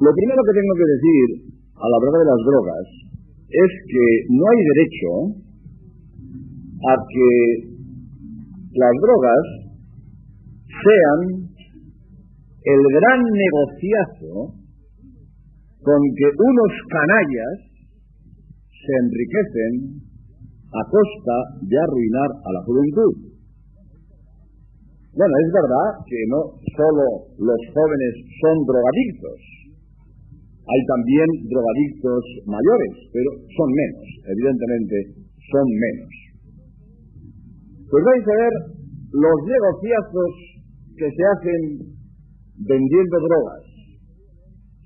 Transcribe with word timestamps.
Lo 0.00 0.10
primero 0.16 0.40
que 0.40 0.56
tengo 0.56 0.74
que 0.80 0.92
decir 0.96 1.26
a 1.76 1.84
la 1.84 1.96
hora 2.00 2.24
de 2.24 2.28
las 2.32 2.40
drogas 2.40 2.86
es 3.52 3.70
que 3.84 4.06
no 4.32 4.44
hay 4.48 4.60
derecho 4.72 5.12
a 6.88 6.92
que 7.04 7.30
las 8.80 8.94
drogas 8.96 9.44
sean 10.72 11.20
el 12.64 12.80
gran 12.80 13.20
negociazo 13.28 14.56
con 15.84 16.00
que 16.16 16.28
unos 16.32 16.72
canallas 16.88 17.56
se 18.72 18.92
enriquecen 19.04 20.00
a 20.64 20.80
costa 20.88 21.36
de 21.60 21.76
arruinar 21.76 22.30
a 22.40 22.50
la 22.56 22.62
juventud. 22.64 23.36
Bueno, 25.12 25.34
es 25.44 25.50
verdad 25.52 25.88
que 26.08 26.20
no 26.32 26.40
solo 26.72 27.04
los 27.36 27.60
jóvenes 27.74 28.14
son 28.40 28.64
drogadictos, 28.64 29.59
hay 30.70 30.80
también 30.86 31.28
drogadictos 31.50 32.22
mayores, 32.46 32.92
pero 33.10 33.30
son 33.58 33.68
menos, 33.74 34.06
evidentemente 34.22 34.96
son 35.50 35.66
menos. 35.66 36.12
Pues 37.90 38.02
vais 38.06 38.22
a 38.22 38.36
ver 38.38 38.54
los 39.10 39.38
negociazos 39.50 40.30
que 40.94 41.08
se 41.10 41.22
hacen 41.34 41.60
vendiendo 42.54 43.16
drogas. 43.18 43.66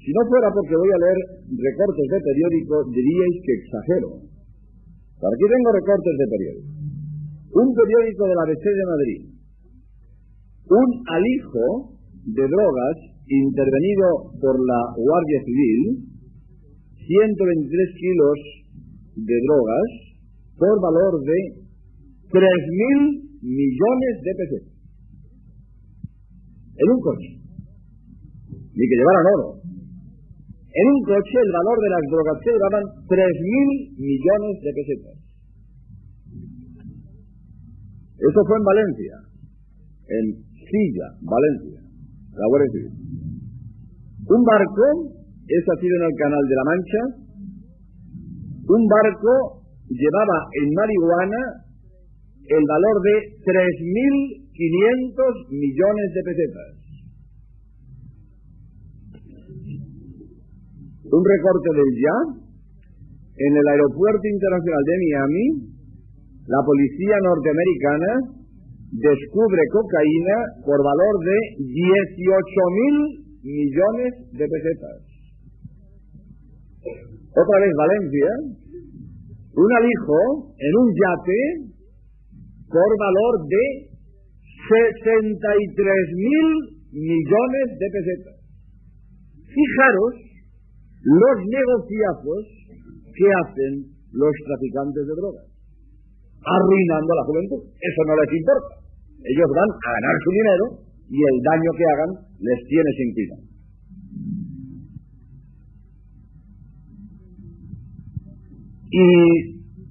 Si 0.01 0.09
no 0.13 0.21
fuera 0.29 0.49
porque 0.53 0.73
voy 0.73 0.89
a 0.89 1.03
leer 1.05 1.21
recortes 1.53 2.07
de 2.13 2.21
periódico, 2.21 2.75
diríais 2.89 3.37
que 3.45 3.53
exagero. 3.61 4.09
Por 5.21 5.29
aquí 5.33 5.47
tengo 5.49 5.69
recortes 5.73 6.15
de 6.17 6.27
periódico. 6.33 6.73
Un 7.61 7.69
periódico 7.77 8.23
de 8.25 8.35
la 8.37 8.45
BC 8.49 8.65
de 8.65 8.87
Madrid. 8.89 9.21
Un 10.65 10.89
alijo 11.13 11.67
de 12.25 12.45
drogas 12.49 12.97
intervenido 13.29 14.35
por 14.41 14.55
la 14.59 14.81
Guardia 14.97 15.41
Civil, 15.45 15.81
123 16.99 18.01
kilos 18.01 18.39
de 19.17 19.37
drogas 19.47 19.89
por 20.59 20.75
valor 20.81 21.21
de 21.25 21.39
3.000 22.31 23.25
millones 23.43 24.15
de 24.25 24.33
pesetas. 24.35 24.75
En 26.75 26.87
un 26.91 27.01
coche. 27.01 27.31
Ni 28.75 28.85
que 28.89 28.97
llevaran 28.99 29.27
oro. 29.39 29.49
En 30.75 30.87
un 30.91 31.01
coche 31.07 31.37
el 31.39 31.53
valor 31.55 31.79
de 31.79 31.91
las 31.95 32.05
drogas 32.11 32.37
se 32.43 32.51
llevaban 32.51 32.85
3.000 33.07 33.95
millones 33.95 34.55
de 34.59 34.71
pesetas. 34.75 35.25
Eso 38.15 38.41
fue 38.47 38.57
en 38.57 38.65
Valencia, 38.65 39.15
en 40.09 40.25
Silla, 40.55 41.09
Valencia, 41.21 41.74
la. 42.37 42.91
Un 44.25 44.43
barco, 44.45 45.13
eso 45.47 45.73
ha 45.73 45.81
sido 45.81 45.97
en 45.97 46.03
el 46.09 46.17
Canal 46.19 46.49
de 46.49 46.55
la 46.55 46.65
Mancha, 46.65 47.03
un 48.65 48.87
barco 48.89 49.61
llevaba 49.89 50.49
en 50.63 50.73
marihuana 50.73 51.41
el 52.49 52.65
valor 52.65 53.03
de 53.03 53.15
3.500 53.45 55.49
millones 55.51 56.15
de 56.15 56.23
pesetas. 56.25 56.85
un 61.15 61.23
recorte 61.23 61.71
del 61.79 61.93
ya, 62.03 62.19
en 63.39 63.53
el 63.55 63.67
aeropuerto 63.71 64.27
internacional 64.27 64.83
de 64.83 64.99
Miami, 64.99 65.47
la 66.47 66.61
policía 66.67 67.17
norteamericana 67.23 68.11
descubre 68.95 69.63
cocaína 69.73 70.37
por 70.65 70.79
valor 70.79 71.15
de 71.19 71.39
18 71.59 71.67
mil 72.79 72.97
millones 73.43 74.13
de 74.33 74.47
pesetas. 74.47 74.99
Otra 77.35 77.57
vez 77.59 77.73
Valencia, 77.75 78.31
un 79.55 79.71
alijo 79.83 80.55
en 80.55 80.73
un 80.79 80.89
yate 80.95 81.43
por 82.71 82.91
valor 82.99 83.35
de 83.51 83.65
63 84.71 85.43
mil 86.15 86.49
millones 86.95 87.67
de 87.75 87.87
pesetas. 87.91 88.39
Fijaros 89.43 90.15
los 91.03 91.37
negociazos 91.51 92.43
que 93.15 93.27
hacen 93.43 93.73
los 94.15 94.35
traficantes 94.47 95.03
de 95.07 95.15
drogas, 95.15 95.47
arruinando 96.47 97.11
a 97.13 97.17
la 97.17 97.27
juventud. 97.27 97.63
Eso 97.75 98.01
no 98.07 98.15
les 98.15 98.31
importa. 98.39 98.84
Ellos 99.25 99.49
van 99.57 99.71
a 99.73 99.89
ganar 99.97 100.17
su 100.21 100.31
dinero 100.31 100.65
y 101.09 101.17
el 101.17 101.37
daño 101.41 101.71
que 101.73 101.87
hagan 101.89 102.13
les 102.45 102.61
tiene 102.69 102.91
sin 102.93 103.09
cuidado. 103.17 103.45
¿Y 108.95 109.09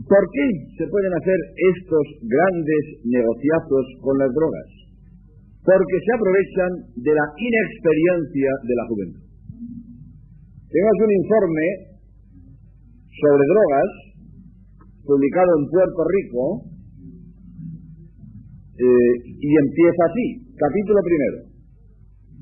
por 0.06 0.24
qué 0.32 0.46
se 0.78 0.86
pueden 0.88 1.14
hacer 1.18 1.40
estos 1.76 2.06
grandes 2.24 2.84
negociazos 3.04 3.86
con 4.06 4.16
las 4.22 4.32
drogas? 4.38 4.70
Porque 5.66 5.98
se 5.98 6.12
aprovechan 6.14 6.72
de 7.02 7.12
la 7.18 7.26
inexperiencia 7.34 8.50
de 8.70 8.76
la 8.78 8.86
juventud. 8.86 9.24
Tenemos 10.70 10.98
un 11.04 11.12
informe 11.26 11.66
sobre 13.18 13.44
drogas 13.50 13.90
publicado 15.06 15.50
en 15.58 15.70
Puerto 15.70 16.02
Rico 16.06 16.73
eh, 18.74 19.14
y 19.38 19.50
empieza 19.54 20.02
así, 20.10 20.26
capítulo 20.58 21.00
primero. 21.06 21.38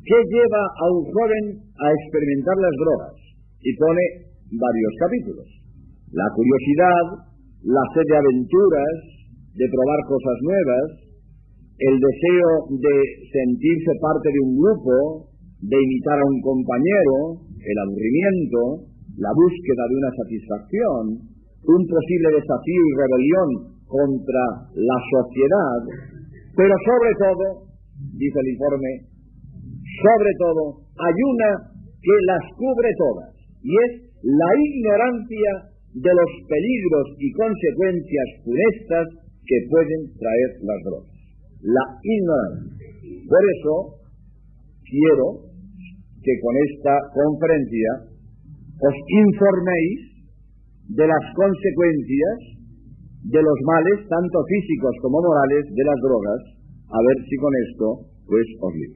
¿Qué 0.01 0.17
lleva 0.31 0.63
a 0.63 0.85
un 0.95 1.03
joven 1.11 1.43
a 1.75 1.85
experimentar 1.91 2.55
las 2.57 2.75
drogas? 2.79 3.15
Y 3.61 3.71
pone 3.77 4.03
varios 4.55 4.93
capítulos. 4.97 5.47
La 6.11 6.27
curiosidad, 6.33 7.05
la 7.67 7.83
sed 7.93 8.05
de 8.09 8.17
aventuras, 8.17 8.95
de 9.53 9.67
probar 9.67 9.99
cosas 10.07 10.37
nuevas, 10.41 10.87
el 11.77 11.95
deseo 11.99 12.49
de 12.79 12.95
sentirse 13.29 13.91
parte 14.01 14.27
de 14.31 14.41
un 14.41 14.53
grupo, 14.55 15.29
de 15.61 15.77
imitar 15.77 16.17
a 16.17 16.29
un 16.29 16.39
compañero, 16.41 17.45
el 17.59 17.77
aburrimiento, 17.85 18.91
la 19.19 19.31
búsqueda 19.35 19.83
de 19.85 19.95
una 19.99 20.11
satisfacción, 20.17 21.03
un 21.61 21.81
posible 21.85 22.29
desafío 22.41 22.81
y 22.81 22.97
rebelión 22.97 23.49
contra 23.85 24.43
la 24.73 24.97
sociedad, 25.13 25.79
pero 26.55 26.73
sobre 26.85 27.11
todo, 27.19 27.45
dice 28.17 28.37
el 28.39 28.49
informe, 28.53 28.91
sobre 30.03 30.31
todo 30.39 30.63
hay 30.97 31.17
una 31.35 31.49
que 32.01 32.17
las 32.25 32.43
cubre 32.57 32.89
todas, 32.97 33.31
y 33.61 33.71
es 33.71 33.91
la 34.23 34.51
ignorancia 34.57 35.51
de 35.93 36.11
los 36.13 36.31
peligros 36.47 37.07
y 37.19 37.31
consecuencias 37.33 38.27
funestas 38.43 39.07
que 39.45 39.57
pueden 39.69 40.01
traer 40.15 40.49
las 40.63 40.79
drogas. 40.85 41.11
La 41.61 41.85
ignorancia. 42.01 42.81
Por 43.27 43.43
eso 43.43 43.73
quiero 44.87 45.27
que 46.23 46.33
con 46.39 46.55
esta 46.69 46.95
conferencia 47.13 47.89
os 48.81 48.97
informéis 49.09 49.99
de 50.89 51.05
las 51.07 51.25
consecuencias 51.35 52.60
de 53.23 53.41
los 53.41 53.59
males, 53.65 54.07
tanto 54.09 54.37
físicos 54.49 54.95
como 55.01 55.21
morales, 55.21 55.63
de 55.69 55.83
las 55.85 55.99
drogas, 56.01 56.41
a 56.89 56.99
ver 56.99 57.17
si 57.29 57.35
con 57.37 57.53
esto 57.69 57.87
pues 58.31 58.47
os 58.63 58.73
digo. 58.73 58.95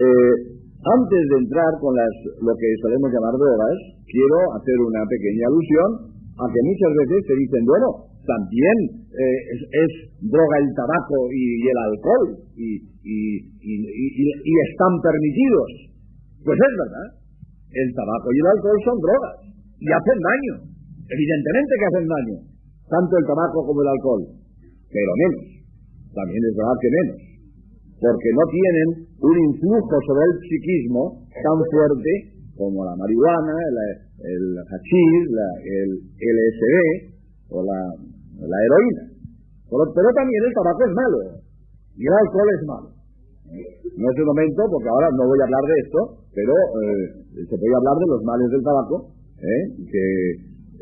Eh, 0.00 0.34
antes 0.82 1.22
de 1.30 1.36
entrar 1.46 1.72
con 1.78 1.94
las, 1.94 2.14
lo 2.42 2.52
que 2.58 2.68
solemos 2.82 3.12
llamar 3.12 3.36
drogas, 3.38 3.76
quiero 4.08 4.38
hacer 4.58 4.78
una 4.82 5.04
pequeña 5.06 5.46
alusión 5.46 5.90
a 6.40 6.44
que 6.48 6.60
muchas 6.64 6.92
veces 7.04 7.20
se 7.28 7.34
dicen, 7.36 7.62
bueno, 7.68 7.88
también 8.26 8.76
eh, 9.12 9.40
es, 9.78 9.92
droga 10.24 10.56
el 10.58 10.70
tabaco 10.74 11.18
y, 11.30 11.68
el 11.68 11.78
alcohol 11.86 12.26
y, 12.56 12.80
y, 13.04 14.52
están 14.72 14.92
permitidos. 15.04 15.70
Pues 16.42 16.58
es 16.58 16.74
verdad, 16.80 17.08
el 17.76 17.88
tabaco 17.94 18.28
y 18.32 18.38
el 18.40 18.48
alcohol 18.56 18.78
son 18.82 18.98
drogas 18.98 19.36
y 19.78 19.86
hacen 19.86 20.18
daño, 20.18 20.54
evidentemente 21.06 21.72
que 21.78 21.86
hacen 21.86 22.06
daño, 22.08 22.36
tanto 22.92 23.16
el 23.16 23.24
tabaco 23.24 23.64
como 23.64 23.80
el 23.80 23.88
alcohol, 23.88 24.22
pero 24.92 25.10
menos, 25.16 25.44
también 26.12 26.42
es 26.44 26.52
verdad 26.52 26.76
que 26.76 26.90
menos, 26.92 27.18
porque 27.96 28.28
no 28.36 28.44
tienen 28.52 28.88
un 29.16 29.36
influjo 29.48 29.96
sobre 30.04 30.24
el 30.28 30.34
psiquismo 30.44 31.24
tan 31.32 31.58
fuerte 31.72 32.12
como 32.52 32.84
la 32.84 32.92
marihuana, 32.92 33.56
el, 34.20 34.44
hachís, 34.60 35.24
el 35.24 35.90
LSD 36.20 36.76
o 37.48 37.64
la, 37.64 37.80
la 38.44 38.58
heroína. 38.60 39.04
Pero, 39.72 39.82
pero 39.88 40.08
también 40.12 40.40
el 40.44 40.52
tabaco 40.52 40.82
es 40.84 40.92
malo 40.92 41.18
y 41.96 42.02
el 42.04 42.12
alcohol 42.12 42.50
es 42.52 42.62
malo. 42.68 42.88
No 43.96 44.06
es 44.08 44.16
el 44.16 44.24
momento, 44.24 44.60
porque 44.68 44.88
ahora 44.88 45.08
no 45.16 45.28
voy 45.28 45.38
a 45.40 45.44
hablar 45.44 45.64
de 45.64 45.76
esto, 45.84 46.00
pero 46.32 46.52
eh, 46.52 47.44
se 47.48 47.56
puede 47.56 47.76
hablar 47.76 47.96
de 48.00 48.08
los 48.08 48.20
males 48.24 48.48
del 48.48 48.64
tabaco, 48.64 49.12
¿eh? 49.36 49.62
que 49.92 50.04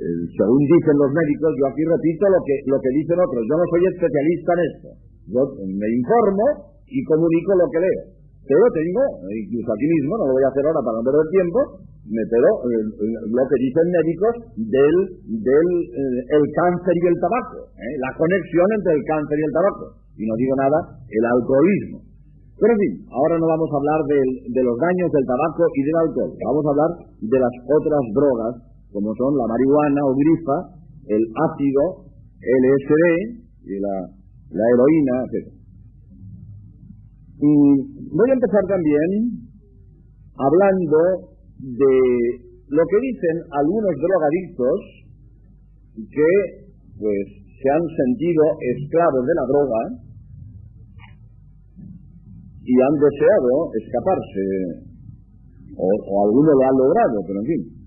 eh, 0.01 0.25
según 0.33 0.63
dicen 0.65 0.97
los 0.97 1.13
médicos, 1.13 1.51
yo 1.61 1.65
aquí 1.69 1.85
repito 1.85 2.25
lo 2.33 2.41
que, 2.41 2.57
lo 2.73 2.79
que 2.81 2.91
dicen 2.97 3.21
otros, 3.21 3.43
yo 3.45 3.55
no 3.61 3.67
soy 3.69 3.83
especialista 3.85 4.51
en 4.57 4.61
esto, 4.65 4.89
yo 5.29 5.41
me 5.61 5.89
informo 5.93 6.47
y 6.89 6.99
comunico 7.05 7.51
lo 7.61 7.69
que 7.69 7.85
leo. 7.85 8.03
Pero 8.41 8.65
tengo, 8.73 9.05
incluso 9.29 9.71
aquí 9.71 9.87
mismo, 9.87 10.17
no 10.17 10.25
lo 10.27 10.35
voy 10.35 10.43
a 10.43 10.51
hacer 10.51 10.65
ahora 10.65 10.81
para 10.81 10.97
no 10.97 11.05
perder 11.05 11.27
tiempo, 11.31 11.61
pero 12.01 12.49
lo 12.65 13.43
que 13.47 13.57
dicen 13.61 13.87
médicos 13.93 14.35
del, 14.57 14.97
del 15.39 15.69
el 16.33 16.45
cáncer 16.57 16.95
y 16.97 17.07
el 17.07 17.17
tabaco, 17.21 17.71
la 17.77 18.11
conexión 18.17 18.67
entre 18.75 18.93
el 18.97 19.03
cáncer 19.05 19.37
y 19.39 19.45
el 19.45 19.55
tabaco. 19.55 19.85
Y 20.17 20.25
no 20.27 20.35
digo 20.35 20.55
nada, 20.57 20.79
el 21.07 21.25
alcoholismo. 21.29 21.99
Pero 22.59 22.73
en 22.75 22.81
fin, 22.81 22.93
ahora 23.09 23.39
no 23.39 23.47
vamos 23.47 23.69
a 23.73 23.77
hablar 23.79 24.01
de 24.09 24.63
los 24.65 24.77
daños 24.77 25.09
del 25.13 25.27
tabaco 25.29 25.63
y 25.71 25.81
del 25.81 25.97
alcohol. 25.97 26.33
Vamos 26.45 26.65
a 26.65 26.71
hablar 26.75 26.91
de 27.21 27.39
las 27.39 27.55
otras 27.71 28.05
drogas, 28.17 28.53
como 28.93 29.15
son 29.15 29.37
la 29.39 29.47
marihuana 29.47 30.01
o 30.05 30.15
grifa, 30.15 30.57
el 31.07 31.23
ácido, 31.51 32.11
LSD 32.43 33.05
y 33.67 33.75
la, 33.79 33.97
heroína, 34.51 35.15
etc. 35.27 35.47
Y 37.41 37.53
voy 38.11 38.29
a 38.31 38.35
empezar 38.35 38.63
también 38.69 39.11
hablando 40.37 40.99
de 41.59 41.95
lo 42.69 42.83
que 42.87 42.99
dicen 43.01 43.37
algunos 43.53 43.95
drogadictos 43.97 44.79
que 45.95 46.31
pues 46.99 47.27
se 47.63 47.69
han 47.71 47.85
sentido 47.85 48.43
esclavos 48.61 49.25
de 49.27 49.35
la 49.35 49.47
droga 49.47 49.83
y 52.65 52.75
han 52.75 52.97
deseado 53.01 53.53
escaparse 53.75 54.45
o, 55.77 55.87
o 55.87 56.15
algunos 56.29 56.55
lo 56.55 56.65
han 56.65 56.77
logrado, 56.77 57.17
pero 57.27 57.41
en 57.41 57.47
fin, 57.47 57.80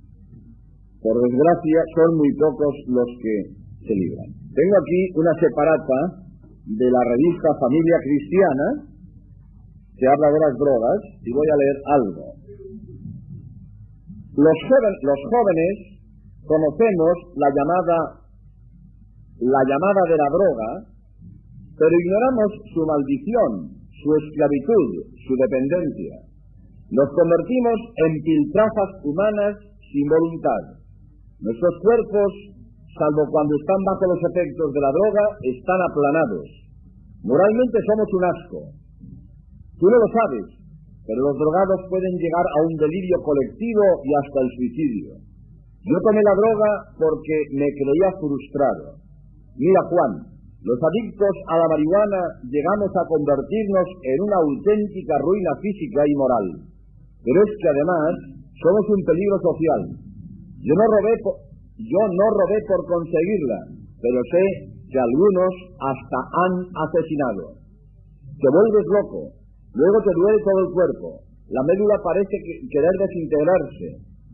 por 1.03 1.15
desgracia 1.19 1.79
son 1.99 2.09
muy 2.15 2.31
pocos 2.39 2.73
los 2.87 3.09
que 3.19 3.35
se 3.83 3.93
libran. 3.93 4.29
Tengo 4.55 4.75
aquí 4.79 5.01
una 5.19 5.33
separata 5.35 5.99
de 6.63 6.87
la 6.87 7.01
revista 7.03 7.49
Familia 7.59 7.97
Cristiana 7.99 8.67
que 9.99 10.07
habla 10.07 10.27
de 10.31 10.39
las 10.39 10.55
drogas 10.55 10.99
y 11.21 11.29
voy 11.35 11.47
a 11.51 11.59
leer 11.59 11.77
algo. 11.99 12.25
Los, 14.33 14.59
los 15.03 15.19
jóvenes 15.29 15.75
conocemos 16.47 17.15
la 17.35 17.49
llamada 17.51 18.23
la 19.43 19.61
llamada 19.67 20.01
de 20.07 20.17
la 20.17 20.29
droga, 20.31 20.69
pero 21.75 21.93
ignoramos 21.99 22.49
su 22.71 22.81
maldición, 22.85 23.51
su 23.91 24.09
esclavitud, 24.23 24.87
su 25.19 25.33
dependencia. 25.35 26.15
Nos 26.91 27.09
convertimos 27.11 27.77
en 28.07 28.11
piltrafas 28.23 28.91
humanas 29.03 29.57
sin 29.91 30.05
voluntad. 30.07 30.82
Nuestros 31.43 31.75
cuerpos, 31.83 32.31
salvo 32.95 33.27
cuando 33.27 33.51
están 33.59 33.81
bajo 33.83 34.15
los 34.15 34.21
efectos 34.31 34.67
de 34.71 34.79
la 34.79 34.91
droga, 34.95 35.23
están 35.43 35.79
aplanados. 35.91 36.47
Moralmente 37.19 37.77
somos 37.83 38.07
un 38.15 38.23
asco. 38.31 38.59
Tú 39.75 39.85
no 39.91 39.97
lo 39.99 40.07
sabes, 40.07 40.47
pero 41.03 41.19
los 41.19 41.35
drogados 41.35 41.83
pueden 41.91 42.15
llegar 42.15 42.47
a 42.47 42.59
un 42.63 42.73
delirio 42.79 43.17
colectivo 43.27 43.83
y 44.07 44.09
hasta 44.23 44.39
el 44.39 44.49
suicidio. 44.55 45.09
Yo 45.83 45.97
tomé 46.07 46.23
la 46.23 46.31
droga 46.31 46.69
porque 46.95 47.35
me 47.59 47.67
creía 47.75 48.09
frustrado. 48.23 49.03
Mira 49.59 49.83
Juan, 49.91 50.11
los 50.63 50.79
adictos 50.79 51.35
a 51.51 51.59
la 51.59 51.67
marihuana 51.75 52.21
llegamos 52.47 52.91
a 52.95 53.03
convertirnos 53.03 53.87
en 53.99 54.17
una 54.31 54.37
auténtica 54.47 55.19
ruina 55.19 55.51
física 55.59 56.07
y 56.07 56.13
moral. 56.15 56.47
Pero 57.19 57.37
es 57.43 57.51
que 57.51 57.67
además 57.67 58.11
somos 58.63 58.85
un 58.95 59.01
peligro 59.03 59.37
social. 59.43 60.02
Yo 60.63 60.73
no 60.79 60.85
robé 60.87 61.13
por, 61.23 61.35
yo 61.75 62.01
no 62.07 62.25
robé 62.39 62.57
por 62.67 62.79
conseguirla, 62.87 63.59
pero 63.99 64.19
sé 64.31 64.43
que 64.87 64.99
algunos 64.99 65.51
hasta 65.77 66.19
han 66.41 66.53
asesinado. 66.71 67.59
Te 68.39 68.47
vuelves 68.47 68.85
loco, 68.87 69.43
Luego 69.73 69.97
te 70.05 70.13
duele 70.13 70.37
todo 70.45 70.59
el 70.61 70.69
cuerpo. 70.69 71.07
La 71.49 71.65
médula 71.65 71.97
parece 72.05 72.35
querer 72.45 72.93
desintegrarse. 73.01 73.87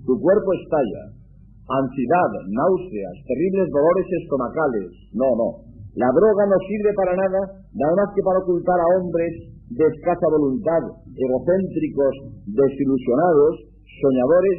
Tu 0.03 0.13
cuerpo 0.19 0.49
estalla. 0.51 1.15
Ansiedad, 1.63 2.31
náuseas, 2.51 3.15
terribles 3.23 3.71
dolores 3.71 4.07
estomacales. 4.19 4.89
No, 5.15 5.31
no. 5.39 5.49
La 5.95 6.11
droga 6.11 6.43
no 6.43 6.57
sirve 6.67 6.91
para 6.91 7.15
nada, 7.15 7.39
nada 7.71 7.93
más 8.03 8.09
que 8.11 8.23
para 8.23 8.43
ocultar 8.43 8.75
a 8.75 8.89
hombres 8.99 9.31
de 9.71 9.85
escasa 9.95 10.27
voluntad, 10.27 10.83
egocéntricos, 11.07 12.15
desilusionados, 12.43 13.53
soñadores, 13.79 14.57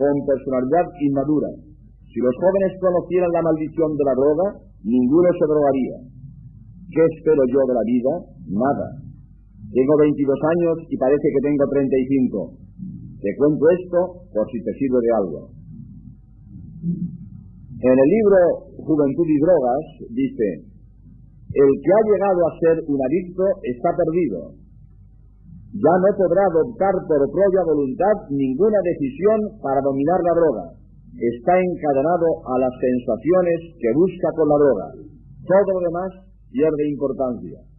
con 0.00 0.16
personalidad 0.24 0.86
inmadura. 1.04 1.52
Si 2.08 2.18
los 2.24 2.32
jóvenes 2.40 2.72
conocieran 2.80 3.30
la 3.36 3.44
maldición 3.44 3.92
de 4.00 4.04
la 4.08 4.16
droga, 4.16 4.46
ninguno 4.80 5.28
se 5.36 5.44
drogaría. 5.44 5.96
¿Qué 6.88 7.02
espero 7.04 7.44
yo 7.44 7.60
de 7.68 7.76
la 7.76 7.84
vida? 7.84 8.12
Nada. 8.48 8.88
Tengo 9.70 9.94
22 10.00 10.24
años 10.56 10.76
y 10.88 10.96
parece 10.96 11.26
que 11.28 11.44
tengo 11.44 11.64
35. 11.68 13.20
Te 13.20 13.30
cuento 13.36 13.64
esto 13.76 14.00
por 14.32 14.44
si 14.48 14.58
te 14.64 14.72
sirve 14.80 14.98
de 15.04 15.12
algo. 15.20 15.40
En 17.80 17.96
el 18.00 18.08
libro 18.08 18.40
Juventud 18.80 19.28
y 19.28 19.38
Drogas 19.38 19.84
dice, 20.16 20.48
el 21.52 21.70
que 21.76 21.92
ha 21.92 22.02
llegado 22.08 22.40
a 22.40 22.56
ser 22.58 22.76
un 22.88 22.98
adicto 23.04 23.44
está 23.68 23.90
perdido. 23.94 24.59
Ya 25.70 25.94
no 26.02 26.10
podrá 26.18 26.42
adoptar 26.50 26.94
por 27.06 27.20
propia 27.30 27.62
voluntad 27.62 28.14
ninguna 28.30 28.78
decisión 28.82 29.38
para 29.62 29.80
dominar 29.80 30.18
la 30.22 30.34
droga. 30.34 30.64
Está 31.14 31.54
encadenado 31.58 32.26
a 32.46 32.54
las 32.58 32.74
sensaciones 32.80 33.58
que 33.78 33.90
busca 33.94 34.28
con 34.34 34.48
la 34.50 34.58
droga. 34.58 34.86
Todo 35.46 35.70
lo 35.78 35.80
demás 35.86 36.10
pierde 36.50 36.90
importancia 36.90 37.70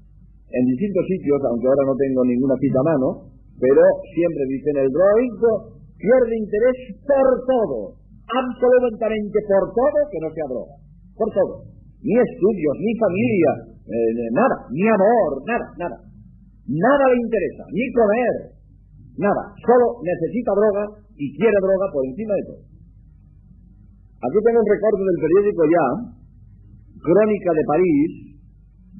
en 0.51 0.63
distintos 0.67 1.05
sitios, 1.07 1.39
aunque 1.47 1.67
ahora 1.67 1.87
no 1.87 1.95
tengo 1.95 2.21
ninguna 2.27 2.55
cita 2.59 2.79
a 2.83 2.89
mano, 2.91 3.07
pero 3.55 3.81
siempre 4.11 4.43
dicen 4.51 4.75
el 4.83 4.89
drogadicto 4.91 5.47
pierde 5.95 6.33
interés 6.35 6.77
por 7.07 7.27
todo, 7.47 7.79
absolutamente 8.27 9.37
por 9.47 9.63
todo 9.71 9.97
que 10.11 10.19
no 10.19 10.29
sea 10.33 10.47
droga, 10.51 10.75
por 11.15 11.29
todo. 11.31 11.53
Ni 12.01 12.17
estudios, 12.17 12.75
ni 12.81 12.91
familia, 12.97 13.51
eh, 13.85 14.29
nada, 14.33 14.57
ni 14.73 14.83
amor, 14.89 15.31
nada, 15.45 15.67
nada. 15.77 15.97
Nada 16.71 17.03
le 17.11 17.17
interesa, 17.19 17.63
ni 17.75 17.83
comer, 17.91 18.35
nada. 19.19 19.43
Solo 19.59 19.99
necesita 20.07 20.55
droga 20.55 20.87
y 21.19 21.25
quiere 21.35 21.57
droga 21.59 21.85
por 21.91 21.99
encima 22.07 22.31
de 22.31 22.43
todo. 22.47 22.63
Aquí 24.23 24.39
tengo 24.39 24.59
un 24.63 24.71
recorte 24.71 25.03
del 25.03 25.19
periódico 25.19 25.61
ya, 25.67 25.85
Crónica 27.03 27.51
de 27.51 27.65
París, 27.67 28.11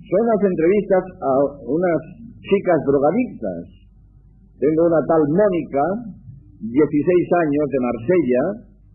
son 0.04 0.24
las 0.28 0.42
entrevistas 0.44 1.04
a 1.24 1.32
unas 1.64 2.00
chicas 2.44 2.80
drogadictas. 2.84 3.60
Tengo 4.60 4.92
una 4.92 5.00
tal 5.08 5.24
Mónica, 5.32 5.86
16 6.60 6.76
años, 6.76 7.66
de 7.72 7.80
Marsella, 7.80 8.44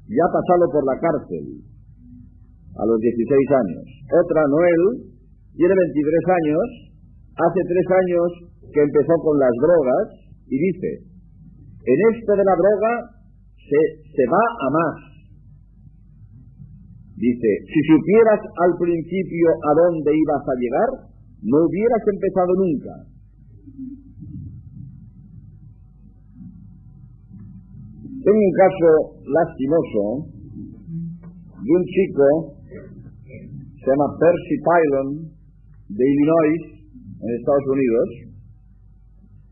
ya 0.04 0.22
ha 0.28 0.36
pasado 0.36 0.64
por 0.68 0.84
la 0.84 1.00
cárcel, 1.00 1.64
a 2.76 2.82
los 2.84 2.98
16 3.00 3.24
años. 3.56 3.84
Otra, 4.20 4.44
Noel, 4.52 5.16
tiene 5.56 5.72
23 5.72 6.36
años, 6.44 6.66
hace 7.40 7.60
tres 7.64 7.86
años 8.04 8.45
que 8.72 8.80
empezó 8.82 9.14
con 9.22 9.38
las 9.38 9.54
drogas 9.60 10.06
y 10.46 10.56
dice, 10.58 10.90
en 11.86 11.98
esto 12.14 12.32
de 12.34 12.44
la 12.44 12.56
droga 12.56 12.92
se, 13.54 13.80
se 14.10 14.24
va 14.30 14.42
a 14.42 14.68
más. 14.70 14.96
Dice, 17.16 17.50
si 17.64 17.80
supieras 17.88 18.40
al 18.60 18.72
principio 18.78 19.48
a 19.48 19.70
dónde 19.72 20.10
ibas 20.12 20.44
a 20.44 20.58
llegar, 20.60 20.90
no 21.42 21.64
hubieras 21.64 22.02
empezado 22.12 22.52
nunca. 22.60 22.94
Tengo 28.26 28.42
un 28.42 28.54
caso 28.58 28.90
lastimoso 29.22 30.02
de 31.62 31.70
un 31.72 31.84
chico, 31.86 32.26
se 33.22 33.86
llama 33.86 34.18
Percy 34.18 34.56
Pylon, 34.66 35.08
de 35.88 36.04
Illinois, 36.04 36.62
en 37.22 37.28
Estados 37.38 37.66
Unidos, 37.70 38.35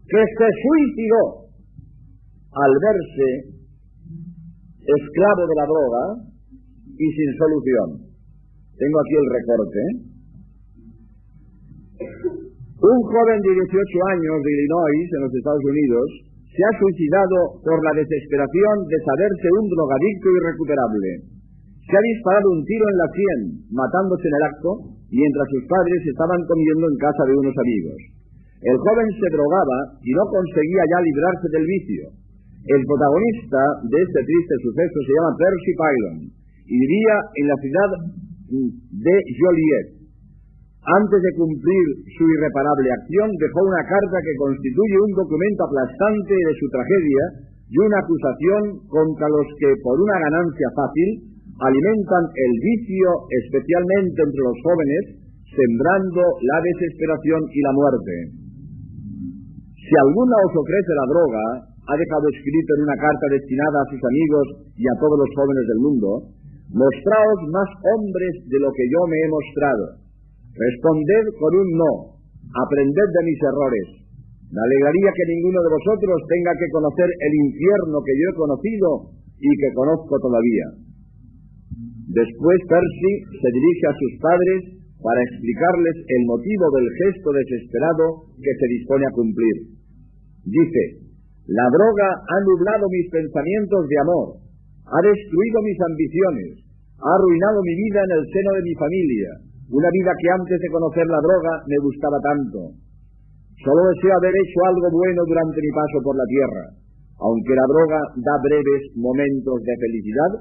que 0.05 0.21
se 0.21 0.49
suicidó 0.63 1.49
al 2.55 2.73
verse 2.77 3.29
esclavo 4.85 5.43
de 5.49 5.57
la 5.57 5.67
droga 5.67 6.05
y 6.93 7.07
sin 7.09 7.31
solución. 7.41 7.89
Tengo 8.77 8.97
aquí 9.01 9.15
el 9.17 9.29
recorte. 9.33 9.81
Un 12.85 12.99
joven 13.01 13.39
de 13.41 13.53
18 13.65 14.13
años 14.13 14.37
de 14.45 14.51
Illinois, 14.53 15.07
en 15.09 15.21
los 15.25 15.33
Estados 15.35 15.65
Unidos, 15.65 16.07
se 16.53 16.63
ha 16.63 16.73
suicidado 16.79 17.39
por 17.65 17.79
la 17.83 17.97
desesperación 17.97 18.77
de 18.87 18.99
saberse 19.03 19.49
un 19.59 19.67
drogadicto 19.73 20.29
irrecuperable. 20.31 21.11
Se 21.81 21.95
ha 21.97 22.05
disparado 22.15 22.47
un 22.53 22.63
tiro 22.63 22.85
en 22.87 22.99
la 23.01 23.09
sien, 23.11 23.41
matándose 23.73 24.27
en 24.29 24.37
el 24.37 24.45
acto, 24.53 24.71
mientras 25.11 25.47
sus 25.49 25.65
padres 25.67 26.01
estaban 26.07 26.41
comiendo 26.47 26.85
en 26.93 26.97
casa 27.01 27.23
de 27.27 27.35
unos 27.35 27.57
amigos. 27.57 28.14
El 28.65 28.77
joven 28.81 29.09
se 29.13 29.29
drogaba 29.29 29.79
y 30.01 30.11
no 30.17 30.25
conseguía 30.25 30.83
ya 30.89 31.05
librarse 31.05 31.49
del 31.53 31.69
vicio. 31.69 32.05
El 32.65 32.81
protagonista 32.89 33.61
de 33.93 33.99
este 34.01 34.21
triste 34.25 34.55
suceso 34.65 34.99
se 35.05 35.13
llama 35.13 35.37
Percy 35.37 35.73
Pylon 35.77 36.17
y 36.65 36.75
vivía 36.81 37.17
en 37.45 37.47
la 37.53 37.59
ciudad 37.61 37.91
de 38.49 39.17
Joliet. 39.37 39.89
antes 40.81 41.21
de 41.21 41.33
cumplir 41.37 41.85
su 42.17 42.25
irreparable 42.25 42.89
acción, 42.93 43.29
dejó 43.37 43.61
una 43.69 43.85
carta 43.85 44.19
que 44.21 44.37
constituye 44.37 44.97
un 45.01 45.13
documento 45.17 45.61
aplastante 45.65 46.33
de 46.33 46.55
su 46.61 46.67
tragedia 46.73 47.25
y 47.69 47.77
una 47.85 48.01
acusación 48.01 48.63
contra 48.89 49.29
los 49.29 49.49
que, 49.61 49.77
por 49.81 49.97
una 49.97 50.17
ganancia 50.25 50.69
fácil, 50.77 51.09
alimentan 51.57 52.25
el 52.33 52.53
vicio, 52.65 53.09
especialmente 53.29 54.25
entre 54.25 54.43
los 54.45 54.57
jóvenes, 54.61 55.03
sembrando 55.53 56.21
la 56.21 56.59
desesperación 56.65 57.41
y 57.49 57.61
la 57.61 57.73
muerte. 57.73 58.44
Si 59.85 59.95
alguna 60.01 60.37
os 60.49 60.55
ofrece 60.57 60.93
la 60.97 61.11
droga, 61.13 61.45
ha 61.69 61.95
dejado 62.01 62.25
escrito 62.33 62.71
en 62.73 62.89
una 62.89 62.97
carta 62.97 63.27
destinada 63.37 63.77
a 63.85 63.91
sus 63.93 64.01
amigos 64.01 64.47
y 64.81 64.85
a 64.89 64.97
todos 64.97 65.21
los 65.21 65.31
jóvenes 65.37 65.65
del 65.69 65.81
mundo, 65.85 66.09
mostraos 66.73 67.41
más 67.53 67.69
hombres 67.93 68.33
de 68.49 68.59
lo 68.65 68.73
que 68.73 68.87
yo 68.89 69.01
me 69.05 69.17
he 69.21 69.29
mostrado. 69.29 69.85
Responded 70.57 71.25
con 71.37 71.53
un 71.53 71.69
no, 71.77 71.93
aprended 72.65 73.09
de 73.13 73.27
mis 73.29 73.41
errores. 73.45 73.87
Me 74.49 74.61
alegraría 74.65 75.11
que 75.13 75.31
ninguno 75.37 75.61
de 75.61 75.75
vosotros 75.77 76.17
tenga 76.33 76.53
que 76.57 76.73
conocer 76.73 77.09
el 77.11 77.33
infierno 77.45 78.01
que 78.01 78.17
yo 78.17 78.25
he 78.33 78.41
conocido 78.41 78.89
y 79.37 79.51
que 79.53 79.75
conozco 79.77 80.15
todavía. 80.17 80.67
Después 82.09 82.59
Percy 82.73 83.13
se 83.37 83.51
dirige 83.53 83.85
a 83.91 83.99
sus 84.01 84.13
padres 84.23 84.61
para 85.05 85.21
explicarles 85.21 85.97
el 86.17 86.23
motivo 86.25 86.65
del 86.73 86.89
gesto 86.89 87.29
desesperado 87.29 88.05
que 88.41 88.53
se 88.57 88.67
dispone 88.73 89.05
a 89.05 89.13
cumplir. 89.13 89.74
Dice, 90.45 90.83
la 91.49 91.67
droga 91.73 92.09
ha 92.21 92.39
nublado 92.45 92.85
mis 92.93 93.09
pensamientos 93.09 93.89
de 93.89 93.97
amor, 94.01 94.27
ha 94.85 95.01
destruido 95.01 95.57
mis 95.65 95.79
ambiciones, 95.81 96.51
ha 97.01 97.11
arruinado 97.17 97.61
mi 97.65 97.75
vida 97.75 98.01
en 98.05 98.13
el 98.21 98.25
seno 98.29 98.51
de 98.57 98.63
mi 98.65 98.75
familia, 98.77 99.31
una 99.73 99.89
vida 99.89 100.13
que 100.21 100.29
antes 100.37 100.59
de 100.61 100.73
conocer 100.73 101.07
la 101.09 101.21
droga 101.25 101.53
me 101.65 101.79
gustaba 101.81 102.21
tanto. 102.21 102.77
Solo 103.65 103.81
deseo 103.97 104.13
haber 104.13 104.35
hecho 104.37 104.61
algo 104.69 104.89
bueno 104.93 105.21
durante 105.25 105.57
mi 105.57 105.73
paso 105.73 105.99
por 106.05 106.17
la 106.17 106.29
tierra. 106.29 106.65
Aunque 107.17 107.55
la 107.57 107.65
droga 107.65 108.01
da 108.21 108.37
breves 108.45 108.83
momentos 109.01 109.57
de 109.65 109.75
felicidad, 109.81 110.33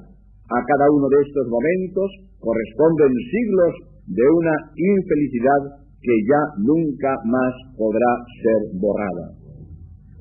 a 0.51 0.59
cada 0.67 0.87
uno 0.91 1.07
de 1.07 1.19
estos 1.23 1.47
momentos 1.47 2.09
corresponden 2.43 3.13
siglos 3.31 3.73
de 4.11 4.25
una 4.27 4.55
infelicidad 4.75 5.61
que 6.03 6.15
ya 6.27 6.41
nunca 6.59 7.15
más 7.23 7.53
podrá 7.79 8.11
ser 8.43 8.59
borrada. 8.75 9.42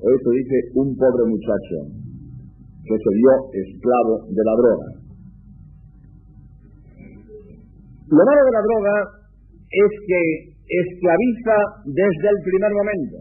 Esto 0.03 0.29
dice 0.35 0.57
un 0.75 0.91
pobre 0.99 1.23
muchacho 1.31 1.77
que 2.83 2.91
se 2.91 3.11
dio 3.15 3.31
esclavo 3.55 4.27
de 4.27 4.43
la 4.43 4.55
droga. 4.59 4.87
Lo 8.11 8.19
malo 8.19 8.41
de 8.43 8.51
la 8.51 8.63
droga 8.67 8.95
es 9.71 9.91
que 10.03 10.21
esclaviza 10.59 11.55
desde 11.87 12.27
el 12.35 12.39
primer 12.43 12.71
momento. 12.83 13.17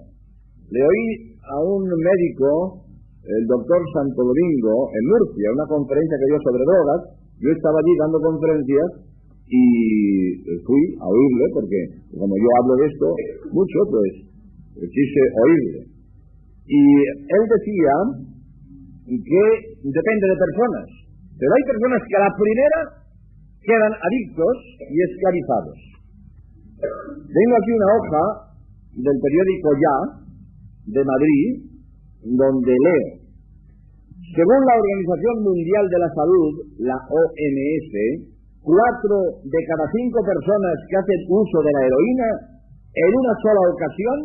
Le 0.74 0.82
oí 0.82 1.06
a 1.38 1.56
un 1.62 1.86
médico 1.86 2.82
el 3.30 3.46
doctor 3.46 3.78
Santo 3.94 4.18
Domingo 4.26 4.90
en 4.90 5.02
Murcia, 5.06 5.54
una 5.54 5.70
conferencia 5.70 6.18
que 6.18 6.30
dio 6.34 6.40
sobre 6.42 6.66
drogas. 6.66 7.00
Yo 7.38 7.50
estaba 7.54 7.78
allí 7.78 7.94
dando 7.94 8.18
conferencias 8.26 9.06
y 9.46 9.64
fui 10.66 10.82
a 10.98 11.06
oírle, 11.06 11.46
porque 11.54 11.78
como 12.18 12.34
yo 12.34 12.48
hablo 12.58 12.74
de 12.74 12.86
esto 12.90 13.06
mucho, 13.54 13.78
pues 13.86 14.10
quise 14.82 15.22
oírle. 15.46 15.91
Y 16.66 16.82
él 17.02 17.42
decía 17.48 17.94
que 19.06 19.44
depende 19.82 20.24
de 20.30 20.42
personas, 20.42 20.86
pero 21.38 21.50
hay 21.50 21.64
personas 21.66 22.00
que 22.06 22.16
a 22.16 22.24
la 22.26 22.32
primera 22.38 22.78
quedan 23.62 23.94
adictos 23.94 24.56
y 24.78 24.96
esclavizados. 25.02 25.78
Tengo 26.82 27.54
aquí 27.58 27.72
una 27.72 27.90
hoja 27.94 28.24
del 28.94 29.16
periódico 29.18 29.68
Ya, 29.78 29.96
de 30.82 31.02
Madrid, 31.02 31.48
donde 32.22 32.74
leo, 32.74 33.22
según 34.32 34.60
la 34.64 34.74
Organización 34.80 35.36
Mundial 35.44 35.84
de 35.92 35.98
la 35.98 36.10
Salud, 36.14 36.52
la 36.78 36.98
OMS, 37.04 37.92
cuatro 38.62 39.16
de 39.44 39.60
cada 39.66 39.86
cinco 39.92 40.18
personas 40.24 40.74
que 40.88 40.96
hacen 40.96 41.20
uso 41.28 41.58
de 41.60 41.72
la 41.74 41.82
heroína 41.86 42.28
en 42.94 43.10
una 43.12 43.34
sola 43.42 43.62
ocasión 43.68 44.18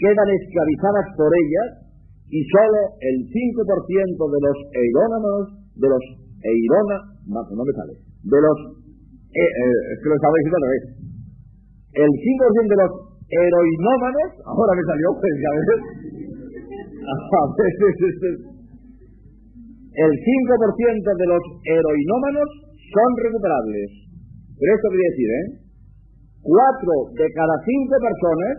quedan 0.00 0.28
esclavizadas 0.32 1.06
por 1.16 1.28
ella 1.28 1.62
y 2.30 2.40
solo 2.48 2.80
el 3.04 3.16
5% 3.28 3.36
de 4.16 4.40
los 4.40 4.56
eirónomos, 4.72 5.42
de 5.76 5.88
los 5.92 6.04
eirona, 6.40 6.98
no, 7.28 7.44
me 7.44 7.74
sale, 7.76 7.94
de 8.00 8.38
los, 8.40 8.58
eh, 8.80 9.44
eh, 9.44 10.00
que 10.00 10.08
lo 10.08 10.16
estaba 10.16 10.34
diciendo 10.40 10.56
otra 10.56 10.72
vez, 10.72 10.84
el 12.00 12.12
5% 12.16 12.70
de 12.70 12.80
los 12.80 12.92
heroinómanos, 13.30 14.28
ahora 14.46 14.72
me 14.78 14.84
salió, 14.88 15.08
pues 15.20 15.34
ya 15.36 15.50
ves, 15.54 15.68
el 19.90 20.12
5% 20.16 21.16
de 21.18 21.26
los 21.26 21.44
heroinómanos 21.66 22.48
son 22.94 23.10
recuperables. 23.22 23.90
Pero 24.60 24.70
esto 24.76 24.88
quiere 24.92 25.08
decir, 25.08 25.30
¿eh? 25.30 25.46
Cuatro 26.40 26.92
de 27.14 27.26
cada 27.36 27.56
cinco 27.64 27.94
personas 28.00 28.54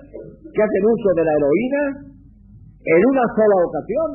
que 0.54 0.62
hacen 0.62 0.84
uso 0.86 1.10
de 1.18 1.24
la 1.26 1.34
heroína 1.34 1.84
en 2.82 3.02
una 3.10 3.26
sola 3.34 3.58
ocasión 3.66 4.10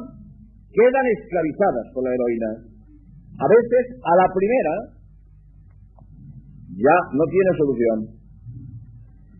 quedan 0.70 1.06
esclavizadas 1.18 1.86
por 1.94 2.02
la 2.04 2.14
heroína. 2.14 2.50
A 3.36 3.46
veces, 3.46 3.84
a 4.00 4.12
la 4.16 4.26
primera, 4.32 4.74
ya 6.78 6.96
no 7.12 7.24
tiene 7.26 7.50
solución. 7.58 7.98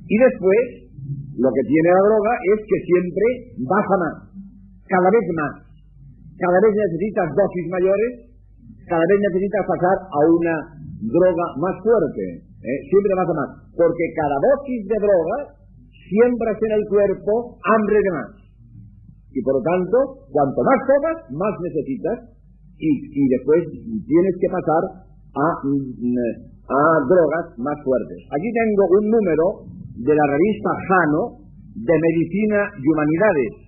Y 0.07 0.17
después, 0.19 0.63
lo 1.39 1.49
que 1.53 1.65
tiene 1.69 1.89
la 1.93 2.05
droga 2.09 2.33
es 2.55 2.59
que 2.67 2.79
siempre 2.83 3.27
baja 3.63 3.97
más 4.01 4.27
cada 4.89 5.11
vez 5.11 5.27
más. 5.35 5.55
Cada 6.39 6.59
vez 6.63 6.73
necesitas 6.77 7.29
dosis 7.35 7.67
mayores, 7.73 8.13
cada 8.87 9.03
vez 9.03 9.19
necesitas 9.33 9.65
pasar 9.67 9.97
a 9.99 10.21
una 10.31 10.55
droga 11.11 11.47
más 11.59 11.75
fuerte, 11.83 12.25
¿eh? 12.67 12.79
siempre 12.91 13.15
más 13.15 13.29
a 13.31 13.35
más, 13.39 13.51
porque 13.79 14.05
cada 14.19 14.37
dosis 14.43 14.83
de 14.91 14.99
droga 14.99 15.37
siembras 16.11 16.59
en 16.59 16.73
el 16.75 16.85
cuerpo 16.91 17.59
hambre 17.63 17.99
de 18.03 18.11
más. 18.11 18.31
Y 19.31 19.39
por 19.43 19.55
lo 19.59 19.63
tanto, 19.63 19.97
cuanto 20.33 20.61
más 20.65 20.81
tomas, 20.87 21.17
más 21.31 21.55
necesitas, 21.63 22.19
y, 22.79 22.91
y 22.91 23.23
después 23.29 23.61
tienes 24.05 24.35
que 24.41 24.49
pasar 24.53 24.83
a, 25.37 25.47
a 25.63 26.81
drogas 27.09 27.47
más 27.59 27.79
fuertes. 27.85 28.19
Aquí 28.33 28.49
tengo 28.53 28.85
un 29.01 29.05
número 29.13 29.47
de 29.97 30.15
la 30.15 30.27
revista 30.29 30.71
Jano 30.89 31.23
de 31.77 31.95
Medicina 32.01 32.61
y 32.81 32.85
Humanidades, 32.89 33.67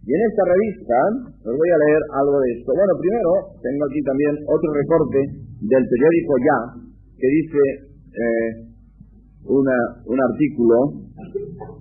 y 0.00 0.10
en 0.16 0.22
esta 0.32 0.42
revista 0.48 0.96
os 1.44 1.54
voy 1.54 1.70
a 1.70 1.82
leer 1.84 2.02
algo 2.16 2.40
de 2.40 2.48
esto. 2.56 2.72
Bueno, 2.72 2.92
primero 2.96 3.30
tengo 3.60 3.82
aquí 3.84 4.00
también 4.00 4.32
otro 4.48 4.68
reporte 4.72 5.20
del 5.60 5.84
periódico 5.84 6.32
Ya, 6.40 6.58
que 7.20 7.28
dice 7.28 7.89
eh, 8.10 8.70
una, 9.44 9.78
un 10.06 10.18
artículo, 10.20 10.76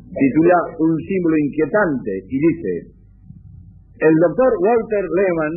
titula 0.09 0.57
Un 0.79 0.93
símbolo 0.97 1.35
inquietante, 1.37 2.11
y 2.29 2.37
dice, 2.37 2.73
el 3.99 4.15
doctor 4.15 4.51
Walter 4.63 5.05
Lehman 5.05 5.55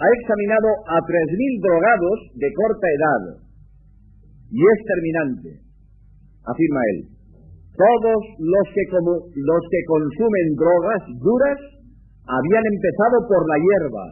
ha 0.00 0.08
examinado 0.20 0.68
a 0.84 0.96
3.000 1.00 1.64
drogados 1.64 2.18
de 2.36 2.48
corta 2.52 2.86
edad, 2.88 3.22
y 4.50 4.60
es 4.60 4.78
terminante, 4.84 5.50
afirma 6.44 6.80
él. 6.92 6.98
Todos 7.70 8.20
los 8.36 8.66
que, 8.74 8.84
como, 8.92 9.12
los 9.32 9.62
que 9.70 9.80
consumen 9.88 10.46
drogas 10.58 11.02
duras 11.22 11.58
habían 12.28 12.64
empezado 12.68 13.16
por 13.24 13.42
la 13.48 13.56
hierba. 13.56 14.04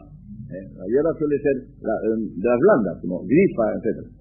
¿eh? 0.49 0.65
La 0.73 0.85
hierba 0.89 1.11
suele 1.13 1.37
ser 1.37 1.55
eh, 1.69 2.17
de 2.33 2.47
las 2.49 2.59
blandas, 2.59 2.95
como 3.01 3.21
grifa, 3.29 3.65
etc. 3.77 4.18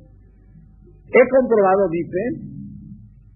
He 1.08 1.24
comprobado, 1.32 1.88
dice, 1.88 2.48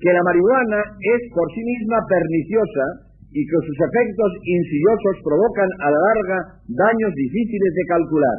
que 0.02 0.10
la 0.12 0.26
marihuana 0.26 0.80
es 0.98 1.20
por 1.30 1.46
sí 1.54 1.62
misma 1.62 2.02
perniciosa 2.10 2.84
y 3.32 3.40
que 3.48 3.58
sus 3.64 3.78
efectos 3.80 4.30
insidiosos 4.44 5.14
provocan 5.24 5.70
a 5.80 5.88
la 5.88 6.00
larga 6.12 6.38
daños 6.68 7.12
difíciles 7.16 7.70
de 7.72 7.84
calcular, 7.88 8.38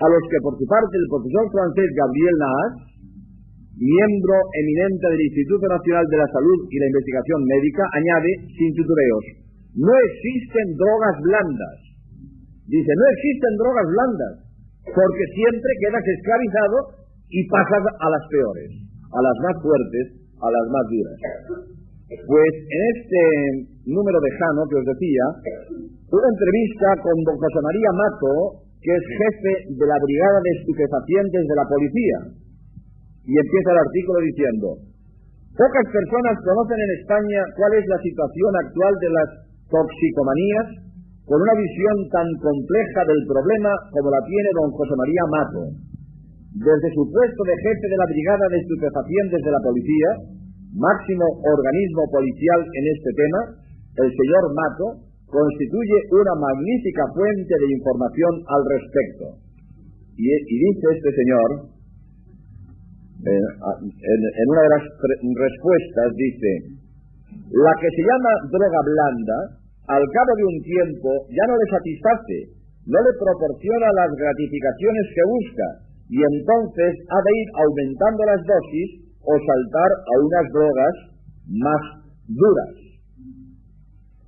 a 0.00 0.06
los 0.08 0.22
que 0.30 0.40
por 0.40 0.54
su 0.56 0.64
parte 0.64 0.94
el 0.96 1.10
profesor 1.10 1.44
francés 1.52 1.88
Gabriel 1.90 2.36
Naas, 2.40 2.74
miembro 3.76 4.36
eminente 4.56 5.04
del 5.10 5.20
Instituto 5.20 5.68
Nacional 5.68 6.06
de 6.08 6.16
la 6.16 6.28
Salud 6.32 6.58
y 6.70 6.76
la 6.80 6.88
Investigación 6.96 7.40
Médica, 7.44 7.84
añade 7.92 8.30
sin 8.56 8.70
tutureos. 8.72 9.24
No 9.76 9.92
existen 9.92 10.66
drogas 10.80 11.16
blandas. 11.20 11.76
Dice, 12.72 12.92
no 12.96 13.06
existen 13.12 13.52
drogas 13.60 13.88
blandas, 13.90 14.34
porque 14.96 15.24
siempre 15.36 15.70
quedas 15.82 16.04
esclavizado 16.08 17.05
y 17.28 17.40
pasas 17.48 17.84
a 17.98 18.06
las 18.10 18.24
peores, 18.30 18.70
a 19.10 19.20
las 19.22 19.36
más 19.42 19.56
fuertes, 19.62 20.04
a 20.38 20.48
las 20.50 20.66
más 20.70 20.84
duras. 20.90 21.18
Pues 22.06 22.52
en 22.54 22.82
este 22.94 23.22
número 23.90 24.18
de 24.22 24.30
Jano 24.38 24.62
que 24.70 24.78
os 24.78 24.86
decía, 24.86 25.24
una 26.06 26.28
entrevista 26.30 26.88
con 27.02 27.16
don 27.26 27.34
José 27.34 27.60
María 27.66 27.90
Mato, 27.98 28.62
que 28.78 28.92
es 28.94 29.02
jefe 29.02 29.52
de 29.74 29.86
la 29.90 29.98
Brigada 29.98 30.38
de 30.38 30.52
Estupefacientes 30.62 31.42
de 31.50 31.56
la 31.58 31.66
Policía. 31.66 32.18
Y 33.26 33.34
empieza 33.34 33.74
el 33.74 33.82
artículo 33.82 34.18
diciendo, 34.22 34.66
Pocas 35.56 35.86
personas 35.88 36.36
conocen 36.44 36.78
en 36.78 36.90
España 37.00 37.40
cuál 37.56 37.72
es 37.80 37.84
la 37.88 37.98
situación 38.04 38.52
actual 38.60 38.92
de 39.00 39.10
las 39.10 39.28
toxicomanías 39.72 40.66
con 41.24 41.40
una 41.40 41.56
visión 41.58 41.96
tan 42.12 42.28
compleja 42.38 43.00
del 43.08 43.22
problema 43.26 43.72
como 43.88 44.12
la 44.12 44.22
tiene 44.30 44.50
don 44.52 44.68
José 44.70 44.94
María 44.94 45.24
Mato. 45.26 45.62
Desde 46.56 46.88
su 46.96 47.04
puesto 47.12 47.42
de 47.44 47.52
jefe 47.52 47.84
de 47.84 48.00
la 48.00 48.08
Brigada 48.08 48.46
de 48.48 48.58
Estupefacientes 48.64 49.40
de 49.44 49.52
la 49.52 49.60
Policía, 49.60 50.10
máximo 50.72 51.28
organismo 51.44 52.02
policial 52.08 52.60
en 52.64 52.84
este 52.96 53.10
tema, 53.12 53.40
el 54.00 54.08
señor 54.08 54.44
Mato 54.56 54.88
constituye 55.28 55.98
una 56.16 56.32
magnífica 56.40 57.04
fuente 57.12 57.54
de 57.60 57.68
información 57.76 58.32
al 58.48 58.62
respecto. 58.72 59.24
Y, 60.16 60.24
dice 60.32 60.86
este 60.96 61.12
señor, 61.12 61.48
en 63.20 64.46
una 64.48 64.62
de 64.64 64.72
las 64.80 64.84
respuestas, 64.96 66.08
dice, 66.16 66.80
la 67.52 67.72
que 67.84 67.90
se 67.92 68.00
llama 68.00 68.32
droga 68.48 68.80
blanda, 68.80 69.38
al 69.92 70.04
cabo 70.08 70.32
de 70.40 70.44
un 70.48 70.58
tiempo 70.64 71.10
ya 71.28 71.44
no 71.52 71.54
le 71.60 71.66
satisface, 71.68 72.38
no 72.88 72.96
le 72.96 73.12
proporciona 73.12 73.92
las 73.92 74.10
gratificaciones 74.16 75.04
que 75.12 75.24
busca, 75.28 75.85
y 76.08 76.18
entonces 76.22 76.92
ha 77.10 77.20
de 77.20 77.32
ir 77.34 77.48
aumentando 77.58 78.22
las 78.26 78.42
dosis 78.46 78.88
o 79.26 79.32
saltar 79.34 79.90
a 79.90 80.14
unas 80.22 80.46
drogas 80.54 80.94
más 81.50 81.82
duras. 82.30 82.74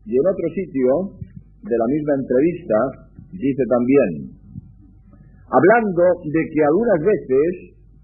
Y 0.02 0.12
en 0.16 0.24
otro 0.26 0.46
sitio 0.58 0.90
de 1.62 1.76
la 1.78 1.86
misma 1.86 2.14
entrevista 2.18 2.78
dice 3.30 3.64
también, 3.70 4.10
hablando 5.46 6.04
de 6.26 6.42
que 6.50 6.60
algunas 6.66 7.00
veces 7.04 7.50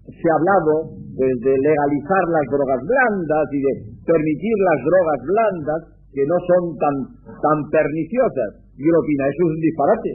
se 0.05 0.25
ha 0.29 0.37
hablado 0.37 0.95
pues, 1.17 1.33
de 1.41 1.53
legalizar 1.59 2.23
las 2.31 2.47
drogas 2.47 2.81
blandas 2.85 3.45
y 3.51 3.59
de 3.59 3.73
permitir 4.05 4.55
las 4.61 4.79
drogas 4.85 5.19
blandas 5.25 5.81
que 6.13 6.23
no 6.23 6.37
son 6.47 6.63
tan, 6.79 6.95
tan 7.27 7.57
perniciosas. 7.73 8.63
Y 8.77 8.83
él 8.87 8.95
opina, 8.95 9.23
eso 9.27 9.41
es 9.43 9.51
un 9.51 9.61
disparate. 9.65 10.13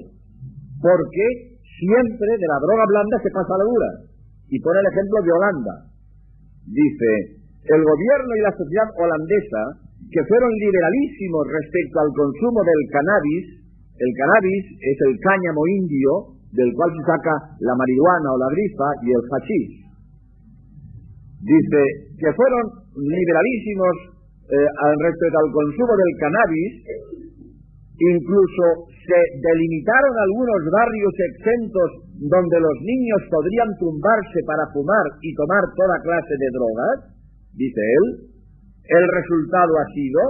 Porque 0.81 1.50
siempre 1.81 2.31
de 2.37 2.49
la 2.49 2.61
droga 2.61 2.85
blanda 2.85 3.17
se 3.25 3.33
pasa 3.33 3.57
a 3.57 3.61
la 3.65 3.69
dura. 3.73 3.91
Y 4.53 4.61
pone 4.61 4.79
el 4.85 4.91
ejemplo 4.93 5.17
de 5.25 5.33
Holanda. 5.33 5.75
Dice, 6.69 7.41
el 7.73 7.81
gobierno 7.81 8.33
y 8.37 8.45
la 8.45 8.53
sociedad 8.53 8.89
holandesa, 9.01 9.63
que 10.13 10.23
fueron 10.29 10.53
liberalísimos 10.53 11.43
respecto 11.49 11.97
al 12.05 12.11
consumo 12.13 12.61
del 12.61 12.83
cannabis, 12.93 13.45
el 14.01 14.13
cannabis 14.17 14.65
es 14.81 14.99
el 15.09 15.15
cáñamo 15.21 15.63
indio 15.81 16.13
del 16.53 16.73
cual 16.75 16.91
se 16.99 17.05
saca 17.07 17.35
la 17.63 17.75
marihuana 17.79 18.29
o 18.33 18.37
la 18.41 18.51
grifa 18.51 18.89
y 19.07 19.09
el 19.13 19.23
hachís. 19.29 19.71
Dice 21.41 21.81
que 22.19 22.31
fueron 22.35 22.65
liberalísimos 22.97 23.95
eh, 24.51 24.69
respecto 24.99 25.37
al 25.39 25.51
consumo 25.53 25.93
del 25.95 26.13
cannabis, 26.19 26.73
incluso 28.03 28.90
delimitaron 29.17 30.15
algunos 30.23 30.61
barrios 30.71 31.15
exentos 31.35 31.89
donde 32.21 32.59
los 32.61 32.77
niños 32.85 33.21
podrían 33.31 33.71
tumbarse 33.81 34.39
para 34.47 34.69
fumar 34.73 35.07
y 35.23 35.35
tomar 35.35 35.65
toda 35.75 36.05
clase 36.05 36.35
de 36.37 36.49
drogas, 36.53 36.97
dice 37.55 37.81
él. 37.81 38.05
El 38.91 39.05
resultado 39.07 39.73
ha 39.79 39.87
sido 39.95 40.21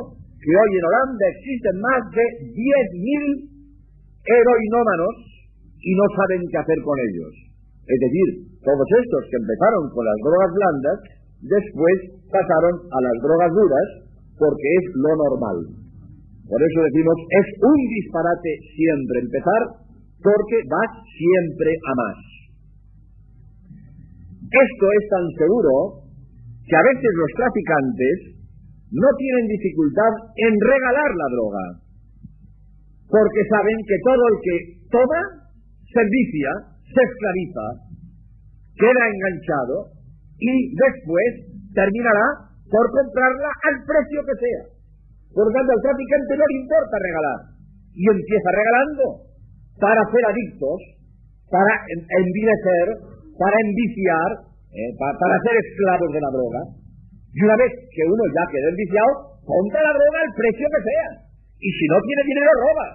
que 0.40 0.52
hoy 0.52 0.70
en 0.76 0.84
Holanda 0.84 1.24
existen 1.34 1.76
más 1.80 2.02
de 2.12 2.24
10.000 2.56 3.50
heroinómanos 4.24 5.14
y 5.80 5.90
no 5.96 6.06
saben 6.16 6.40
qué 6.48 6.58
hacer 6.60 6.80
con 6.84 6.96
ellos. 6.96 7.32
Es 7.88 7.98
decir, 7.98 8.28
todos 8.62 8.88
estos 8.88 9.22
que 9.28 9.40
empezaron 9.40 9.84
con 9.90 10.04
las 10.04 10.18
drogas 10.22 10.50
blandas, 10.52 10.98
después 11.42 11.96
pasaron 12.28 12.74
a 12.92 12.98
las 13.00 13.16
drogas 13.24 13.50
duras 13.50 13.88
porque 14.36 14.68
es 14.78 14.84
lo 14.94 15.12
normal. 15.16 15.58
Por 16.50 16.58
eso 16.58 16.78
decimos, 16.82 17.14
es 17.30 17.46
un 17.62 17.78
disparate 17.94 18.52
siempre 18.74 19.22
empezar 19.22 19.62
porque 20.18 20.58
vas 20.66 20.90
siempre 21.06 21.70
a 21.70 21.92
más. 21.94 22.18
Esto 24.50 24.86
es 24.98 25.04
tan 25.14 25.26
seguro 25.38 26.02
que 26.66 26.74
a 26.74 26.86
veces 26.90 27.12
los 27.14 27.30
traficantes 27.38 28.16
no 28.90 29.08
tienen 29.14 29.46
dificultad 29.46 30.12
en 30.34 30.52
regalar 30.58 31.10
la 31.14 31.28
droga, 31.38 31.64
porque 33.06 33.42
saben 33.46 33.78
que 33.86 33.98
todo 34.02 34.24
el 34.26 34.36
que 34.42 34.56
toma 34.90 35.22
se 35.86 36.02
vicia, 36.02 36.50
se 36.82 36.98
esclaviza, 36.98 37.66
queda 38.74 39.02
enganchado 39.06 39.76
y 40.34 40.74
después 40.74 41.30
terminará 41.78 42.50
por 42.66 42.90
comprarla 42.90 43.50
al 43.70 43.76
precio 43.86 44.18
que 44.26 44.34
sea. 44.34 44.79
Por 45.30 45.46
lo 45.46 45.52
tanto, 45.54 45.70
al 45.70 45.82
traficante 45.86 46.32
no 46.34 46.44
le 46.46 46.56
importa 46.58 46.96
regalar 46.98 47.38
y 47.94 48.02
empieza 48.06 48.48
regalando 48.50 49.04
para 49.78 50.00
ser 50.10 50.22
adictos, 50.26 50.78
para 51.50 51.72
envilecer, 51.90 52.86
para 53.38 53.56
enviciar, 53.56 54.30
eh, 54.70 54.92
para, 54.98 55.36
ser 55.42 55.54
esclavos 55.56 56.10
de 56.12 56.20
la 56.20 56.30
droga. 56.30 56.60
Y 57.30 57.38
una 57.46 57.56
vez 57.56 57.70
que 57.90 58.04
uno 58.06 58.24
ya 58.30 58.44
queda 58.50 58.68
enviciado, 58.70 59.10
compra 59.46 59.80
la 59.80 59.94
droga 59.94 60.18
al 60.20 60.32
precio 60.34 60.66
que 60.66 60.82
sea. 60.82 61.08
Y 61.58 61.68
si 61.70 61.84
no 61.88 61.98
tiene 62.02 62.22
dinero, 62.26 62.50
roba. 62.60 62.86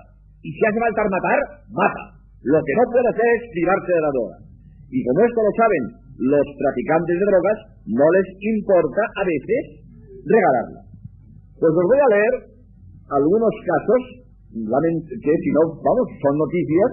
Y 0.44 0.50
si 0.54 0.62
hace 0.62 0.80
falta 0.80 1.02
matar, 1.10 1.40
mata. 1.72 2.04
Lo 2.46 2.60
que 2.62 2.76
no 2.78 2.84
puede 2.94 3.10
hacer 3.10 3.26
es 3.26 3.44
privarse 3.50 3.92
de 3.96 4.04
la 4.06 4.14
droga. 4.14 4.38
Y 4.92 5.00
como 5.02 5.20
esto 5.26 5.40
lo 5.42 5.54
saben 5.58 5.84
los 6.16 6.46
traficantes 6.62 7.16
de 7.18 7.26
drogas, 7.26 7.58
no 7.90 8.06
les 8.14 8.28
importa 8.40 9.02
a 9.18 9.24
veces 9.26 9.64
regalarla. 10.24 10.85
Pues 11.56 11.72
os 11.72 11.86
voy 11.88 12.00
a 12.04 12.12
leer 12.12 12.34
algunos 13.16 13.54
casos, 13.64 14.02
que 14.52 15.34
si 15.40 15.50
no, 15.56 15.62
vamos, 15.80 16.08
son 16.20 16.36
noticias 16.36 16.90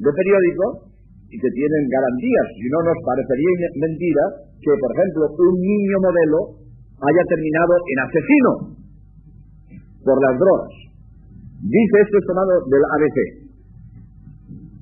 de 0.00 0.10
periódico 0.16 0.90
y 1.28 1.36
que 1.36 1.50
tienen 1.52 1.84
garantías. 1.84 2.46
Si 2.56 2.66
no, 2.72 2.78
nos 2.80 2.98
parecería 3.04 3.68
mentira 3.76 4.24
que, 4.56 4.72
por 4.80 4.90
ejemplo, 4.96 5.22
un 5.36 5.56
niño 5.60 5.96
modelo 6.00 6.38
haya 7.00 7.24
terminado 7.28 7.74
en 7.76 7.98
asesino 8.08 8.52
por 10.04 10.16
las 10.16 10.36
drogas. 10.36 10.72
Dice 11.60 11.96
esto 12.00 12.16
tomado 12.24 12.52
del 12.72 12.84
ABC. 12.96 13.18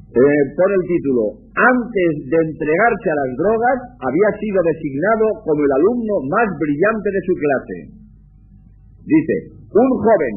Eh, 0.08 0.42
por 0.56 0.70
el 0.72 0.82
título, 0.88 1.22
antes 1.52 2.10
de 2.32 2.38
entregarse 2.38 3.08
a 3.12 3.18
las 3.18 3.30
drogas, 3.34 3.78
había 3.98 4.30
sido 4.40 4.58
designado 4.62 5.26
como 5.42 5.58
el 5.58 5.72
alumno 5.74 6.14
más 6.32 6.48
brillante 6.54 7.08
de 7.12 7.22
su 7.26 7.34
clase. 7.34 7.76
Dice, 9.08 9.34
un 9.72 9.88
joven 10.04 10.34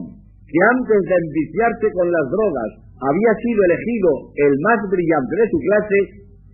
que 0.47 0.59
antes 0.79 0.99
de 1.03 1.15
enviciarse 1.19 1.87
con 1.91 2.07
las 2.07 2.25
drogas 2.31 2.71
había 3.03 3.31
sido 3.43 3.59
elegido 3.67 4.09
el 4.47 4.53
más 4.63 4.79
brillante 4.87 5.33
de 5.35 5.47
su 5.51 5.57
clase, 5.59 5.97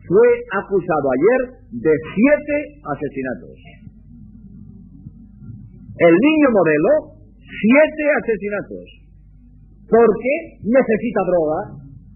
fue 0.02 0.30
acusado 0.50 1.06
ayer 1.14 1.42
de 1.78 1.94
siete 1.94 2.58
asesinatos. 2.90 3.58
El 5.98 6.14
niño 6.14 6.50
modelo, 6.58 6.92
siete 7.38 8.04
asesinatos. 8.18 8.88
Porque 9.90 10.34
necesita 10.66 11.22
droga 11.22 11.60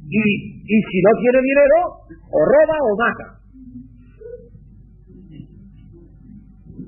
y, 0.09 0.23
y 0.65 0.77
si 0.81 0.97
no 1.01 1.11
tiene 1.21 1.39
dinero, 1.45 1.77
o 2.09 2.39
roba 2.41 2.77
o 2.83 2.91
mata. 2.97 3.27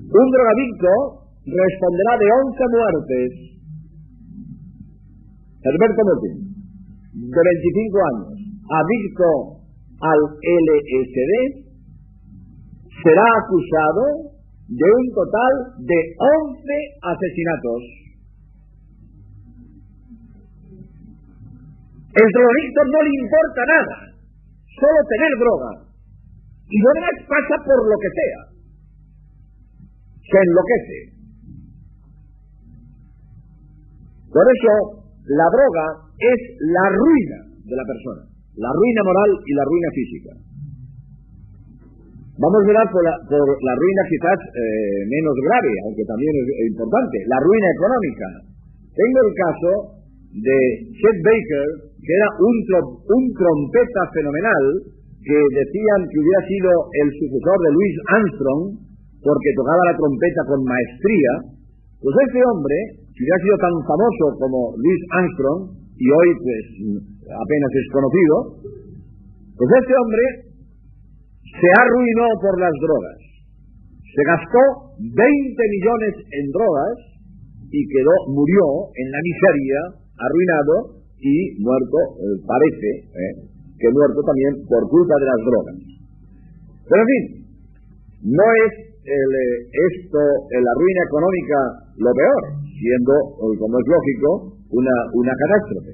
Un 0.02 0.26
drogadicto 0.30 1.23
responderá 1.44 2.12
de 2.16 2.26
11 2.32 2.64
muertes. 2.72 3.30
Alberto 5.64 6.00
Motín, 6.04 6.36
de 7.12 7.40
25 7.40 7.98
años, 8.12 8.36
adicto 8.68 9.28
al 10.00 10.20
LSD, 10.40 11.32
será 13.02 13.26
acusado 13.40 14.34
de 14.68 14.88
un 14.88 15.04
total 15.12 15.52
de 15.84 15.98
11 16.16 16.64
asesinatos. 17.00 17.82
El 22.14 22.28
drogadicto 22.30 22.80
no 22.84 23.00
le 23.04 23.12
importa 23.24 23.60
nada, 23.68 23.96
solo 24.80 24.98
tener 25.08 25.32
droga. 25.40 25.72
Y 26.68 26.78
demás 26.80 27.16
pasa 27.28 27.56
por 27.64 27.80
lo 27.88 27.96
que 28.00 28.08
sea. 28.08 28.40
Se 30.24 30.38
enloquece. 30.40 31.13
Por 34.34 34.42
eso, 34.50 34.72
la 35.30 35.46
droga 35.46 35.86
es 36.18 36.38
la 36.58 36.86
ruina 36.90 37.38
de 37.70 37.74
la 37.78 37.86
persona, 37.86 38.22
la 38.58 38.70
ruina 38.74 39.02
moral 39.06 39.30
y 39.46 39.52
la 39.54 39.62
ruina 39.62 39.90
física. 39.94 40.32
Vamos 42.34 42.58
a 42.58 42.66
mirar 42.66 42.86
por 42.90 42.98
la, 42.98 43.14
ruina 43.14 44.02
quizás 44.10 44.38
eh, 44.58 45.06
menos 45.06 45.38
grave, 45.38 45.70
aunque 45.86 46.02
también 46.02 46.34
es 46.34 46.66
importante, 46.66 47.16
la 47.30 47.38
ruina 47.38 47.68
económica. 47.78 48.26
Tengo 48.90 49.18
el 49.22 49.32
caso 49.38 49.70
de 50.34 50.58
Chet 50.98 51.18
Baker, 51.22 51.68
que 52.02 52.12
era 52.18 52.28
un, 52.42 52.56
un 53.06 53.24
trompeta 53.38 54.02
fenomenal, 54.18 54.64
que 55.22 55.38
decían 55.38 56.00
que 56.10 56.18
hubiera 56.18 56.42
sido 56.42 56.70
el 57.06 57.08
sucesor 57.22 57.56
de 57.62 57.70
Louis 57.70 57.96
Armstrong, 58.18 58.62
porque 59.22 59.54
tocaba 59.54 59.94
la 59.94 59.96
trompeta 59.96 60.42
con 60.50 60.60
maestría, 60.66 61.32
pues 62.02 62.14
este 62.18 62.40
hombre, 62.50 63.03
si 63.14 63.18
hubiera 63.22 63.38
sido 63.46 63.56
tan 63.62 63.74
famoso 63.86 64.24
como 64.42 64.58
Louis 64.74 65.02
Armstrong, 65.14 65.60
y 65.94 66.06
hoy 66.10 66.28
pues 66.42 66.64
apenas 67.30 67.70
es 67.70 67.86
conocido, 67.94 68.34
pues 69.54 69.70
este 69.70 69.94
hombre 69.94 70.24
se 71.46 71.68
arruinó 71.78 72.26
por 72.42 72.54
las 72.58 72.74
drogas. 72.82 73.18
Se 74.02 74.22
gastó 74.26 74.62
20 74.98 75.14
millones 75.14 76.14
en 76.26 76.44
drogas 76.50 76.96
y 77.70 77.80
quedó, 77.86 78.14
murió 78.34 78.90
en 78.98 79.06
la 79.10 79.20
miseria, 79.22 79.78
arruinado 80.18 80.74
y 81.18 81.34
muerto, 81.62 81.98
eh, 82.18 82.38
parece, 82.46 82.90
eh, 83.14 83.34
que 83.78 83.88
muerto 83.90 84.20
también 84.26 84.52
por 84.66 84.82
culpa 84.90 85.14
de 85.18 85.26
las 85.26 85.40
drogas. 85.46 85.78
Pero 86.90 87.00
en 87.02 87.10
fin, 87.10 87.24
no 88.34 88.46
es 88.66 88.72
el, 89.06 89.30
eh, 89.34 89.56
esto, 89.94 90.18
la 90.18 90.72
ruina 90.78 91.02
económica, 91.06 91.58
lo 91.98 92.12
peor, 92.14 92.42
siendo, 92.84 93.12
como 93.56 93.80
es 93.80 93.86
lógico, 93.88 94.28
una, 94.68 94.94
una 95.16 95.32
catástrofe. 95.32 95.92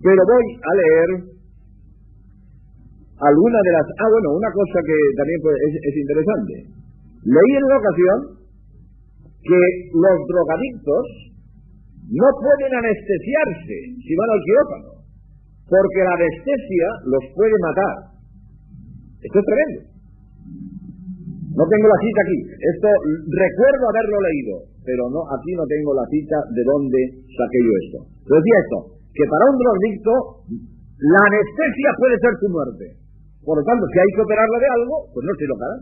Pero 0.00 0.20
voy 0.24 0.46
a 0.56 0.72
leer 0.80 1.10
alguna 3.20 3.58
de 3.60 3.72
las... 3.76 3.86
Ah, 4.00 4.08
bueno, 4.08 4.28
una 4.40 4.50
cosa 4.56 4.78
que 4.80 4.96
también 5.20 5.40
es, 5.68 5.74
es 5.76 5.94
interesante. 6.00 6.54
Leí 7.28 7.52
en 7.52 7.64
una 7.68 7.76
ocasión 7.76 8.18
que 9.44 9.60
los 9.92 10.16
drogadictos 10.24 11.04
no 12.08 12.28
pueden 12.40 12.72
anestesiarse 12.72 13.76
si 14.00 14.12
van 14.16 14.30
al 14.32 14.40
quirófano, 14.40 14.90
porque 15.68 16.00
la 16.00 16.16
anestesia 16.16 16.88
los 17.04 17.24
puede 17.36 17.56
matar. 17.60 17.96
Esto 19.20 19.36
es 19.36 19.44
tremendo. 19.44 19.89
No 21.60 21.68
tengo 21.68 21.92
la 21.92 22.00
cita 22.00 22.20
aquí. 22.24 22.38
Esto 22.56 22.88
recuerdo 23.36 23.84
haberlo 23.92 24.16
leído, 24.24 24.54
pero 24.80 25.12
no 25.12 25.20
aquí 25.28 25.52
no 25.52 25.68
tengo 25.68 25.92
la 25.92 26.08
cita 26.08 26.40
de 26.56 26.62
dónde 26.64 27.00
saqué 27.36 27.60
yo 27.60 27.72
esto. 27.84 27.98
Pero 28.24 28.40
decía 28.40 28.56
esto, 28.64 28.78
que 29.12 29.28
para 29.28 29.44
un 29.44 29.56
drogadicto 29.60 30.12
la 31.04 31.20
anestesia 31.20 31.90
puede 32.00 32.16
ser 32.16 32.32
su 32.40 32.48
muerte. 32.48 32.96
Por 33.44 33.60
lo 33.60 33.64
tanto, 33.68 33.84
si 33.92 33.96
hay 34.00 34.08
que 34.08 34.24
operarla 34.24 34.56
de 34.56 34.70
algo, 34.72 35.04
pues 35.12 35.20
no 35.28 35.32
se 35.36 35.48
lo 35.52 35.54
hará. 35.60 35.76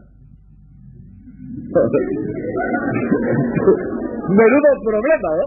Menudo 4.35 4.69
problema, 4.83 5.31
¿no? 5.39 5.47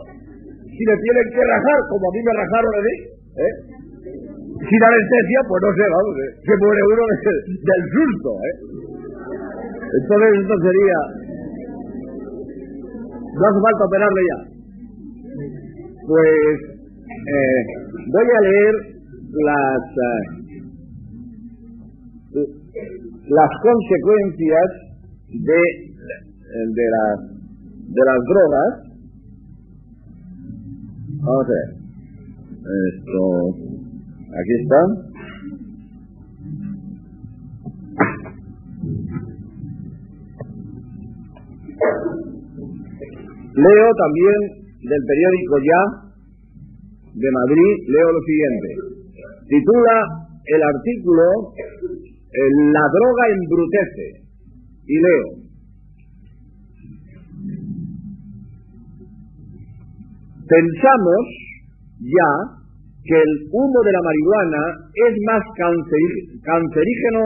Si 0.63 0.84
le 0.88 0.96
tienen 0.96 1.28
que 1.28 1.44
rajar, 1.44 1.80
como 1.91 2.08
a 2.08 2.13
mí 2.15 2.20
me 2.24 2.34
rajaron 2.39 2.72
a 2.72 2.82
mí, 2.88 2.96
¿eh? 3.36 3.54
Sin 4.63 4.80
anestesia, 4.80 5.39
pues 5.44 5.60
no 5.60 5.72
sé, 5.76 5.86
vamos, 5.91 6.15
¿eh? 6.24 6.32
se 6.39 6.54
muere 6.56 6.82
uno 6.88 7.04
del 7.67 7.84
susto, 7.91 8.32
¿eh? 8.48 8.56
Entonces 9.91 10.30
esto 10.41 10.56
sería... 10.62 10.99
No 13.32 13.43
hace 13.47 13.62
falta 13.62 13.86
operarle 13.86 14.21
ya. 14.32 14.39
Pues 16.08 16.56
eh, 17.12 17.62
voy 18.12 18.27
a 18.38 18.41
leer 18.41 18.75
las, 19.32 19.84
eh, 20.08 20.23
las 23.27 23.49
consecuencias 23.62 24.69
de, 25.30 25.62
de, 26.75 26.86
las, 26.91 27.19
de 27.88 28.01
las 28.06 28.19
drogas. 28.32 28.71
Vamos 31.23 31.45
a 31.45 31.47
ver. 31.49 31.69
Esto, 32.62 33.21
aquí 34.30 34.54
está. 34.62 34.82
Leo 43.53 43.87
también 43.99 44.39
del 44.79 45.01
periódico 45.03 45.55
Ya 45.59 45.81
de 47.13 47.29
Madrid, 47.31 47.73
leo 47.87 48.11
lo 48.11 48.21
siguiente. 48.23 48.69
Titula 49.49 49.95
el 50.45 50.61
artículo 50.63 51.23
La 52.71 52.85
droga 52.87 53.23
embrutece. 53.35 54.07
Y 54.87 54.95
leo. 54.97 55.41
Pensamos 60.47 61.23
ya 61.99 62.31
que 63.03 63.15
el 63.15 63.31
humo 63.51 63.79
de 63.83 63.91
la 63.91 64.01
marihuana 64.01 64.61
es 64.93 65.13
más 65.27 65.43
cancerígeno 66.43 67.21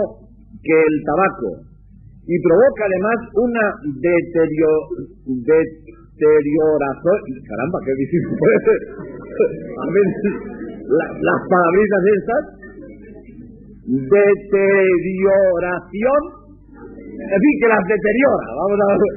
que 0.61 0.73
el 0.73 1.03
tabaco 1.05 1.65
y 2.27 2.35
provoca 2.41 2.85
además 2.85 3.17
una 3.37 3.65
deterioro, 4.01 4.89
deterioración. 6.15 7.19
Caramba, 7.43 7.83
qué 7.83 7.91
difícil 7.95 8.31
puede 8.39 8.59
ser. 8.63 8.79
A 9.75 9.83
las 10.95 11.41
palabritas 11.49 12.03
estas. 12.15 12.43
Deterioración. 13.85 16.21
En 17.15 17.39
fin, 17.41 17.55
que 17.59 17.67
las 17.67 17.83
deteriora. 17.83 18.47
Vamos 18.55 18.79
a 18.79 18.87
ver. 18.95 19.13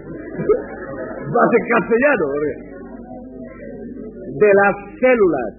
Va 1.28 1.42
a 1.42 1.50
ser 1.50 1.62
castellano. 1.70 2.26
De 4.38 4.54
las 4.54 4.76
células. 4.98 5.52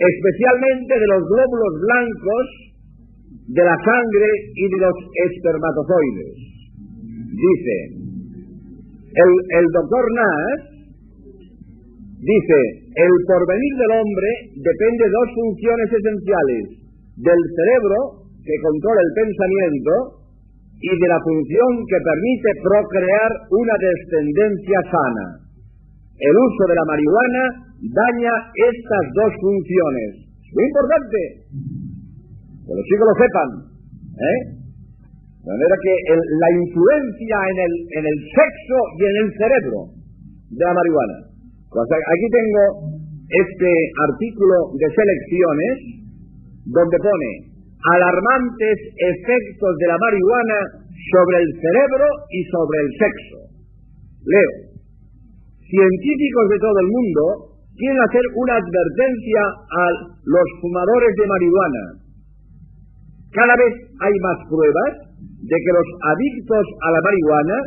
Especialmente 0.00 0.94
de 0.96 1.06
los 1.12 1.22
glóbulos 1.28 1.72
blancos 1.84 2.70
de 3.50 3.64
la 3.64 3.76
sangre 3.76 4.28
y 4.54 4.68
de 4.70 4.78
los 4.78 4.94
espermatozoides. 5.28 6.34
Dice, 7.30 7.99
el, 9.10 9.64
doctor 9.74 10.04
Nash 10.14 10.62
dice, 12.20 12.58
el 12.94 13.12
porvenir 13.26 13.72
del 13.74 13.92
hombre 13.98 14.30
depende 14.54 15.02
de 15.02 15.10
dos 15.10 15.28
funciones 15.34 15.88
esenciales, 15.90 16.64
del 17.16 17.40
cerebro, 17.56 17.98
que 18.38 18.56
controla 18.62 19.00
el 19.02 19.12
pensamiento, 19.18 19.92
y 20.80 20.92
de 20.96 21.08
la 21.12 21.20
función 21.20 21.70
que 21.84 21.98
permite 22.00 22.50
procrear 22.64 23.30
una 23.52 23.76
descendencia 23.76 24.78
sana. 24.88 25.26
El 26.16 26.34
uso 26.36 26.62
de 26.68 26.76
la 26.76 26.88
marihuana 26.88 27.44
daña 27.84 28.32
estas 28.52 29.04
dos 29.12 29.32
funciones. 29.40 30.08
Muy 30.56 30.64
importante. 30.64 31.20
Que 32.64 32.72
los 32.76 32.84
chicos 32.88 33.06
lo 33.08 33.16
sepan. 33.20 33.48
¿eh? 34.16 34.59
De 35.40 35.48
manera 35.48 35.76
que 35.80 35.94
la 36.14 36.50
influencia 36.52 37.36
en 37.48 37.58
el, 37.64 37.74
en 37.96 38.04
el 38.04 38.18
sexo 38.28 38.78
y 38.92 39.00
en 39.08 39.16
el 39.24 39.28
cerebro 39.40 39.78
de 40.52 40.64
la 40.64 40.74
marihuana. 40.74 41.16
Aquí 41.70 42.26
tengo 42.28 42.62
este 43.30 43.70
artículo 44.10 44.74
de 44.74 44.86
selecciones 44.90 45.74
donde 46.66 46.96
pone 46.98 47.30
alarmantes 47.80 48.76
efectos 49.00 49.72
de 49.80 49.86
la 49.86 49.96
marihuana 49.96 50.58
sobre 51.08 51.36
el 51.40 51.50
cerebro 51.56 52.06
y 52.28 52.40
sobre 52.50 52.76
el 52.84 52.90
sexo. 53.00 53.38
Leo. 54.28 54.52
Científicos 55.64 56.44
de 56.50 56.58
todo 56.58 56.78
el 56.84 56.90
mundo 56.90 57.22
quieren 57.78 58.00
hacer 58.02 58.24
una 58.34 58.54
advertencia 58.58 59.42
a 59.72 59.84
los 60.20 60.48
fumadores 60.60 61.12
de 61.16 61.26
marihuana. 61.26 61.84
Cada 63.32 63.54
vez 63.56 63.72
hay 64.04 64.14
más 64.20 64.38
pruebas 64.50 65.09
de 65.40 65.56
que 65.56 65.72
los 65.72 65.88
adictos 66.14 66.64
a 66.84 66.88
la 66.92 67.00
marihuana 67.00 67.58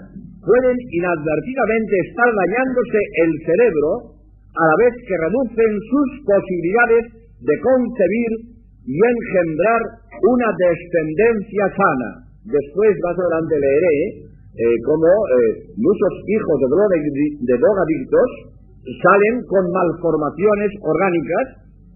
pueden 0.43 0.77
inadvertidamente 0.91 1.93
estar 2.07 2.29
dañándose 2.29 2.99
el 3.25 3.31
cerebro 3.47 3.89
a 4.53 4.63
la 4.69 4.75
vez 4.85 4.93
que 5.07 5.15
reducen 5.17 5.71
sus 5.89 6.09
posibilidades 6.27 7.03
de 7.41 7.55
concebir 7.59 8.31
y 8.85 8.95
engendrar 8.99 9.81
una 10.21 10.49
descendencia 10.51 11.65
sana. 11.75 12.09
Después, 12.43 12.91
más 13.01 13.15
adelante, 13.15 13.55
leeré 13.55 13.97
eh, 14.53 14.77
cómo 14.85 15.07
eh, 15.07 15.73
muchos 15.79 16.13
hijos 16.27 16.55
de, 16.59 16.67
de 16.69 17.55
drogadictos 17.57 18.29
salen 18.83 19.35
con 19.47 19.63
malformaciones 19.71 20.71
orgánicas. 20.83 21.45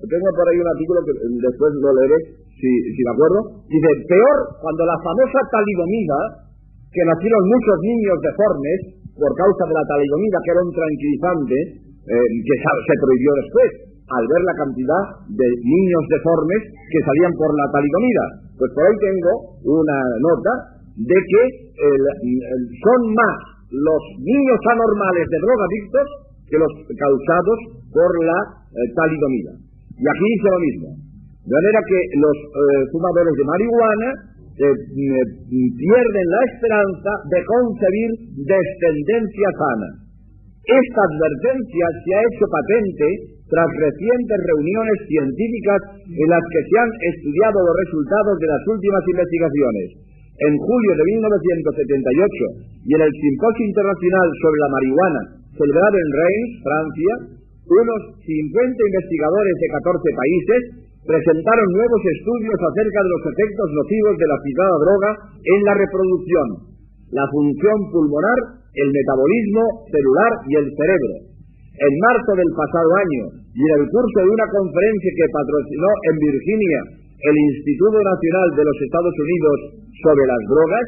Tengo 0.01 0.29
por 0.33 0.45
ahí 0.47 0.57
un 0.57 0.71
artículo 0.71 0.99
que 1.03 1.13
después 1.19 1.69
lo 1.83 1.91
leeré, 1.99 2.17
si, 2.57 2.69
si 2.69 3.01
me 3.05 3.11
acuerdo, 3.13 3.39
dice, 3.69 3.89
peor 4.09 4.37
cuando 4.61 4.81
la 4.85 4.97
famosa 5.05 5.39
talidomida, 5.53 6.19
que 6.89 7.03
nacieron 7.05 7.41
muchos 7.45 7.77
niños 7.85 8.17
deformes 8.25 8.77
por 9.13 9.31
causa 9.37 9.63
de 9.69 9.75
la 9.77 9.85
talidomida, 9.85 10.37
que 10.41 10.51
era 10.53 10.61
un 10.65 10.73
tranquilizante, 10.73 11.57
eh, 12.07 12.27
que 12.41 12.55
se 12.57 12.95
prohibió 12.97 13.31
después, 13.45 13.69
al 14.07 14.23
ver 14.23 14.41
la 14.47 14.55
cantidad 14.55 15.03
de 15.27 15.47
niños 15.67 16.03
deformes 16.07 16.61
que 16.89 16.99
salían 17.03 17.33
por 17.35 17.51
la 17.51 17.67
talidomida. 17.75 18.25
Pues 18.55 18.69
por 18.71 18.83
ahí 18.87 18.95
tengo 19.03 19.33
una 19.67 19.99
nota 20.23 20.51
de 20.95 21.17
que 21.17 21.43
son 21.77 22.99
más 23.13 23.37
los 23.69 24.03
niños 24.23 24.59
anormales 24.71 25.25
de 25.27 25.37
drogadictos 25.43 26.07
que 26.47 26.57
los 26.57 26.73
causados 26.87 27.59
por 27.91 28.11
la 28.23 28.39
eh, 28.71 28.87
talidomida. 28.95 29.53
Y 29.91 30.05
aquí 30.07 30.25
dice 30.25 30.47
lo 30.47 30.61
mismo. 30.63 31.06
De 31.47 31.53
manera 31.55 31.79
que 31.79 31.99
los 32.19 32.37
eh, 32.43 32.83
fumadores 32.91 33.31
de 33.31 33.45
marihuana 33.47 34.09
pierden 34.57 36.27
la 36.33 36.41
esperanza 36.49 37.11
de 37.29 37.39
concebir 37.45 38.09
descendencia 38.41 39.49
sana. 39.53 39.89
Esta 40.65 41.01
advertencia 41.07 41.85
se 42.03 42.09
ha 42.11 42.21
hecho 42.27 42.45
patente 42.51 43.07
tras 43.47 43.69
recientes 43.79 44.39
reuniones 44.43 44.97
científicas 45.07 45.79
en 46.03 46.27
las 46.27 46.43
que 46.51 46.61
se 46.67 46.75
han 46.83 46.91
estudiado 47.15 47.57
los 47.63 47.75
resultados 47.87 48.35
de 48.43 48.49
las 48.51 48.63
últimas 48.67 49.03
investigaciones. 49.07 49.87
En 50.37 50.53
julio 50.57 50.91
de 50.99 51.05
1978 51.15 52.67
y 52.83 52.91
en 52.91 53.01
el 53.07 53.13
Simposio 53.13 53.63
Internacional 53.71 54.27
sobre 54.43 54.59
la 54.59 54.73
Marihuana, 54.75 55.21
celebrado 55.55 55.95
en 55.95 56.09
Reims, 56.11 56.51
Francia, 56.59 57.13
unos 57.71 58.01
50 58.19 58.89
investigadores 58.91 59.55
de 59.63 59.67
14 59.79 60.11
países 60.11 60.61
presentaron 61.07 61.67
nuevos 61.71 62.01
estudios 62.03 62.59
acerca 62.59 62.99
de 62.99 63.11
los 63.15 63.23
efectos 63.31 63.67
nocivos 63.71 64.15
de 64.19 64.27
la 64.27 64.37
citada 64.43 64.75
droga 64.83 65.11
en 65.39 65.59
la 65.63 65.73
reproducción, 65.79 66.47
la 67.15 67.25
función 67.31 67.77
pulmonar, 67.95 68.39
el 68.75 68.89
metabolismo 68.91 69.63
celular 69.87 70.31
y 70.45 70.53
el 70.59 70.67
cerebro. 70.67 71.13
En 71.77 71.93
marzo 72.11 72.31
del 72.35 72.51
pasado 72.51 72.89
año 72.99 73.23
y 73.55 73.61
en 73.63 73.73
el 73.79 73.85
curso 73.87 74.17
de 74.19 74.33
una 74.33 74.47
conferencia 74.51 75.11
que 75.15 75.33
patrocinó 75.33 75.89
en 76.11 76.15
Virginia 76.19 76.81
el 77.17 77.35
Instituto 77.37 77.97
Nacional 77.97 78.47
de 78.53 78.65
los 78.67 78.77
Estados 78.77 79.15
Unidos 79.17 79.57
sobre 80.05 80.25
las 80.27 80.41
drogas, 80.45 80.87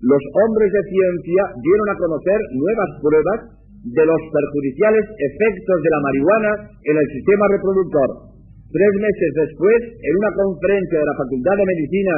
los 0.00 0.22
hombres 0.44 0.70
de 0.72 0.82
ciencia 0.92 1.42
dieron 1.56 1.88
a 1.90 1.98
conocer 2.00 2.38
nuevas 2.52 2.90
pruebas 3.00 3.40
de 3.84 4.04
los 4.04 4.20
perjudiciales 4.32 5.04
efectos 5.08 5.76
de 5.82 5.90
la 5.90 6.00
marihuana 6.04 6.52
en 6.84 6.96
el 6.96 7.06
sistema 7.16 7.44
reproductor. 7.52 8.35
Tres 8.66 8.92
meses 8.98 9.30
después, 9.46 9.78
en 9.94 10.12
una 10.18 10.32
conferencia 10.42 10.98
de 10.98 11.06
la 11.06 11.18
Facultad 11.22 11.54
de 11.54 11.70
Medicina 11.70 12.14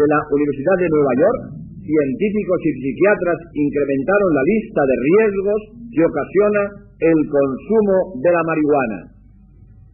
de 0.00 0.06
la 0.08 0.20
Universidad 0.32 0.76
de 0.80 0.88
Nueva 0.96 1.14
York, 1.20 1.40
científicos 1.84 2.58
y 2.64 2.70
psiquiatras 2.80 3.38
incrementaron 3.52 4.30
la 4.32 4.44
lista 4.48 4.80
de 4.80 4.96
riesgos 4.96 5.60
que 5.92 6.04
ocasiona 6.08 6.62
el 7.04 7.18
consumo 7.28 7.96
de 8.16 8.30
la 8.32 8.42
marihuana. 8.48 8.98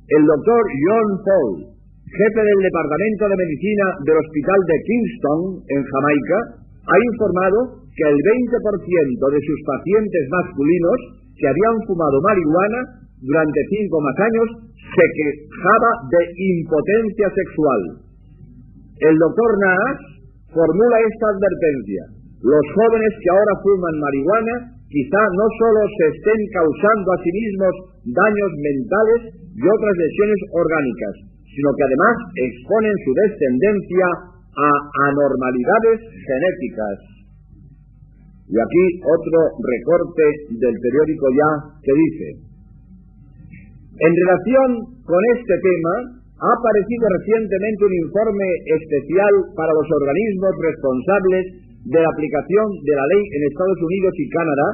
El 0.06 0.22
doctor 0.30 0.62
John 0.62 1.08
Paul, 1.26 1.74
jefe 2.06 2.40
del 2.54 2.60
Departamento 2.62 3.24
de 3.26 3.40
Medicina 3.42 3.86
del 4.06 4.18
Hospital 4.22 4.60
de 4.62 4.76
Kingston, 4.86 5.40
en 5.74 5.80
Jamaica, 5.82 6.38
ha 6.86 6.98
informado 7.02 7.58
que 7.90 8.06
el 8.06 8.18
20% 8.22 8.54
de 8.54 9.40
sus 9.42 9.58
pacientes 9.66 10.22
masculinos 10.30 10.98
que 11.34 11.50
habían 11.50 11.76
fumado 11.90 12.16
marihuana 12.22 12.80
durante 13.18 13.60
cinco 13.74 13.96
más 14.06 14.16
años 14.22 14.65
se 14.94 15.04
quejaba 15.18 15.90
de 16.10 16.22
impotencia 16.30 17.28
sexual. 17.34 17.80
El 19.02 19.14
doctor 19.18 19.50
Naas 19.58 19.98
formula 20.52 20.96
esta 21.04 21.26
advertencia. 21.36 22.02
Los 22.40 22.64
jóvenes 22.72 23.12
que 23.20 23.30
ahora 23.32 23.54
fuman 23.60 23.96
marihuana 23.98 24.54
quizá 24.88 25.22
no 25.34 25.46
solo 25.58 25.80
se 25.98 26.04
estén 26.16 26.40
causando 26.54 27.08
a 27.12 27.20
sí 27.20 27.30
mismos 27.34 27.74
daños 28.06 28.50
mentales 28.62 29.20
y 29.56 29.64
otras 29.66 29.94
lesiones 29.98 30.40
orgánicas, 30.54 31.14
sino 31.44 31.68
que 31.74 31.84
además 31.84 32.14
exponen 32.38 32.94
su 33.02 33.10
descendencia 33.12 34.08
a 34.56 34.70
anormalidades 35.10 35.98
genéticas. 36.06 36.96
Y 38.46 38.56
aquí 38.56 38.84
otro 39.02 39.38
recorte 39.58 40.24
del 40.54 40.76
periódico 40.78 41.26
ya 41.34 41.50
que 41.82 41.92
dice, 41.92 42.45
en 43.96 44.12
relación 44.12 44.68
con 45.08 45.22
este 45.40 45.54
tema, 45.56 45.94
ha 46.36 46.52
aparecido 46.52 47.04
recientemente 47.16 47.80
un 47.88 47.94
informe 47.96 48.48
especial 48.76 49.32
para 49.56 49.72
los 49.72 49.88
organismos 49.88 50.52
responsables 50.60 51.44
de 51.80 52.00
la 52.02 52.10
aplicación 52.12 52.66
de 52.84 52.92
la 52.92 53.06
ley 53.08 53.22
en 53.24 53.40
Estados 53.48 53.80
Unidos 53.80 54.12
y 54.20 54.26
Canadá, 54.28 54.68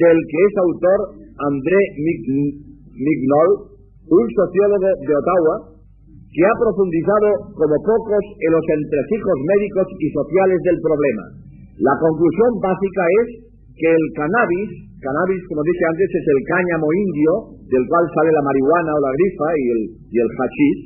del 0.00 0.16
que 0.16 0.38
es 0.48 0.54
autor 0.56 0.98
André 1.44 1.80
Mignol, 2.96 3.50
un 4.08 4.26
sociólogo 4.32 4.90
de 4.96 5.12
Ottawa, 5.12 5.56
que 6.32 6.42
ha 6.48 6.54
profundizado 6.56 7.28
como 7.52 7.76
pocos 7.84 8.24
en 8.40 8.50
los 8.56 8.64
entresijos 8.64 9.36
médicos 9.44 9.86
y 10.00 10.08
sociales 10.08 10.60
del 10.64 10.78
problema. 10.80 11.24
La 11.84 11.94
conclusión 12.00 12.50
básica 12.64 13.04
es 13.20 13.26
que 13.76 13.88
el 13.92 14.04
cannabis, 14.16 14.68
cannabis 15.04 15.42
como 15.52 15.60
dije 15.60 15.84
antes 15.84 16.08
es 16.08 16.26
el 16.32 16.40
cáñamo 16.48 16.88
indio, 16.88 17.32
del 17.72 17.84
cual 17.88 18.04
sale 18.12 18.30
la 18.36 18.44
marihuana 18.44 18.92
o 18.92 19.00
la 19.00 19.12
grifa 19.16 19.48
y 19.56 19.64
el, 19.72 19.82
y 20.12 20.16
el 20.20 20.30
hachís, 20.36 20.78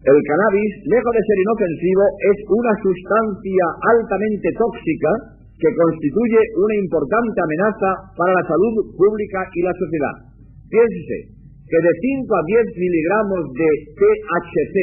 el 0.00 0.18
cannabis, 0.24 0.72
lejos 0.86 1.12
de 1.12 1.26
ser 1.26 1.38
inofensivo, 1.44 2.04
es 2.30 2.38
una 2.48 2.74
sustancia 2.80 3.66
altamente 3.84 4.48
tóxica 4.56 5.12
que 5.60 5.68
constituye 5.76 6.40
una 6.56 6.76
importante 6.80 7.36
amenaza 7.36 7.90
para 8.16 8.32
la 8.32 8.44
salud 8.48 8.96
pública 8.96 9.44
y 9.52 9.60
la 9.60 9.74
sociedad. 9.76 10.14
Piense, 10.72 11.36
que 11.68 11.78
de 11.78 11.92
5 12.00 12.32
a 12.32 12.42
10 12.64 12.80
miligramos 12.80 13.42
de 13.54 13.68
THC 13.92 14.76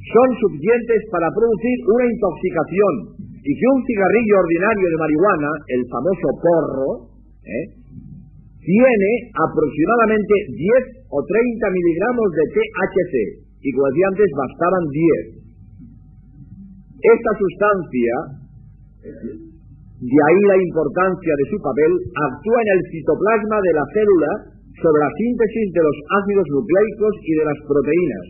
son 0.00 0.28
suficientes 0.48 1.00
para 1.12 1.28
producir 1.28 1.76
una 1.92 2.06
intoxicación 2.08 2.94
y 3.20 3.52
que 3.52 3.66
un 3.68 3.80
cigarrillo 3.84 4.34
ordinario 4.40 4.86
de 4.90 4.98
marihuana, 4.98 5.50
el 5.76 5.82
famoso 5.92 6.28
porro, 6.40 6.90
¿eh? 7.44 7.79
Tiene 8.60 9.10
aproximadamente 9.32 10.34
10 10.52 11.08
o 11.08 11.18
30 11.24 11.76
miligramos 11.76 12.28
de 12.36 12.44
THC 12.52 13.14
y 13.60 13.68
como 13.72 13.88
antes 13.88 14.28
bastaban 14.36 14.84
10. 14.84 15.40
Esta 17.00 17.32
sustancia, 17.40 18.14
de 20.00 20.20
ahí 20.20 20.40
la 20.44 20.58
importancia 20.60 21.32
de 21.32 21.46
su 21.48 21.56
papel, 21.64 21.92
actúa 22.12 22.58
en 22.60 22.70
el 22.76 22.82
citoplasma 22.92 23.58
de 23.64 23.72
la 23.72 23.84
célula 23.96 24.30
sobre 24.76 25.00
la 25.00 25.12
síntesis 25.16 25.66
de 25.72 25.82
los 25.84 25.96
ácidos 26.20 26.46
nucleicos 26.52 27.14
y 27.24 27.32
de 27.40 27.44
las 27.48 27.58
proteínas. 27.64 28.26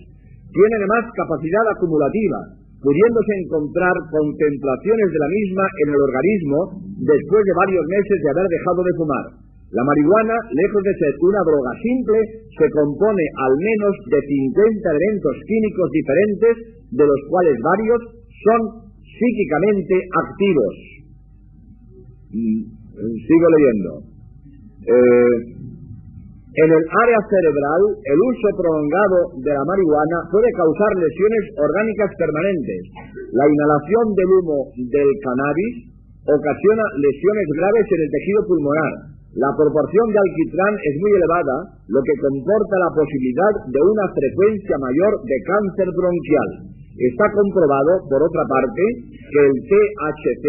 Tiene 0.51 0.75
además 0.79 1.11
capacidad 1.14 1.66
acumulativa, 1.75 2.40
pudiéndose 2.79 3.33
encontrar 3.43 3.95
contemplaciones 4.11 5.09
de 5.11 5.19
la 5.19 5.31
misma 5.31 5.64
en 5.66 5.88
el 5.95 6.01
organismo 6.01 6.59
después 7.07 7.43
de 7.43 7.59
varios 7.59 7.85
meses 7.87 8.19
de 8.23 8.31
haber 8.31 8.47
dejado 8.51 8.81
de 8.87 8.95
fumar. 8.99 9.50
La 9.70 9.83
marihuana, 9.87 10.35
lejos 10.50 10.83
de 10.83 10.94
ser 10.98 11.14
una 11.22 11.42
droga 11.46 11.72
simple, 11.78 12.18
se 12.59 12.66
compone 12.74 13.24
al 13.38 13.54
menos 13.54 13.94
de 14.11 14.18
50 14.18 14.90
elementos 14.90 15.35
químicos 15.46 15.88
diferentes, 15.94 16.54
de 16.90 17.04
los 17.06 17.20
cuales 17.30 17.54
varios 17.62 18.00
son 18.50 18.61
psíquicamente 18.98 19.94
activos. 20.26 20.74
Mm, 22.35 22.62
sigo 23.14 23.46
leyendo. 23.54 23.90
Eh, 24.90 25.61
en 26.50 26.66
el 26.66 26.83
área 26.83 27.20
cerebral, 27.30 27.83
el 27.94 28.18
uso 28.26 28.48
prolongado 28.59 29.18
de 29.38 29.54
la 29.54 29.64
marihuana 29.70 30.18
puede 30.35 30.50
causar 30.50 30.90
lesiones 30.98 31.44
orgánicas 31.54 32.11
permanentes. 32.18 32.83
La 33.38 33.46
inhalación 33.46 34.04
del 34.18 34.30
humo 34.35 34.59
del 34.74 35.11
cannabis 35.22 35.94
ocasiona 36.26 36.85
lesiones 36.98 37.46
graves 37.54 37.87
en 37.87 38.00
el 38.02 38.11
tejido 38.11 38.40
pulmonar. 38.50 39.19
La 39.31 39.47
proporción 39.55 40.07
de 40.11 40.19
alquitrán 40.19 40.75
es 40.75 40.95
muy 40.99 41.12
elevada, 41.14 41.57
lo 41.87 42.03
que 42.03 42.19
comporta 42.19 42.83
la 42.83 42.90
posibilidad 42.99 43.53
de 43.62 43.79
una 43.79 44.07
frecuencia 44.11 44.75
mayor 44.83 45.12
de 45.23 45.38
cáncer 45.47 45.88
bronquial. 45.95 46.51
Está 46.99 47.31
comprobado, 47.31 48.11
por 48.11 48.27
otra 48.27 48.45
parte, 48.51 48.83
que 49.07 49.40
el 49.47 49.55
THC 49.71 50.47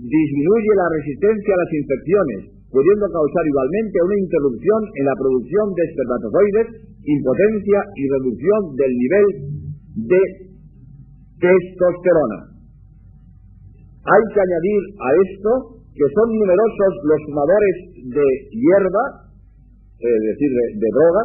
disminuye 0.00 0.72
la 0.80 0.88
resistencia 0.96 1.52
a 1.52 1.60
las 1.60 1.72
infecciones, 1.76 2.38
pudiendo 2.72 3.04
causar 3.12 3.44
igualmente 3.44 3.96
una 4.00 4.16
interrupción 4.16 4.80
en 4.96 5.04
la 5.04 5.16
producción 5.20 5.66
de 5.76 5.82
espermatozoides, 5.84 6.66
impotencia 7.04 7.78
y 8.00 8.02
reducción 8.16 8.60
del 8.80 8.92
nivel 8.96 9.26
de 10.08 10.22
testosterona. 11.36 12.56
Hay 14.08 14.24
que 14.32 14.40
añadir 14.40 14.80
a 15.04 15.08
esto 15.20 15.75
que 15.96 16.06
son 16.12 16.28
numerosos 16.36 16.92
los 17.08 17.20
fumadores 17.24 17.76
de 18.12 18.26
hierba, 18.52 19.04
es 19.96 20.20
decir, 20.28 20.50
de, 20.52 20.88
droga, 20.92 21.22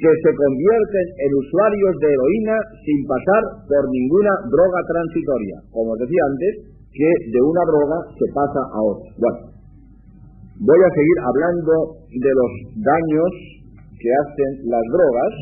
que 0.00 0.08
se 0.08 0.32
convierten 0.32 1.06
en 1.28 1.30
usuarios 1.36 1.94
de 2.00 2.08
heroína 2.08 2.56
sin 2.88 2.98
pasar 3.04 3.42
por 3.68 3.84
ninguna 3.92 4.32
droga 4.48 4.80
transitoria. 4.88 5.56
Como 5.68 5.92
decía 6.00 6.22
antes, 6.32 6.52
que 6.88 7.10
de 7.28 7.40
una 7.44 7.62
droga 7.68 7.98
se 8.16 8.26
pasa 8.32 8.60
a 8.72 8.80
otra. 8.80 9.08
Bueno, 9.20 9.58
Voy 10.60 10.74
a 10.74 10.90
seguir 10.90 11.18
hablando 11.22 11.72
de 12.10 12.32
los 12.34 12.52
daños 12.82 13.30
que 13.94 14.10
hacen 14.10 14.52
las 14.66 14.82
drogas. 14.90 15.32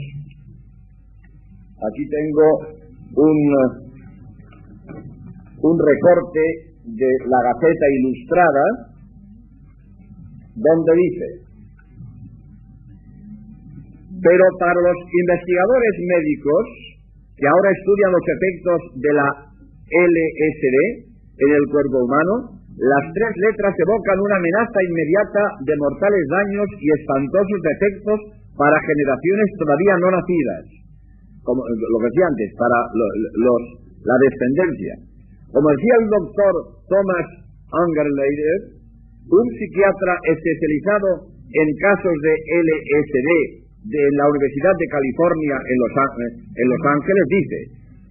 Aquí 1.73 2.05
tengo 2.05 2.47
un, 3.17 3.39
un 5.57 5.77
recorte 5.81 6.76
de 6.87 7.11
la 7.27 7.41
Gaceta 7.43 7.87
Ilustrada 7.99 8.97
donde 10.57 10.93
dice, 10.97 11.29
pero 14.23 14.45
para 14.59 14.81
los 14.81 14.99
investigadores 15.05 15.95
médicos 16.01 16.65
que 17.37 17.47
ahora 17.47 17.69
estudian 17.77 18.13
los 18.17 18.27
efectos 18.27 18.79
de 18.97 19.13
la 19.13 19.29
LSD 19.87 20.77
en 21.37 21.51
el 21.53 21.65
cuerpo 21.69 22.01
humano, 22.01 22.57
las 22.77 23.05
tres 23.13 23.33
letras 23.37 23.73
evocan 23.77 24.19
una 24.21 24.37
amenaza 24.41 24.79
inmediata 24.81 25.43
de 25.65 25.75
mortales 25.77 26.25
daños 26.33 26.69
y 26.81 26.87
espantosos 26.97 27.61
defectos 27.61 28.19
para 28.57 28.77
generaciones 28.81 29.49
todavía 29.61 29.95
no 30.01 30.09
nacidas, 30.17 30.65
como 31.45 31.61
lo 31.61 31.99
decía 32.09 32.27
antes, 32.33 32.49
para 32.57 32.79
los, 32.97 33.63
la 34.01 34.17
descendencia. 34.17 35.16
Como 35.57 35.73
decía 35.73 35.97
el 36.05 36.09
doctor 36.13 36.53
Thomas 36.85 37.27
Angerleider, 37.73 38.77
un 39.25 39.47
psiquiatra 39.57 40.15
especializado 40.29 41.33
en 41.33 41.69
casos 41.81 42.13
de 42.13 42.33
LSD 42.61 43.31
de 43.89 44.05
la 44.21 44.25
Universidad 44.37 44.77
de 44.77 44.93
California 44.93 45.57
en 45.57 45.77
Los, 45.81 45.93
en 46.61 46.67
Los 46.69 46.83
Ángeles, 46.93 47.25
dice, 47.33 47.59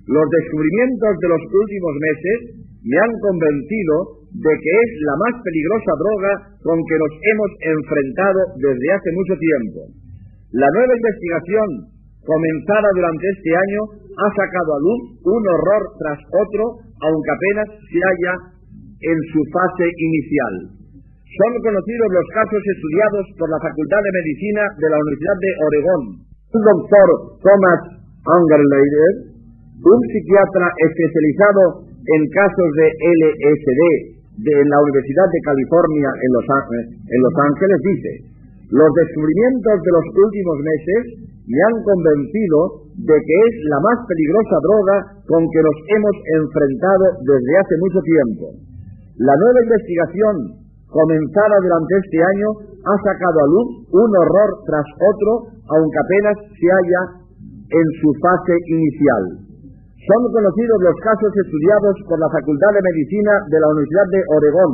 los 0.09 0.25
descubrimientos 0.25 1.13
de 1.21 1.29
los 1.37 1.43
últimos 1.45 1.93
meses 2.01 2.37
me 2.81 2.97
han 2.97 3.13
convencido 3.13 4.25
de 4.41 4.53
que 4.57 4.71
es 4.81 4.89
la 5.05 5.15
más 5.21 5.33
peligrosa 5.45 5.93
droga 6.01 6.33
con 6.65 6.81
que 6.81 6.97
nos 6.97 7.13
hemos 7.29 7.51
enfrentado 7.61 8.41
desde 8.57 8.87
hace 8.89 9.09
mucho 9.13 9.37
tiempo. 9.37 9.79
La 10.49 10.69
nueva 10.81 10.97
investigación, 10.97 11.93
comenzada 12.25 12.89
durante 12.97 13.25
este 13.29 13.51
año, 13.53 13.81
ha 14.17 14.29
sacado 14.33 14.69
a 14.73 14.83
luz 14.83 15.01
un 15.21 15.41
horror 15.45 15.83
tras 16.01 16.19
otro, 16.33 16.63
aunque 16.81 17.31
apenas 17.31 17.67
se 17.85 17.99
halla 18.01 18.33
en 19.05 19.17
su 19.29 19.39
fase 19.53 19.85
inicial. 19.85 20.53
Son 21.35 21.51
conocidos 21.61 22.09
los 22.15 22.27
casos 22.31 22.63
estudiados 22.63 23.25
por 23.37 23.47
la 23.51 23.59
Facultad 23.59 24.01
de 24.01 24.17
Medicina 24.23 24.63
de 24.79 24.87
la 24.87 24.97
Universidad 25.03 25.37
de 25.43 25.51
Oregón. 25.67 26.01
El 26.55 26.63
doctor 26.63 27.07
Thomas 27.43 27.81
Angerleider, 28.23 29.13
un 29.83 29.99
psiquiatra 30.09 30.67
especializado 30.79 31.85
en 31.91 32.21
casos 32.31 32.69
de 32.79 32.87
LSD 32.87 33.81
de 34.47 34.57
la 34.63 34.77
Universidad 34.79 35.27
de 35.27 35.41
California 35.43 36.09
en 36.09 36.29
Los, 36.39 36.47
en 36.47 37.19
Los 37.19 37.35
Ángeles, 37.35 37.79
dice, 37.83 38.11
los 38.71 38.89
descubrimientos 38.95 39.75
de 39.83 39.91
los 39.91 40.05
últimos 40.15 40.57
meses 40.63 41.01
me 41.45 41.59
han 41.61 41.77
convencido 41.85 42.89
de 42.97 43.17
que 43.21 43.35
es 43.45 43.53
la 43.69 43.79
más 43.85 43.97
peligrosa 44.09 44.57
droga 44.65 44.97
con 45.29 45.41
que 45.45 45.61
nos 45.61 45.77
hemos 45.93 46.15
enfrentado 46.41 47.05
desde 47.21 47.53
hace 47.61 47.75
mucho 47.85 47.99
tiempo. 48.01 48.45
La 49.21 49.35
nueva 49.37 49.59
investigación, 49.61 50.35
comenzada 50.89 51.55
durante 51.61 51.93
este 52.01 52.19
año, 52.23 52.49
ha 52.81 52.97
sacado 53.05 53.37
a 53.37 53.51
luz 53.51 53.67
un 53.93 54.09
horror 54.09 54.49
tras 54.65 54.87
otro, 54.89 55.31
aunque 55.69 55.99
apenas 56.01 56.35
se 56.49 56.67
halla 56.67 57.01
en 57.69 57.87
su 58.01 58.09
fase 58.21 58.55
inicial. 58.69 59.23
Son 60.05 60.21
conocidos 60.29 60.77
los 60.81 60.97
casos 61.01 61.31
estudiados 61.33 61.95
por 62.05 62.17
la 62.21 62.29
Facultad 62.29 62.71
de 62.77 62.85
Medicina 62.89 63.33
de 63.49 63.57
la 63.57 63.69
Universidad 63.73 64.07
de 64.13 64.21
Oregón, 64.37 64.71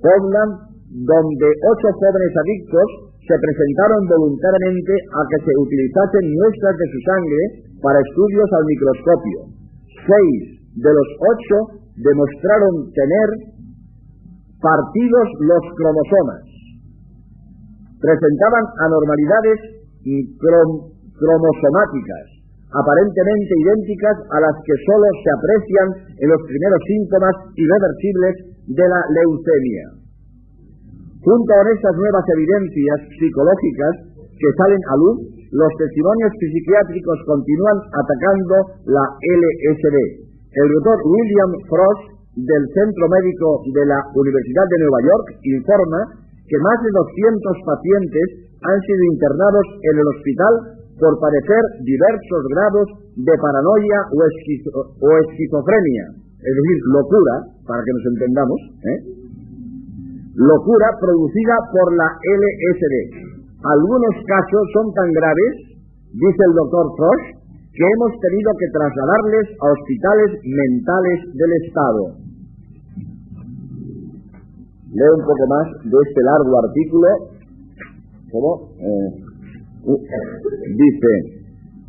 Portland 0.00 0.52
donde 0.94 1.48
ocho 1.48 1.88
jóvenes 1.96 2.32
adictos 2.38 2.88
se 3.24 3.40
presentaron 3.40 4.04
voluntariamente 4.04 4.92
a 4.92 5.24
que 5.32 5.40
se 5.48 5.52
utilizasen 5.56 6.28
muestras 6.28 6.76
de 6.76 6.92
su 6.92 7.00
sangre 7.08 7.72
para 7.80 8.04
estudios 8.04 8.44
al 8.52 8.68
microscopio. 8.68 9.48
Seis 10.04 10.60
de 10.76 10.92
los 10.92 11.08
ocho 11.24 11.88
demostraron 11.96 12.92
tener 12.92 13.28
partidos 14.60 15.40
los 15.40 15.64
cromosomas. 15.72 16.44
Presentaban 17.96 18.64
anormalidades 18.84 19.88
cromosomáticas, 20.04 22.44
aparentemente 22.76 23.52
idénticas 23.56 24.20
a 24.36 24.44
las 24.44 24.56
que 24.68 24.76
solo 24.84 25.08
se 25.24 25.32
aprecian 25.32 26.12
en 26.12 26.28
los 26.28 26.44
primeros 26.44 26.80
síntomas 26.84 27.32
irreversibles 27.56 28.52
de 28.68 28.84
la 28.84 29.00
leucemia. 29.16 30.03
Junto 31.24 31.50
a 31.56 31.64
estas 31.72 31.96
nuevas 31.96 32.24
evidencias 32.36 32.98
psicológicas 33.16 33.94
que 34.36 34.50
salen 34.60 34.82
a 34.92 34.94
luz, 35.00 35.16
los 35.56 35.72
testimonios 35.80 36.32
psiquiátricos 36.36 37.18
continúan 37.24 37.80
atacando 37.96 38.56
la 38.92 39.04
LSD. 39.08 39.96
El 40.52 40.68
doctor 40.68 41.00
William 41.00 41.52
Frost 41.64 42.04
del 42.36 42.64
Centro 42.76 43.08
Médico 43.08 43.64
de 43.72 43.84
la 43.88 44.04
Universidad 44.12 44.68
de 44.68 44.80
Nueva 44.84 45.00
York 45.00 45.26
informa 45.48 46.00
que 46.44 46.60
más 46.60 46.78
de 46.84 46.92
200 46.92 47.72
pacientes 47.72 48.26
han 48.60 48.78
sido 48.84 49.02
internados 49.16 49.66
en 49.80 49.94
el 49.96 50.06
hospital 50.12 50.52
por 51.00 51.16
padecer 51.24 51.62
diversos 51.88 52.42
grados 52.52 52.86
de 53.16 53.34
paranoia 53.40 53.98
o, 54.12 54.20
o 54.20 55.08
esquizofrenia, 55.24 56.04
es 56.20 56.52
decir, 56.52 56.78
locura, 56.92 57.48
para 57.64 57.80
que 57.80 57.92
nos 57.96 58.04
entendamos, 58.12 58.60
¿eh? 58.92 59.23
Locura 60.34 60.86
producida 60.98 61.54
por 61.70 61.94
la 61.96 62.08
LSD. 62.10 62.94
Algunos 63.64 64.14
casos 64.26 64.62
son 64.74 64.92
tan 64.92 65.10
graves, 65.12 65.52
dice 66.12 66.42
el 66.46 66.54
doctor 66.54 66.86
Frosch, 66.96 67.24
que 67.74 67.82
hemos 67.82 68.12
tenido 68.20 68.50
que 68.58 68.68
trasladarles 68.70 69.46
a 69.58 69.66
hospitales 69.72 70.30
mentales 70.44 71.18
del 71.34 71.52
Estado. 71.64 72.02
Leo 74.94 75.14
un 75.18 75.24
poco 75.26 75.44
más 75.48 75.66
de 75.82 75.98
este 76.06 76.20
largo 76.22 76.54
artículo. 76.62 77.08
¿Cómo? 78.30 78.50
Eh, 78.78 79.10
dice, 79.84 81.43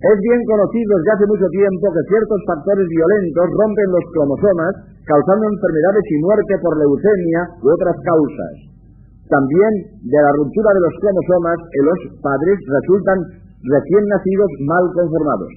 es 0.06 0.18
bien 0.22 0.42
conocido 0.46 0.92
desde 1.02 1.14
hace 1.18 1.26
mucho 1.26 1.48
tiempo 1.50 1.86
que 1.90 2.04
ciertos 2.06 2.40
factores 2.46 2.86
violentos 2.86 3.46
rompen 3.58 3.90
los 3.90 4.06
cromosomas 4.14 4.74
causando 5.02 5.50
enfermedades 5.50 6.06
y 6.14 6.18
muerte 6.22 6.54
por 6.62 6.74
leucemia 6.78 7.42
u 7.62 7.66
otras 7.74 7.98
causas. 8.06 8.54
También 9.26 9.72
de 10.06 10.20
la 10.22 10.32
ruptura 10.38 10.70
de 10.78 10.84
los 10.86 10.94
cromosomas 11.02 11.58
en 11.58 11.84
los 11.90 12.00
padres 12.22 12.56
resultan 12.62 13.18
recién 13.66 14.04
nacidos 14.06 14.52
mal 14.70 14.86
conformados. 14.94 15.52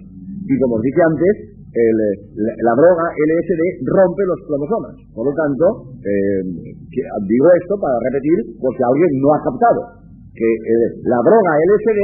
Y 0.49 0.55
como 0.65 0.81
os 0.81 0.83
dije 0.83 1.03
antes, 1.05 1.35
la, 1.69 2.73
droga 2.73 3.07
LSD 3.13 3.63
rompe 3.85 4.23
los 4.25 4.41
cromosomas. 4.49 4.95
Por 5.13 5.29
lo 5.29 5.33
tanto, 5.37 5.93
eh, 6.01 6.41
digo 6.89 7.47
esto 7.61 7.77
para 7.77 8.01
repetir 8.09 8.57
por 8.57 8.73
si 8.73 8.81
alguien 8.81 9.13
no 9.21 9.29
ha 9.37 9.41
captado 9.45 9.81
que 10.39 10.49
eh, 10.49 10.89
la 11.05 11.21
droga 11.21 11.53
LSD 11.59 12.01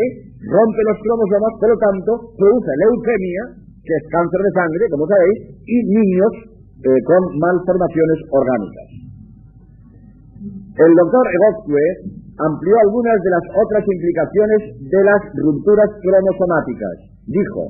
rompe 0.50 0.80
los 0.84 0.98
cromosomas, 1.00 1.52
por 1.60 1.68
lo 1.70 1.78
tanto, 1.78 2.10
produce 2.36 2.72
leucemia, 2.84 3.42
que 3.84 3.94
es 3.94 4.04
cáncer 4.10 4.40
de 4.40 4.52
sangre, 4.56 4.84
como 4.90 5.04
sabéis, 5.06 5.38
y 5.64 5.76
niños 5.88 6.32
eh, 6.84 7.00
con 7.04 7.22
malformaciones 7.38 8.18
orgánicas. 8.32 8.88
El 10.74 10.92
doctor 10.98 11.24
Egozque 11.24 11.84
amplió 12.34 12.74
algunas 12.82 13.18
de 13.22 13.30
las 13.30 13.44
otras 13.54 13.84
implicaciones 13.86 14.60
de 14.90 15.00
las 15.06 15.20
rupturas 15.38 15.90
cromosomáticas. 16.02 16.94
Dijo, 17.30 17.62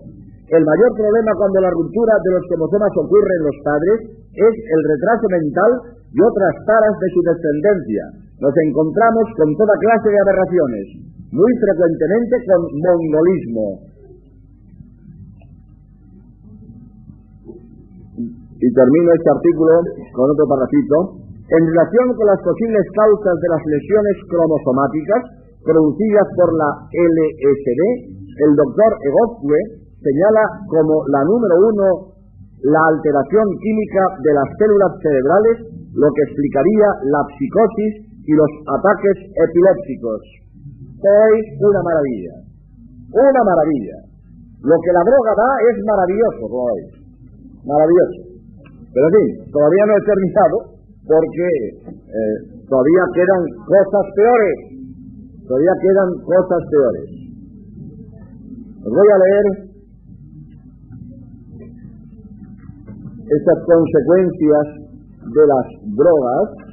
el 0.48 0.62
mayor 0.64 0.90
problema 0.96 1.32
cuando 1.36 1.60
la 1.60 1.72
ruptura 1.72 2.14
de 2.20 2.30
los 2.32 2.44
cromosomas 2.48 2.92
ocurre 2.96 3.32
en 3.38 3.44
los 3.44 3.58
padres 3.64 3.98
es 4.34 4.54
el 4.54 4.80
retraso 4.88 5.26
mental 5.30 5.70
y 6.14 6.18
otras 6.20 6.54
taras 6.64 6.94
de 6.96 7.08
su 7.12 7.20
descendencia. 7.22 8.04
Nos 8.40 8.54
encontramos 8.66 9.24
con 9.36 9.48
toda 9.56 9.74
clase 9.78 10.08
de 10.10 10.20
aberraciones, 10.20 10.86
muy 11.34 11.52
frecuentemente 11.58 12.34
con 12.46 12.60
mongolismo, 12.78 13.66
y 18.54 18.68
termino 18.70 19.08
este 19.18 19.30
artículo 19.34 19.74
con 20.14 20.30
otro 20.30 20.46
parrafito, 20.46 20.96
en 21.26 21.62
relación 21.74 22.06
con 22.14 22.26
las 22.30 22.40
posibles 22.40 22.86
causas 22.94 23.36
de 23.36 23.48
las 23.50 23.62
lesiones 23.66 24.16
cromosomáticas 24.30 25.22
producidas 25.66 26.26
por 26.38 26.48
la 26.54 26.70
LSD, 26.86 27.82
el 28.14 28.52
doctor 28.54 28.90
Egozque 29.04 29.60
señala 30.00 30.42
como 30.70 31.02
la 31.10 31.20
número 31.26 31.54
uno 31.66 32.14
la 32.64 32.80
alteración 32.94 33.46
química 33.60 34.02
de 34.22 34.32
las 34.32 34.48
células 34.56 34.92
cerebrales, 35.02 35.56
lo 35.98 36.08
que 36.14 36.22
explicaría 36.30 36.88
la 37.10 37.20
psicosis 37.36 37.92
y 38.24 38.32
los 38.32 38.52
ataques 38.72 39.16
epilépticos. 39.34 40.43
Es 41.04 41.60
una 41.60 41.82
maravilla, 41.84 42.34
una 43.12 43.42
maravilla. 43.44 43.96
Lo 44.64 44.76
que 44.80 44.92
la 44.96 45.04
droga 45.04 45.32
da 45.36 45.50
es 45.68 45.76
maravilloso, 45.84 46.48
Roy. 46.48 46.80
Maravilloso. 47.60 48.20
Pero 48.88 49.04
en 49.04 49.12
fin, 49.12 49.52
todavía 49.52 49.84
no 49.84 49.92
he 49.92 50.04
terminado 50.08 50.56
porque 51.04 51.48
eh, 52.08 52.36
todavía 52.64 53.04
quedan 53.12 53.42
cosas 53.68 54.04
peores. 54.16 54.56
Todavía 55.44 55.74
quedan 55.84 56.08
cosas 56.24 56.62
peores. 56.72 57.08
Os 58.80 58.92
voy 58.96 59.08
a 59.12 59.18
leer 59.20 59.46
estas 63.28 63.58
consecuencias 63.68 64.66
de 65.20 65.44
las 65.52 65.66
drogas. 66.00 66.63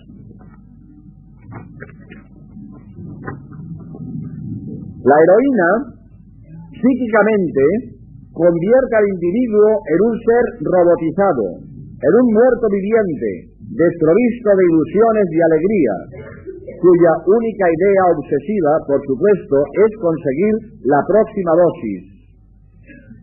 La 5.02 5.18
heroína 5.18 5.70
psíquicamente 6.78 7.98
convierte 8.34 8.94
al 8.96 9.08
individuo 9.10 9.82
en 9.90 10.00
un 10.06 10.14
ser 10.22 10.46
robotizado, 10.62 11.46
en 11.58 12.14
un 12.22 12.28
muerto 12.30 12.66
viviente, 12.70 13.30
desprovisto 13.66 14.50
de 14.54 14.64
ilusiones 14.70 15.28
y 15.34 15.40
alegría, 15.42 15.96
cuya 16.86 17.14
única 17.34 17.66
idea 17.66 18.04
obsesiva, 18.14 18.74
por 18.86 19.02
supuesto, 19.10 19.58
es 19.74 19.92
conseguir 19.98 20.54
la 20.86 21.02
próxima 21.10 21.54
dosis. 21.58 22.11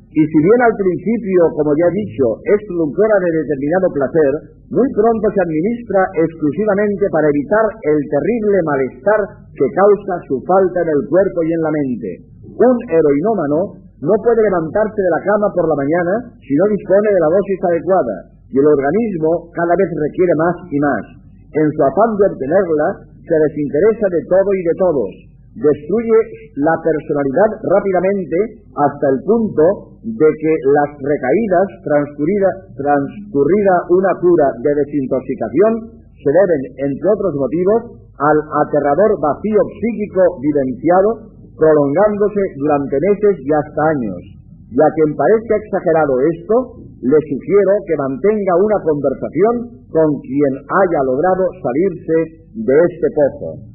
Y 0.08 0.22
si 0.24 0.38
bien 0.40 0.60
al 0.64 0.72
principio, 0.72 1.52
como 1.52 1.76
ya 1.76 1.84
he 1.84 2.00
dicho, 2.00 2.40
es 2.40 2.60
productora 2.64 3.16
de 3.20 3.44
determinado 3.44 3.86
placer, 3.92 4.32
muy 4.72 4.88
pronto 4.96 5.26
se 5.28 5.44
administra 5.44 6.00
exclusivamente 6.16 7.04
para 7.12 7.28
evitar 7.28 7.64
el 7.92 7.98
terrible 8.08 8.58
malestar 8.64 9.20
que 9.52 9.68
causa 9.76 10.14
su 10.24 10.40
falta 10.48 10.80
en 10.80 10.90
el 10.96 11.02
cuerpo 11.12 11.38
y 11.44 11.50
en 11.52 11.60
la 11.60 11.72
mente. 11.76 12.10
Un 12.56 12.76
heroinómano 12.88 13.84
no 14.00 14.14
puede 14.24 14.48
levantarse 14.48 14.96
de 14.96 15.12
la 15.12 15.22
cama 15.28 15.48
por 15.52 15.68
la 15.68 15.76
mañana 15.76 16.12
si 16.40 16.56
no 16.56 16.64
dispone 16.72 17.08
de 17.12 17.20
la 17.20 17.28
dosis 17.28 17.60
adecuada, 17.68 18.16
y 18.48 18.56
el 18.56 18.64
organismo 18.64 19.52
cada 19.52 19.76
vez 19.76 19.88
requiere 19.92 20.34
más 20.40 20.56
y 20.72 20.78
más. 20.80 21.04
En 21.52 21.68
su 21.68 21.80
afán 21.84 22.16
de 22.16 22.32
obtenerla, 22.32 22.88
se 23.28 23.36
desinteresa 23.44 24.06
de 24.08 24.22
todo 24.24 24.50
y 24.56 24.62
de 24.64 24.74
todos, 24.80 25.12
destruye 25.58 26.18
la 26.62 26.74
personalidad 26.78 27.50
rápidamente 27.66 28.38
hasta 28.78 29.06
el 29.10 29.18
punto 29.26 29.98
de 30.06 30.28
que 30.38 30.52
las 30.70 30.90
recaídas, 31.02 31.66
transcurrida, 31.82 32.50
transcurrida 32.78 33.74
una 33.90 34.12
cura 34.22 34.48
de 34.62 34.72
desintoxicación, 34.86 35.72
se 36.18 36.30
deben, 36.30 36.62
entre 36.90 37.06
otros 37.10 37.34
motivos, 37.34 37.80
al 38.18 38.38
aterrador 38.66 39.10
vacío 39.22 39.62
psíquico 39.78 40.22
vivenciado, 40.42 41.10
prolongándose 41.54 42.42
durante 42.58 42.96
meses 43.02 43.34
y 43.42 43.50
hasta 43.50 43.82
años. 43.94 44.20
Y 44.68 44.78
a 44.78 44.90
quien 44.94 45.16
parezca 45.16 45.54
exagerado 45.56 46.14
esto, 46.22 46.54
le 47.02 47.18
sugiero 47.18 47.72
que 47.86 47.96
mantenga 47.96 48.54
una 48.58 48.78
conversación 48.84 49.54
con 49.90 50.08
quien 50.22 50.52
haya 50.66 51.00
logrado 51.06 51.44
salirse 51.62 52.16
de 52.52 52.74
este 52.74 53.08
pozo. 53.14 53.67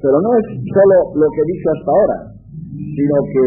Pero 0.00 0.20
no 0.22 0.30
es 0.38 0.46
solo 0.72 0.96
lo 1.14 1.26
que 1.34 1.42
dicho 1.46 1.68
hasta 1.74 1.90
ahora, 1.90 2.18
sino 2.70 3.16
que 3.32 3.44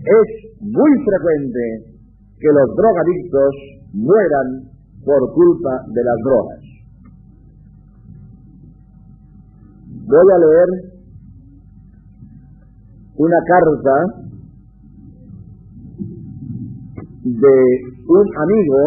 es 0.00 0.28
muy 0.60 0.90
frecuente 1.04 1.90
que 2.38 2.48
los 2.48 2.76
drogadictos 2.76 3.54
mueran 3.92 4.70
por 5.04 5.32
culpa 5.34 5.84
de 5.88 6.02
las 6.04 6.18
drogas. 6.24 6.60
Voy 10.06 10.26
a 10.32 10.38
leer 10.38 10.90
una 13.16 13.36
carta 13.46 13.94
de 17.22 17.56
un 18.08 18.26
amigo 18.36 18.80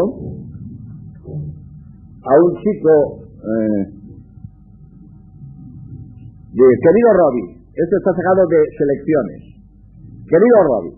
a 2.24 2.34
un 2.44 2.56
chico 2.58 2.94
eh, 3.44 4.03
querido 6.54 7.10
Robbie, 7.18 7.50
esto 7.74 7.96
está 7.98 8.12
sacado 8.14 8.46
de 8.46 8.60
selecciones. 8.78 9.42
Querido 10.30 10.58
Robbie, 10.70 10.98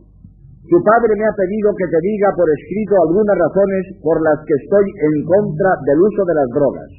tu 0.68 0.78
padre 0.84 1.16
me 1.16 1.24
ha 1.24 1.36
pedido 1.40 1.72
que 1.80 1.88
te 1.88 2.00
diga 2.04 2.30
por 2.36 2.48
escrito 2.52 2.94
algunas 3.00 3.38
razones 3.40 3.84
por 4.04 4.20
las 4.20 4.36
que 4.44 4.56
estoy 4.60 4.86
en 4.90 5.16
contra 5.24 5.72
del 5.88 6.00
uso 6.02 6.22
de 6.28 6.36
las 6.36 6.50
drogas. 6.52 6.92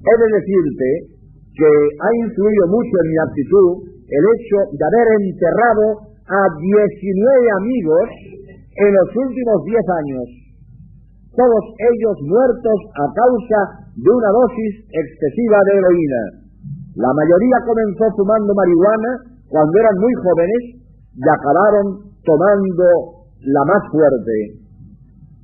He 0.00 0.14
de 0.16 0.28
decirte 0.40 0.88
que 1.52 1.68
ha 1.68 2.10
influido 2.24 2.64
mucho 2.72 2.94
en 3.02 3.08
mi 3.12 3.18
actitud 3.18 3.68
el 3.92 4.24
hecho 4.32 4.58
de 4.72 4.84
haber 4.88 5.06
enterrado 5.20 5.84
a 6.24 6.40
19 6.56 6.64
amigos 7.60 8.06
en 8.78 8.90
los 8.94 9.08
últimos 9.12 9.58
10 9.66 9.76
años, 9.76 10.26
todos 11.34 11.64
ellos 11.76 12.16
muertos 12.24 12.78
a 12.94 13.04
causa 13.12 13.60
de 13.92 14.08
una 14.08 14.30
dosis 14.32 14.74
excesiva 14.86 15.58
de 15.66 15.72
heroína. 15.76 16.47
La 16.98 17.14
mayoría 17.14 17.58
comenzó 17.62 18.10
fumando 18.18 18.50
marihuana 18.58 19.10
cuando 19.46 19.70
eran 19.78 19.96
muy 20.02 20.14
jóvenes 20.18 20.62
y 21.14 21.22
acabaron 21.30 21.86
tomando 22.26 23.22
la 23.38 23.62
más 23.70 23.82
fuerte. 23.94 24.34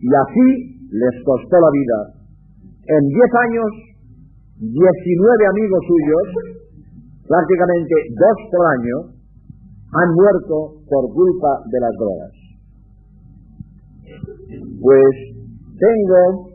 Y 0.02 0.11
así 0.11 0.46
les 0.90 1.14
costó 1.22 1.55
la 1.62 1.70
vida. 1.70 1.98
En 2.90 3.02
10 3.07 3.42
años, 3.46 3.70
19 4.66 5.46
amigos 5.46 5.80
suyos, 5.86 6.26
prácticamente 7.22 7.94
dos 8.18 8.38
por 8.50 8.64
año, 8.74 8.96
han 9.94 10.11
muerto 10.11 10.82
por 10.90 11.07
culpa 11.14 11.50
de 11.70 11.78
las 11.78 11.94
drogas. 12.02 12.34
Pues 14.82 15.14
tengo 15.78 16.50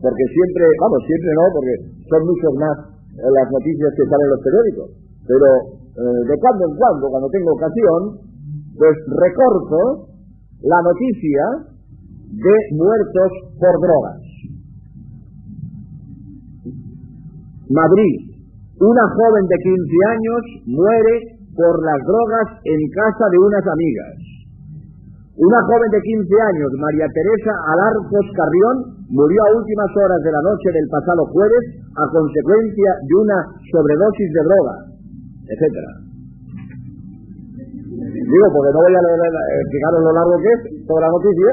porque 0.00 0.24
siempre, 0.32 0.64
vamos, 0.80 1.00
siempre 1.04 1.30
no, 1.36 1.44
porque 1.52 1.74
son 2.08 2.20
muchos 2.24 2.52
más 2.56 2.95
las 3.16 3.48
noticias 3.50 3.90
que 3.96 4.04
salen 4.04 4.26
en 4.26 4.32
los 4.36 4.42
periódicos, 4.44 4.88
pero 5.24 5.48
eh, 5.96 6.20
de 6.28 6.36
cuando 6.40 6.62
en 6.68 6.74
cuando, 6.76 7.04
cuando 7.08 7.28
tengo 7.32 7.50
ocasión, 7.56 8.00
pues 8.76 8.94
recorto 9.08 10.12
la 10.62 10.80
noticia 10.84 11.44
de 12.36 12.54
muertos 12.76 13.30
por 13.56 13.74
drogas. 13.80 14.20
Madrid, 17.70 18.36
una 18.78 19.04
joven 19.08 19.44
de 19.48 19.56
15 19.56 19.72
años 20.12 20.40
muere 20.66 21.14
por 21.56 21.74
las 21.82 22.00
drogas 22.04 22.60
en 22.62 22.80
casa 22.92 23.24
de 23.32 23.38
unas 23.40 23.64
amigas. 23.64 24.25
Una 25.36 25.60
joven 25.68 25.90
de 25.92 26.00
15 26.00 26.32
años, 26.32 26.70
María 26.80 27.04
Teresa 27.12 27.52
Alarcos 27.68 28.24
Carrión, 28.32 29.04
murió 29.12 29.36
a 29.44 29.52
últimas 29.60 29.90
horas 29.92 30.20
de 30.24 30.32
la 30.32 30.40
noche 30.40 30.68
del 30.72 30.88
pasado 30.88 31.28
jueves 31.28 31.64
a 31.92 32.04
consecuencia 32.08 32.90
de 33.04 33.14
una 33.20 33.38
sobredosis 33.68 34.32
de 34.32 34.42
droga, 34.48 34.74
etcétera. 35.44 35.90
Digo, 38.16 38.46
porque 38.48 38.72
no 38.72 38.80
voy 38.80 38.96
a 38.96 39.02
leer, 39.04 39.20
eh, 39.28 39.64
fijaros 39.76 40.00
lo 40.08 40.12
largo 40.16 40.34
que 40.40 40.52
es 40.56 40.60
toda 40.88 41.04
la 41.04 41.12
noticia, 41.12 41.50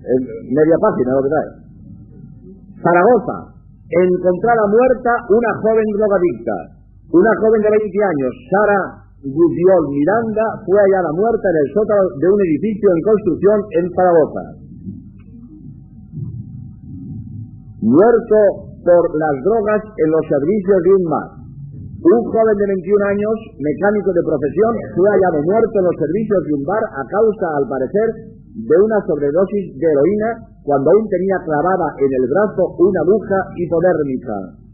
en 0.00 0.20
media 0.56 0.76
página 0.80 1.12
lo 1.12 1.22
que 1.22 1.32
trae. 1.36 1.50
Zaragoza, 2.80 3.36
encontrada 3.84 4.64
muerta 4.64 5.12
una 5.28 5.52
joven 5.60 5.86
drogadicta. 5.92 6.56
Una 7.12 7.32
joven 7.38 7.60
de 7.62 7.70
20 7.70 7.84
años, 8.00 8.32
Sara 8.50 9.05
Gudiol 9.26 9.82
Miranda 9.90 10.46
fue 10.62 10.78
hallada 10.78 11.10
muerta 11.18 11.46
en 11.50 11.58
el 11.58 11.68
sótano 11.74 12.04
de 12.14 12.26
un 12.30 12.40
edificio 12.46 12.86
en 12.94 13.00
construcción 13.02 13.58
en 13.74 13.84
Zaragoza. 13.90 14.44
Muerto 17.82 18.38
por 18.86 19.02
las 19.18 19.34
drogas 19.42 19.82
en 19.98 20.08
los 20.14 20.24
servicios 20.30 20.78
de 20.78 20.92
un 20.94 21.04
mar. 21.10 21.28
Un 22.06 22.22
joven 22.30 22.54
de 22.54 22.66
21 22.70 23.02
años, 23.18 23.34
mecánico 23.58 24.14
de 24.14 24.22
profesión, 24.22 24.72
fue 24.94 25.10
hallado 25.10 25.42
muerto 25.42 25.74
en 25.74 25.86
los 25.90 25.96
servicios 25.98 26.40
de 26.46 26.52
un 26.54 26.62
bar 26.62 26.84
a 26.86 27.02
causa, 27.10 27.46
al 27.58 27.66
parecer, 27.66 28.08
de 28.62 28.76
una 28.78 28.98
sobredosis 29.10 29.74
de 29.74 29.86
heroína 29.90 30.54
cuando 30.62 30.86
aún 30.94 31.06
tenía 31.10 31.38
clavada 31.42 31.98
en 31.98 32.10
el 32.14 32.24
brazo 32.30 32.62
una 32.78 33.00
aguja 33.02 33.38
hipodérmica. 33.58 34.65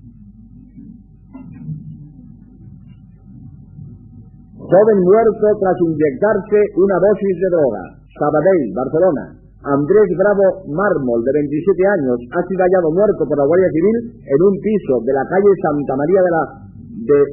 Joven 4.72 5.04
muerto 5.04 5.46
tras 5.60 5.76
inyectarse 5.84 6.58
una 6.80 6.96
dosis 6.96 7.36
de 7.44 7.48
droga. 7.52 7.82
Sabadell, 8.16 8.72
Barcelona. 8.72 9.24
Andrés 9.68 10.08
Bravo 10.16 10.64
Mármol, 10.72 11.20
de 11.28 11.32
27 11.44 11.76
años, 12.00 12.16
ha 12.32 12.40
sido 12.48 12.64
hallado 12.64 12.88
muerto 12.88 13.20
por 13.28 13.36
la 13.36 13.44
Guardia 13.44 13.68
Civil 13.68 13.96
en 14.16 14.40
un 14.48 14.54
piso 14.64 14.94
de 15.04 15.12
la 15.12 15.28
calle 15.28 15.52
Santa 15.60 15.92
María 15.92 16.20
de 16.24 16.32
la 16.32 16.42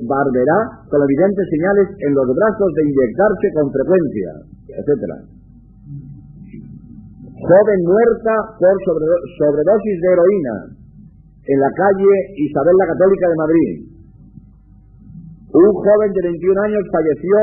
Barberá 0.03 0.59
con 0.91 0.99
evidentes 0.99 1.47
señales 1.47 1.87
en 2.03 2.11
los 2.11 2.27
brazos 2.27 2.69
de 2.75 2.83
inyectarse 2.91 3.47
con 3.55 3.65
frecuencia, 3.71 4.29
etc. 4.75 4.91
Joven 7.39 7.81
muerta 7.87 8.35
por 8.59 8.75
sobredosis 8.83 9.97
de 10.03 10.09
heroína 10.11 10.55
en 11.47 11.57
la 11.59 11.71
calle 11.71 12.13
Isabel 12.35 12.75
la 12.77 12.87
Católica 12.93 13.25
de 13.31 13.37
Madrid. 13.39 13.88
Un 15.49 15.69
joven 15.73 16.09
de 16.13 16.21
21 16.29 16.61
años 16.61 16.83
falleció 16.93 17.37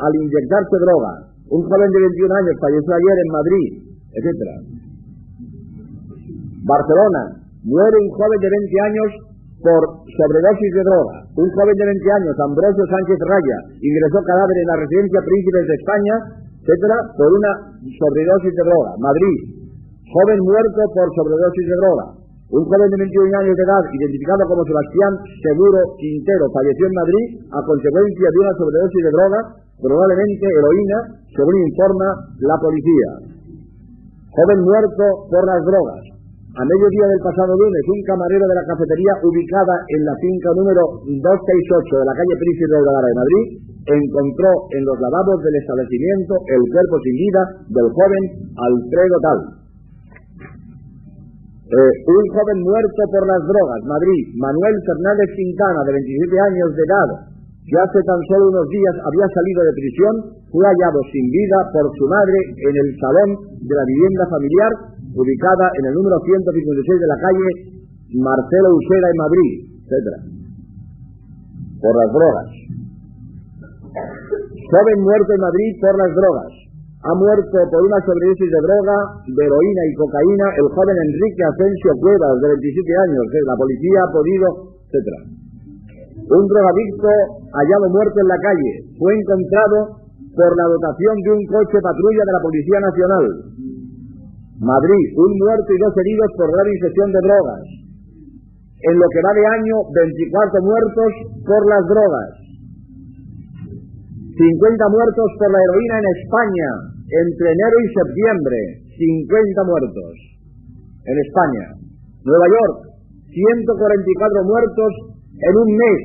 al 0.00 0.12
inyectarse 0.16 0.76
droga. 0.80 1.12
Un 1.52 1.60
joven 1.60 1.90
de 1.92 2.00
21 2.00 2.40
años 2.40 2.54
falleció 2.56 2.92
ayer 2.96 3.16
en 3.20 3.30
Madrid, 3.36 3.68
etc. 4.16 4.30
Barcelona. 6.64 7.22
Muere 7.60 7.96
un 8.00 8.10
joven 8.16 8.40
de 8.40 8.48
20 8.48 8.80
años 8.80 9.08
por 9.60 9.82
sobredosis 10.08 10.72
de 10.72 10.82
droga. 10.88 11.16
Un 11.36 11.48
joven 11.52 11.76
de 11.76 11.84
20 11.84 12.16
años, 12.16 12.34
Ambrosio 12.40 12.84
Sánchez 12.88 13.18
Raya, 13.28 13.58
ingresó 13.76 14.24
cadáver 14.24 14.56
en 14.56 14.68
la 14.72 14.80
residencia 14.80 15.20
Príncipes 15.20 15.64
de 15.68 15.76
España, 15.84 16.14
etc., 16.64 16.80
por 17.12 17.28
una 17.28 17.52
sobredosis 17.84 18.56
de 18.56 18.64
droga. 18.64 18.96
Madrid. 19.04 19.36
Joven 20.08 20.40
muerto 20.48 20.80
por 20.96 21.06
sobredosis 21.12 21.66
de 21.68 21.76
droga. 21.76 22.19
Un 22.50 22.66
joven 22.66 22.90
de 22.90 22.98
21 22.98 23.30
años 23.30 23.54
de 23.54 23.62
edad, 23.62 23.84
identificado 23.94 24.42
como 24.50 24.66
Sebastián 24.66 25.12
Seguro 25.38 25.78
Quintero, 26.02 26.50
falleció 26.50 26.82
en 26.82 26.98
Madrid 26.98 27.26
a 27.46 27.62
consecuencia 27.62 28.26
de 28.26 28.38
una 28.42 28.54
sobredosis 28.58 29.02
de 29.06 29.14
droga, 29.14 29.40
probablemente 29.78 30.46
heroína, 30.50 30.98
según 31.30 31.54
informa 31.62 32.08
la 32.42 32.56
policía. 32.58 33.10
joven 34.34 34.60
muerto 34.66 35.30
por 35.30 35.42
las 35.46 35.62
drogas. 35.62 36.02
A 36.58 36.62
mediodía 36.66 37.06
del 37.06 37.22
pasado 37.22 37.54
lunes, 37.54 37.82
un 37.86 38.02
camarero 38.02 38.42
de 38.42 38.58
la 38.58 38.66
cafetería 38.66 39.14
ubicada 39.22 39.74
en 39.86 40.02
la 40.02 40.14
finca 40.18 40.50
número 40.50 40.82
268 41.06 41.22
de 41.22 42.06
la 42.10 42.14
calle 42.18 42.34
Príncipe 42.34 42.66
de 42.66 42.82
Guadalajara 42.82 43.10
de 43.14 43.20
Madrid, 43.22 43.44
encontró 43.94 44.50
en 44.74 44.82
los 44.90 44.98
lavabos 44.98 45.38
del 45.46 45.54
establecimiento 45.54 46.34
el 46.50 46.62
cuerpo 46.66 46.98
sin 47.06 47.14
vida 47.14 47.42
del 47.70 47.88
joven 47.94 48.22
Alfredo 48.58 49.18
Tal. 49.22 49.38
Eh, 51.70 51.92
un 52.02 52.24
joven 52.34 52.58
muerto 52.66 53.00
por 53.14 53.22
las 53.30 53.42
drogas, 53.46 53.80
Madrid, 53.86 54.22
Manuel 54.34 54.74
Fernández 54.82 55.30
Quintana, 55.38 55.86
de 55.86 55.92
27 56.02 56.34
años 56.50 56.68
de 56.74 56.82
edad, 56.82 57.08
que 57.62 57.78
hace 57.78 58.00
tan 58.02 58.18
solo 58.26 58.50
unos 58.50 58.66
días 58.74 58.96
había 59.06 59.28
salido 59.30 59.60
de 59.62 59.78
prisión, 59.78 60.14
fue 60.50 60.66
hallado 60.66 60.98
sin 61.14 61.30
vida 61.30 61.58
por 61.70 61.86
su 61.94 62.04
madre 62.10 62.38
en 62.58 62.74
el 62.74 62.88
salón 62.98 63.28
de 63.62 63.74
la 63.78 63.86
vivienda 63.86 64.24
familiar 64.34 64.72
ubicada 65.14 65.66
en 65.78 65.84
el 65.86 65.94
número 65.94 66.18
156 66.26 66.50
de 66.50 67.06
la 67.06 67.18
calle 67.22 67.48
Marcelo 68.18 68.68
Usera 68.74 69.06
en 69.06 69.18
Madrid, 69.22 69.50
etc. 69.86 70.06
Por 71.78 71.94
las 71.94 72.10
drogas. 72.10 72.50
Joven 73.94 74.98
muerto 75.06 75.30
en 75.30 75.42
Madrid 75.46 75.70
por 75.78 75.94
las 76.02 76.10
drogas. 76.18 76.50
Ha 77.00 77.14
muerto 77.16 77.56
por 77.72 77.80
una 77.80 77.96
sobredosis 78.04 78.50
de 78.52 78.60
droga, 78.60 79.24
de 79.24 79.40
heroína 79.40 79.82
y 79.88 79.92
cocaína 79.96 80.46
el 80.52 80.68
joven 80.68 80.96
Enrique 81.00 81.42
Asensio 81.48 81.96
Cuevas, 81.96 82.36
de 82.44 82.48
27 82.60 82.92
años, 83.08 83.24
que 83.32 83.40
la 83.40 83.56
policía 83.56 83.98
ha 84.04 84.10
podido, 84.12 84.46
etc. 84.84 85.08
Un 86.28 86.44
drogadicto 86.44 87.08
hallado 87.56 87.86
muerto 87.88 88.16
en 88.20 88.28
la 88.28 88.40
calle 88.44 88.72
fue 89.00 89.16
encontrado 89.16 89.96
por 90.36 90.50
la 90.52 90.66
dotación 90.76 91.14
de 91.24 91.30
un 91.40 91.42
coche 91.48 91.80
patrulla 91.80 92.20
de 92.20 92.36
la 92.36 92.44
Policía 92.44 92.78
Nacional. 92.84 93.24
Madrid, 94.60 95.06
un 95.16 95.32
muerto 95.40 95.70
y 95.72 95.80
dos 95.80 95.94
heridos 95.96 96.30
por 96.36 96.52
grave 96.52 96.68
infección 96.68 97.08
de 97.16 97.20
drogas. 97.24 97.64
En 98.76 98.94
lo 99.00 99.06
que 99.08 99.24
va 99.24 99.32
de 99.40 99.46
año, 99.56 99.76
24 99.88 100.68
muertos 100.68 101.10
por 101.48 101.62
las 101.64 101.84
drogas. 101.88 102.28
50 104.36 104.88
muertos 104.92 105.28
por 105.40 105.48
la 105.48 105.60
heroína 105.64 105.96
en 105.96 106.08
España 106.20 106.89
entre 107.10 107.46
enero 107.50 107.76
y 107.82 107.88
septiembre. 107.90 108.58
50 109.00 109.64
muertos 109.64 110.12
en 111.06 111.16
España. 111.18 111.66
Nueva 112.22 112.46
York, 112.52 112.78
144 113.32 114.44
muertos 114.44 114.92
en 115.40 115.54
un 115.56 115.68
mes 115.72 116.00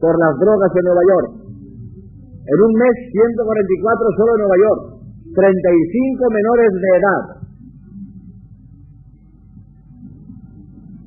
por 0.00 0.18
las 0.18 0.34
drogas 0.42 0.70
en 0.74 0.84
Nueva 0.84 1.04
York. 1.06 1.30
En 2.42 2.58
un 2.58 2.72
mes, 2.74 2.94
144 3.14 4.18
solo 4.18 4.30
en 4.34 4.40
Nueva 4.42 4.58
York. 4.58 4.82
35 5.32 6.30
menores 6.34 6.70
de 6.74 6.90
edad. 6.98 7.22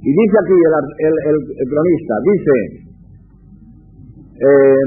Y 0.06 0.10
dice 0.10 0.36
aquí 0.40 0.54
el, 0.54 1.68
cronista, 1.68 2.14
dice, 2.24 2.56
eh, 4.40 4.86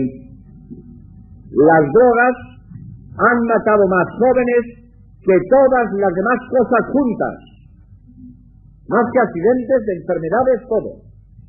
las 1.52 1.84
drogas 1.92 2.34
han 3.18 3.38
matado 3.50 3.82
más 3.90 4.06
jóvenes 4.14 4.62
que 5.18 5.36
todas 5.50 5.86
las 5.98 6.12
demás 6.14 6.38
cosas 6.46 6.82
juntas. 6.94 7.36
Más 8.88 9.04
que 9.12 9.20
accidentes, 9.20 9.80
de 9.84 9.94
enfermedades, 10.00 10.58
todo. 10.70 10.90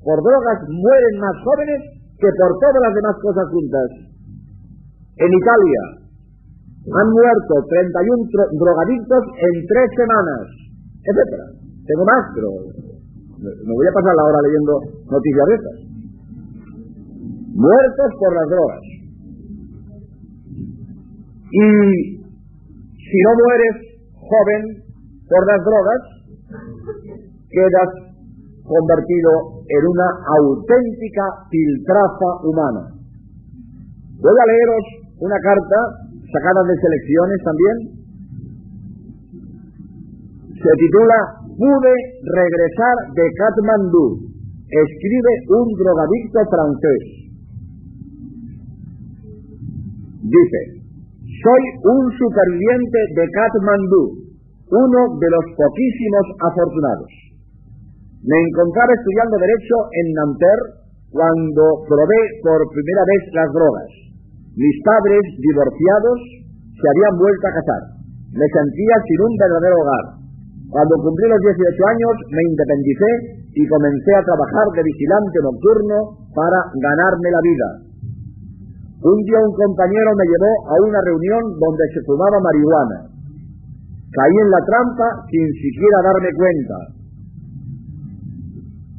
Por 0.03 0.17
drogas 0.19 0.59
mueren 0.67 1.15
más 1.21 1.35
jóvenes 1.45 1.79
que 2.17 2.29
por 2.35 2.51
todas 2.57 2.81
las 2.83 2.93
demás 2.97 3.15
cosas 3.21 3.45
juntas. 3.53 3.87
En 5.19 5.31
Italia 5.31 5.81
han 6.89 7.07
muerto 7.11 7.53
31 7.69 8.59
drogadictos 8.59 9.23
en 9.35 9.53
tres 9.67 9.87
semanas, 9.95 10.43
etcétera. 11.05 11.45
Tengo 11.85 12.03
más, 12.03 12.23
pero 12.33 12.49
me 13.39 13.73
voy 13.73 13.87
a 13.87 13.95
pasar 13.95 14.13
la 14.15 14.25
hora 14.25 14.39
leyendo 14.41 14.73
noticias 15.11 15.45
de 15.47 15.55
estas. 15.55 15.77
Muertos 17.55 18.09
por 18.19 18.31
las 18.35 18.47
drogas. 18.49 18.98
Y 21.51 21.69
si 22.93 23.17
no 23.25 23.31
mueres 23.41 23.75
joven 24.13 24.61
por 25.27 25.41
las 25.47 25.61
drogas, 25.65 26.01
quedas 27.49 27.89
convertido 28.63 29.65
en 29.65 29.83
una 29.89 30.09
auténtica 30.37 31.25
filtrafa 31.49 32.29
humana. 32.45 32.83
Voy 34.21 34.35
a 34.37 34.45
leeros 34.45 34.85
una 35.19 35.39
carta 35.41 35.79
sacada 36.31 36.61
de 36.69 36.75
selecciones 36.77 37.39
también. 37.43 37.77
Se 40.53 40.71
titula 40.77 41.39
Pude 41.59 41.93
regresar 42.23 42.95
de 43.15 43.25
Katmandú. 43.35 44.31
Escribe 44.69 45.33
un 45.49 45.67
drogadicto 45.75 46.39
francés. 46.47 47.01
Dice, 50.23 50.78
soy 51.39 51.63
un 51.87 52.03
superviviente 52.19 52.99
de 53.15 53.23
Katmandú, 53.31 54.03
uno 54.67 55.01
de 55.19 55.29
los 55.31 55.45
poquísimos 55.55 56.25
afortunados. 56.51 57.11
Me 58.27 58.35
encontraba 58.35 58.91
estudiando 58.91 59.39
Derecho 59.39 59.77
en 60.03 60.07
Nanterre 60.19 60.67
cuando 61.15 61.63
probé 61.87 62.21
por 62.43 62.59
primera 62.75 63.03
vez 63.07 63.21
las 63.31 63.49
drogas. 63.55 63.91
Mis 64.59 64.75
padres, 64.83 65.23
divorciados, 65.39 66.19
se 66.75 66.85
habían 66.91 67.15
vuelto 67.15 67.45
a 67.47 67.55
casar. 67.55 67.83
Me 68.35 68.47
sentía 68.51 68.95
sin 69.07 69.19
un 69.23 69.33
verdadero 69.39 69.77
hogar. 69.79 70.05
Cuando 70.69 70.93
cumplí 71.01 71.25
los 71.31 71.41
18 71.41 71.91
años 71.95 72.13
me 72.35 72.43
independicé 72.51 73.11
y 73.55 73.63
comencé 73.65 74.11
a 74.13 74.27
trabajar 74.27 74.67
de 74.75 74.83
vigilante 74.83 75.37
nocturno 75.41 75.97
para 76.35 76.59
ganarme 76.77 77.29
la 77.31 77.41
vida. 77.41 77.88
Un 78.99 79.15
día 79.23 79.39
un 79.39 79.55
compañero 79.55 80.11
me 80.11 80.27
llevó 80.27 80.51
a 80.67 80.75
una 80.83 80.99
reunión 81.07 81.43
donde 81.55 81.85
se 81.95 82.03
fumaba 82.03 82.35
marihuana. 82.43 82.97
Caí 84.11 84.35
en 84.43 84.49
la 84.51 84.61
trampa 84.67 85.07
sin 85.31 85.47
siquiera 85.55 86.03
darme 86.03 86.31
cuenta. 86.35 86.77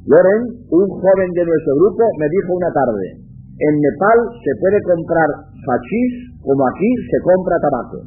Loren, 0.09 0.43
un 0.73 0.87
joven 0.89 1.31
de 1.37 1.45
nuestro 1.45 1.73
grupo, 1.85 2.03
me 2.17 2.33
dijo 2.33 2.49
una 2.57 2.73
tarde, 2.73 3.07
en 3.61 3.75
Nepal 3.77 4.19
se 4.41 4.53
puede 4.57 4.81
comprar 4.89 5.29
hachís 5.69 6.13
como 6.41 6.65
aquí 6.65 6.91
se 7.05 7.19
compra 7.21 7.61
tabaco. 7.61 8.01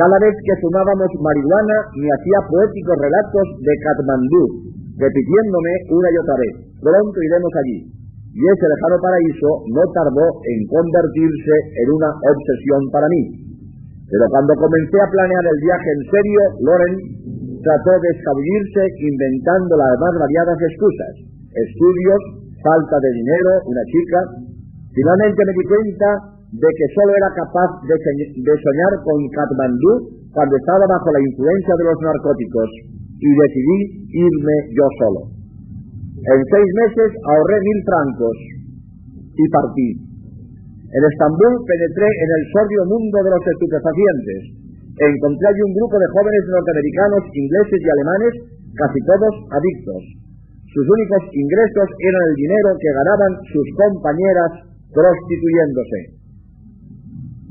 Cada 0.00 0.16
vez 0.24 0.32
que 0.32 0.60
fumábamos 0.64 1.12
marihuana 1.20 1.76
me 1.92 2.08
hacía 2.08 2.40
poéticos 2.48 2.96
relatos 3.04 3.46
de 3.60 3.74
Katmandú, 3.84 4.44
repitiéndome 4.96 5.72
una 5.92 6.08
y 6.08 6.16
otra 6.24 6.36
vez, 6.40 6.54
pronto 6.80 7.16
iremos 7.20 7.52
allí. 7.60 7.78
Y 8.36 8.42
ese 8.44 8.68
lejano 8.68 9.00
paraíso 9.00 9.48
no 9.72 9.82
tardó 9.96 10.26
en 10.44 10.58
convertirse 10.68 11.54
en 11.80 11.88
una 11.88 12.10
obsesión 12.20 12.84
para 12.92 13.08
mí. 13.08 13.22
Pero 14.12 14.24
cuando 14.28 14.52
comencé 14.60 14.98
a 15.00 15.08
planear 15.08 15.40
el 15.40 15.58
viaje 15.64 15.88
en 15.88 16.02
serio, 16.04 16.40
Loren 16.60 16.94
trató 17.64 17.92
de 17.96 18.08
escabullirse 18.12 18.82
inventando 19.08 19.72
las 19.80 19.96
más 19.96 20.14
variadas 20.20 20.58
excusas. 20.68 21.12
Estudios, 21.48 22.20
falta 22.60 22.96
de 23.00 23.10
dinero, 23.24 23.50
una 23.72 23.84
chica. 23.88 24.20
Finalmente 24.92 25.40
me 25.40 25.56
di 25.56 25.64
cuenta 25.64 26.08
de 26.60 26.70
que 26.76 26.86
solo 26.92 27.10
era 27.16 27.30
capaz 27.40 27.70
de, 27.88 27.96
soñar 27.96 28.92
con 29.00 29.18
Katmandú 29.32 29.92
cuando 30.30 30.54
estaba 30.60 30.84
bajo 30.92 31.08
la 31.08 31.24
influencia 31.24 31.74
de 31.74 31.84
los 31.88 31.98
narcóticos 32.04 32.68
y 33.16 33.28
decidí 33.32 33.78
irme 34.12 34.56
yo 34.76 34.86
solo. 35.00 35.35
En 36.26 36.40
seis 36.42 36.70
meses 36.74 37.10
ahorré 37.22 37.56
mil 37.62 37.80
francos 37.86 38.36
y 39.30 39.44
partí. 39.46 39.90
En 40.90 41.02
Estambul 41.06 41.54
penetré 41.62 42.08
en 42.10 42.30
el 42.34 42.42
sordio 42.50 42.82
mundo 42.90 43.16
de 43.22 43.30
los 43.30 43.44
estupefacientes. 43.46 44.40
Encontré 45.06 45.44
allí 45.46 45.62
un 45.62 45.76
grupo 45.78 45.94
de 46.02 46.10
jóvenes 46.18 46.42
norteamericanos, 46.50 47.22
ingleses 47.30 47.78
y 47.78 47.88
alemanes, 47.94 48.34
casi 48.74 48.98
todos 49.06 49.34
adictos. 49.54 50.02
Sus 50.66 50.86
únicos 50.88 51.22
ingresos 51.30 51.88
eran 51.94 52.22
el 52.26 52.36
dinero 52.42 52.70
que 52.74 52.90
ganaban 52.90 53.32
sus 53.46 53.66
compañeras 53.78 54.50
prostituyéndose. 54.90 56.00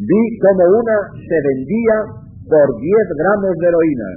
Vi 0.03 0.23
como 0.43 0.63
una 0.83 0.97
se 1.15 1.37
vendía 1.47 1.97
por 2.43 2.67
10 2.75 3.23
gramos 3.23 3.55
de 3.55 3.67
heroína. 3.71 4.09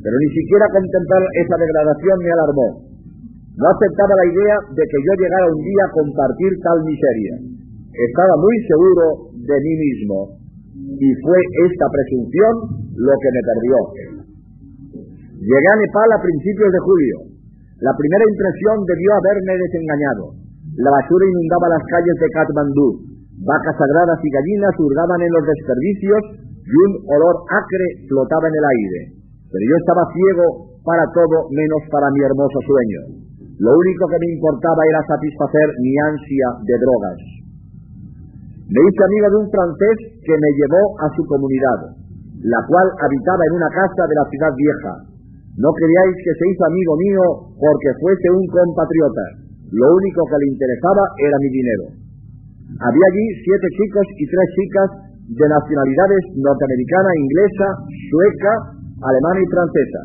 Pero 0.00 0.16
ni 0.16 0.30
siquiera 0.40 0.72
contemplar 0.72 1.22
esa 1.36 1.56
degradación 1.60 2.16
me 2.16 2.32
alarmó. 2.32 2.91
No 3.52 3.68
aceptaba 3.68 4.16
la 4.16 4.26
idea 4.32 4.56
de 4.72 4.84
que 4.88 4.98
yo 5.04 5.12
llegara 5.20 5.52
un 5.52 5.60
día 5.60 5.84
a 5.84 5.92
compartir 5.92 6.52
tal 6.64 6.78
miseria. 6.88 7.34
Estaba 7.92 8.34
muy 8.40 8.56
seguro 8.64 9.04
de 9.36 9.56
mí 9.60 9.74
mismo 9.76 10.16
y 10.72 11.08
fue 11.20 11.38
esta 11.68 11.86
presunción 11.92 12.52
lo 12.96 13.14
que 13.20 13.30
me 13.32 13.42
perdió. 13.44 13.76
Llegué 15.36 15.68
a 15.68 15.80
Nepal 15.84 16.08
a 16.16 16.22
principios 16.24 16.70
de 16.72 16.80
julio. 16.80 17.16
La 17.84 17.92
primera 17.92 18.24
impresión 18.24 18.76
debió 18.88 19.10
haberme 19.20 19.52
desengañado. 19.68 20.24
La 20.80 20.90
basura 20.96 21.28
inundaba 21.28 21.76
las 21.76 21.84
calles 21.92 22.16
de 22.16 22.28
Katmandú. 22.32 22.88
Vacas 23.44 23.76
sagradas 23.76 24.20
y 24.22 24.30
gallinas 24.32 24.74
hurgaban 24.80 25.20
en 25.20 25.32
los 25.34 25.44
desperdicios 25.44 26.22
y 26.62 26.72
un 26.72 26.92
olor 27.04 27.42
acre 27.52 28.06
flotaba 28.08 28.48
en 28.48 28.54
el 28.54 28.64
aire, 28.64 29.00
pero 29.50 29.64
yo 29.66 29.76
estaba 29.82 30.08
ciego 30.14 30.46
para 30.86 31.04
todo 31.10 31.50
menos 31.50 31.82
para 31.90 32.06
mi 32.14 32.22
hermoso 32.22 32.58
sueño. 32.62 33.31
Lo 33.62 33.70
único 33.78 34.10
que 34.10 34.18
me 34.18 34.34
importaba 34.34 34.82
era 34.90 35.06
satisfacer 35.06 35.66
mi 35.78 35.94
ansia 36.10 36.48
de 36.66 36.74
drogas. 36.82 37.18
Me 38.66 38.80
hice 38.82 39.02
amigo 39.06 39.26
de 39.30 39.38
un 39.38 39.48
francés 39.54 39.96
que 40.18 40.34
me 40.34 40.50
llevó 40.58 40.82
a 40.98 41.06
su 41.14 41.22
comunidad, 41.30 41.94
la 42.42 42.58
cual 42.66 42.90
habitaba 43.06 43.42
en 43.46 43.54
una 43.62 43.70
casa 43.70 44.02
de 44.10 44.18
la 44.18 44.26
ciudad 44.34 44.52
vieja. 44.58 44.92
No 45.62 45.70
creáis 45.78 46.16
que 46.26 46.34
se 46.34 46.44
hizo 46.50 46.62
amigo 46.66 46.92
mío 47.06 47.24
porque 47.54 47.90
fuese 48.02 48.34
un 48.34 48.42
compatriota. 48.50 49.46
Lo 49.70 49.86
único 49.94 50.26
que 50.26 50.40
le 50.42 50.50
interesaba 50.58 51.04
era 51.22 51.36
mi 51.38 51.50
dinero. 51.54 51.86
Había 52.82 53.06
allí 53.14 53.26
siete 53.46 53.68
chicos 53.78 54.06
y 54.18 54.24
tres 54.26 54.48
chicas 54.58 54.88
de 55.38 55.46
nacionalidades 55.46 56.22
norteamericana, 56.34 57.10
inglesa, 57.14 57.68
sueca, 58.10 58.52
alemana 59.06 59.38
y 59.38 59.46
francesa. 59.54 60.02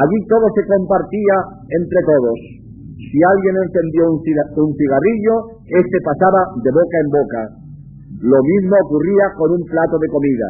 Allí 0.00 0.18
todo 0.32 0.48
se 0.56 0.64
compartía 0.64 1.36
entre 1.76 2.00
todos. 2.08 2.65
Si 2.96 3.18
alguien 3.20 3.56
encendió 3.60 4.08
un 4.08 4.72
cigarrillo, 4.72 5.34
este 5.68 5.98
pasaba 6.00 6.48
de 6.64 6.70
boca 6.72 6.96
en 6.96 7.10
boca. 7.12 7.42
Lo 8.24 8.40
mismo 8.40 8.74
ocurría 8.88 9.26
con 9.36 9.52
un 9.52 9.62
plato 9.68 10.00
de 10.00 10.08
comida. 10.08 10.48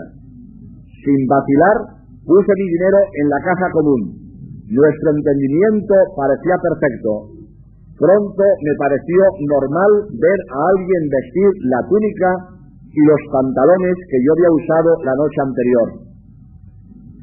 Sin 1.03 1.27
vacilar, 1.27 1.77
puse 2.23 2.53
mi 2.55 2.67
dinero 2.71 2.99
en 3.03 3.27
la 3.35 3.41
caja 3.43 3.67
común. 3.75 4.03
Nuestro 4.71 5.09
entendimiento 5.11 5.95
parecía 6.15 6.55
perfecto. 6.63 7.35
Pronto 7.99 8.45
me 8.63 8.75
pareció 8.79 9.21
normal 9.51 9.91
ver 10.15 10.39
a 10.47 10.59
alguien 10.71 11.03
vestir 11.11 11.51
la 11.67 11.83
túnica 11.91 12.31
y 12.95 13.01
los 13.11 13.23
pantalones 13.35 13.97
que 14.07 14.19
yo 14.23 14.31
había 14.39 14.55
usado 14.55 14.91
la 15.03 15.15
noche 15.19 15.41
anterior. 15.43 15.89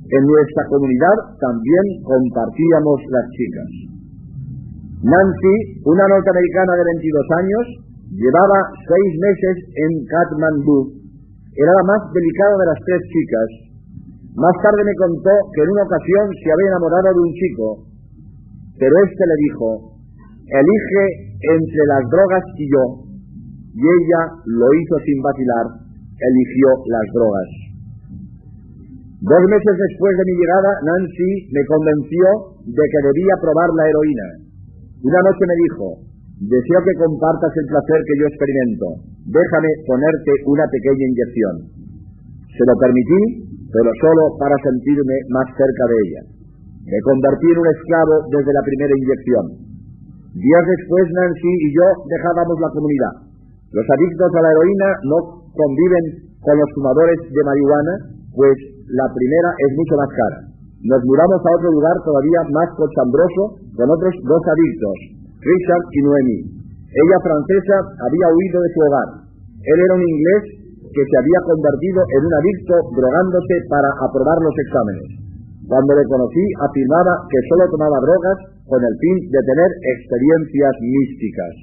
En 0.03 0.23
nuestra 0.27 0.63
comunidad 0.67 1.17
también 1.39 1.85
compartíamos 2.03 2.99
las 3.07 3.25
chicas. 3.31 3.92
Nancy, 5.03 5.83
una 5.83 6.07
norteamericana 6.07 6.79
de 6.79 6.83
22 6.95 7.27
años, 7.43 7.63
llevaba 8.07 8.59
seis 8.87 9.11
meses 9.19 9.55
en 9.75 9.91
Kathmandu. 10.07 10.95
Era 11.59 11.75
la 11.75 11.85
más 11.91 12.07
delicada 12.15 12.55
de 12.55 12.67
las 12.71 12.79
tres 12.87 13.01
chicas. 13.11 13.49
Más 14.39 14.55
tarde 14.63 14.79
me 14.79 14.95
contó 14.95 15.33
que 15.51 15.59
en 15.59 15.69
una 15.75 15.83
ocasión 15.83 16.25
se 16.39 16.47
había 16.55 16.71
enamorado 16.71 17.09
de 17.11 17.19
un 17.19 17.33
chico, 17.35 17.67
pero 18.79 18.93
este 19.03 19.23
le 19.27 19.37
dijo, 19.43 19.67
elige 20.47 21.03
entre 21.51 21.83
las 21.83 22.03
drogas 22.07 22.45
y 22.55 22.65
yo, 22.71 22.83
y 23.75 23.83
ella 23.83 24.21
lo 24.55 24.67
hizo 24.71 24.95
sin 25.03 25.19
vacilar, 25.19 25.83
eligió 26.15 26.67
las 26.87 27.07
drogas. 27.11 27.49
Dos 29.19 29.43
meses 29.51 29.75
después 29.83 30.13
de 30.15 30.25
mi 30.31 30.35
llegada, 30.39 30.71
Nancy 30.79 31.31
me 31.51 31.63
convenció 31.67 32.25
de 32.71 32.83
que 32.87 32.99
debía 33.03 33.35
probar 33.43 33.67
la 33.75 33.83
heroína. 33.91 34.42
Una 35.03 35.19
noche 35.19 35.43
me 35.43 35.57
dijo, 35.67 35.85
deseo 36.47 36.79
que 36.79 36.95
compartas 37.03 37.51
el 37.59 37.67
placer 37.67 37.99
que 38.07 38.17
yo 38.23 38.25
experimento, 38.31 38.87
déjame 39.27 39.67
ponerte 39.83 40.31
una 40.47 40.63
pequeña 40.71 41.05
inyección. 41.11 41.55
Se 42.47 42.63
lo 42.63 42.75
permití, 42.79 43.21
pero 43.67 43.91
solo 43.99 44.23
para 44.39 44.55
sentirme 44.63 45.17
más 45.27 45.47
cerca 45.59 45.83
de 45.91 45.97
ella. 46.07 46.21
Me 46.87 46.99
convertí 47.03 47.47
en 47.51 47.59
un 47.59 47.67
esclavo 47.67 48.15
desde 48.31 48.55
la 48.55 48.63
primera 48.63 48.93
inyección. 48.95 49.45
Días 50.39 50.65
después, 50.71 51.03
Nancy 51.11 51.51
y 51.51 51.69
yo 51.75 51.87
dejábamos 52.07 52.55
la 52.63 52.71
comunidad. 52.71 53.13
Los 53.75 53.87
adictos 53.91 54.31
a 54.39 54.43
la 54.47 54.51
heroína 54.55 54.89
no 55.03 55.17
conviven 55.51 56.31
con 56.39 56.55
los 56.55 56.69
fumadores 56.79 57.19
de 57.27 57.41
marihuana, 57.43 57.93
pues 58.31 58.55
la 58.87 59.07
primera 59.11 59.49
es 59.51 59.71
mucho 59.75 59.95
más 59.99 60.11
cara. 60.15 60.52
Nos 60.83 60.99
mudamos 61.07 61.39
a 61.39 61.51
otro 61.55 61.69
lugar 61.71 61.95
todavía 62.03 62.41
más 62.51 62.67
cochambroso 62.75 63.55
con 63.71 63.87
otros 63.87 64.13
dos 64.19 64.43
adictos, 64.43 64.97
Richard 65.39 65.85
y 65.95 65.99
Noemi. 66.03 66.39
Ella 66.91 67.17
francesa 67.23 67.77
había 68.03 68.27
huido 68.35 68.57
de 68.59 68.69
su 68.75 68.79
hogar. 68.83 69.09
Él 69.63 69.77
era 69.79 69.93
un 69.95 70.03
inglés 70.03 70.43
que 70.91 71.03
se 71.07 71.15
había 71.23 71.39
convertido 71.47 71.99
en 72.03 72.21
un 72.27 72.33
adicto 72.35 72.75
drogándose 72.99 73.55
para 73.71 73.89
aprobar 73.95 74.37
los 74.43 74.55
exámenes. 74.59 75.09
Cuando 75.71 75.95
le 75.95 76.03
conocí 76.03 76.45
afirmaba 76.59 77.13
que 77.31 77.39
solo 77.47 77.63
tomaba 77.71 78.03
drogas 78.03 78.37
con 78.67 78.83
el 78.83 78.95
fin 78.99 79.17
de 79.31 79.39
tener 79.39 79.69
experiencias 79.87 80.73
místicas. 80.83 81.53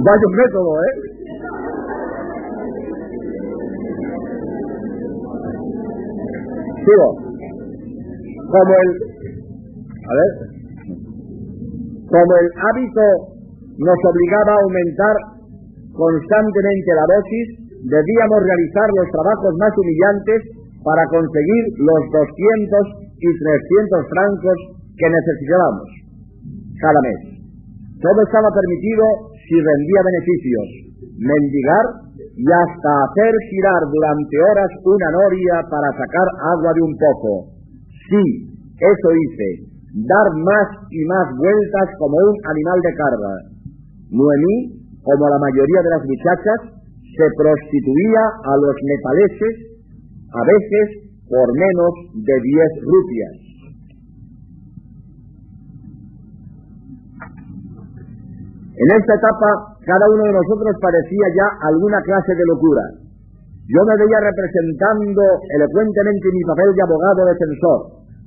Vaya 0.00 0.24
un 0.24 0.36
método, 0.40 0.72
¿eh? 0.72 1.09
Como 8.50 8.72
el... 8.74 8.88
A 10.00 10.12
ver. 10.18 10.30
Como 12.10 12.32
el 12.42 12.48
hábito 12.58 13.04
nos 13.78 13.98
obligaba 14.02 14.52
a 14.52 14.62
aumentar 14.66 15.16
constantemente 15.94 16.90
la 16.96 17.06
dosis, 17.06 17.46
debíamos 17.86 18.40
realizar 18.42 18.88
los 18.98 19.08
trabajos 19.14 19.52
más 19.56 19.72
humillantes 19.78 20.40
para 20.82 21.04
conseguir 21.08 21.62
los 21.78 22.02
200 22.10 23.10
y 23.20 23.28
300 23.30 24.10
francos 24.10 24.58
que 24.96 25.08
necesitábamos 25.08 25.88
cada 26.80 27.00
mes. 27.04 27.20
Todo 28.00 28.18
estaba 28.24 28.48
permitido 28.48 29.04
si 29.44 29.56
rendía 29.60 30.00
beneficios, 30.08 30.66
mendigar 31.20 31.84
y 32.36 32.44
hasta 32.46 32.90
hacer 33.04 33.32
girar 33.50 33.82
durante 33.90 34.36
horas 34.50 34.70
una 34.84 35.08
noria 35.10 35.54
para 35.70 35.88
sacar 35.92 36.26
agua 36.54 36.70
de 36.74 36.82
un 36.82 36.94
poco. 36.96 37.30
Sí, 38.08 38.24
eso 38.78 39.08
hice, 39.12 39.48
dar 40.06 40.28
más 40.38 40.68
y 40.90 41.00
más 41.04 41.26
vueltas 41.36 41.88
como 41.98 42.16
un 42.16 42.36
animal 42.46 42.78
de 42.80 42.92
carga. 42.94 43.32
Noemí, 44.10 44.56
como 45.02 45.28
la 45.28 45.38
mayoría 45.38 45.80
de 45.82 45.90
las 45.90 46.04
muchachas, 46.06 46.58
se 47.02 47.26
prostituía 47.36 48.24
a 48.46 48.52
los 48.56 48.76
nepaleses, 48.78 49.54
a 50.32 50.42
veces 50.46 50.86
por 51.28 51.46
menos 51.54 51.92
de 52.14 52.36
10 52.42 52.70
rupias. 52.86 53.49
En 58.80 58.88
esta 58.96 59.12
etapa, 59.12 59.76
cada 59.84 60.08
uno 60.08 60.24
de 60.24 60.32
nosotros 60.40 60.72
parecía 60.80 61.26
ya 61.36 61.48
alguna 61.68 62.00
clase 62.00 62.32
de 62.32 62.48
locura. 62.48 62.84
Yo 63.68 63.80
me 63.84 63.92
veía 64.00 64.24
representando 64.24 65.20
elocuentemente 65.52 66.32
mi 66.32 66.42
papel 66.48 66.72
de 66.72 66.82
abogado 66.88 67.28
defensor. 67.28 67.78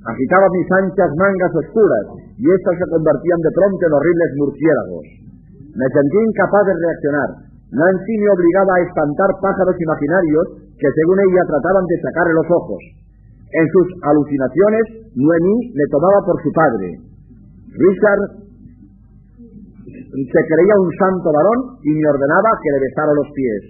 Agitaba 0.06 0.46
mis 0.54 0.68
anchas 0.78 1.10
mangas 1.18 1.52
oscuras 1.58 2.04
y 2.38 2.44
éstas 2.46 2.76
se 2.78 2.86
convertían 2.86 3.40
de 3.42 3.50
pronto 3.50 3.82
en 3.82 3.92
horribles 3.98 4.30
murciélagos. 4.38 5.04
Me 5.74 5.88
sentí 5.90 6.18
incapaz 6.22 6.64
de 6.70 6.78
reaccionar. 6.78 7.30
Nancy 7.74 8.14
me 8.14 8.30
obligaba 8.30 8.78
a 8.78 8.82
espantar 8.86 9.30
pájaros 9.42 9.74
imaginarios 9.74 10.44
que 10.78 10.86
según 10.86 11.18
ella 11.18 11.50
trataban 11.50 11.82
de 11.90 11.98
sacarle 11.98 12.34
los 12.38 12.48
ojos. 12.62 12.82
En 13.58 13.66
sus 13.74 13.86
alucinaciones, 14.06 14.84
Noemí 15.18 15.56
me 15.74 15.86
tomaba 15.90 16.22
por 16.22 16.38
su 16.46 16.50
padre. 16.54 16.88
Richard 17.74 18.43
se 19.84 20.40
creía 20.48 20.74
un 20.80 20.90
santo 20.98 21.28
varón 21.32 21.76
y 21.82 21.90
me 21.92 22.08
ordenaba 22.08 22.50
que 22.62 22.70
le 22.72 22.80
besara 22.80 23.12
los 23.12 23.28
pies. 23.34 23.62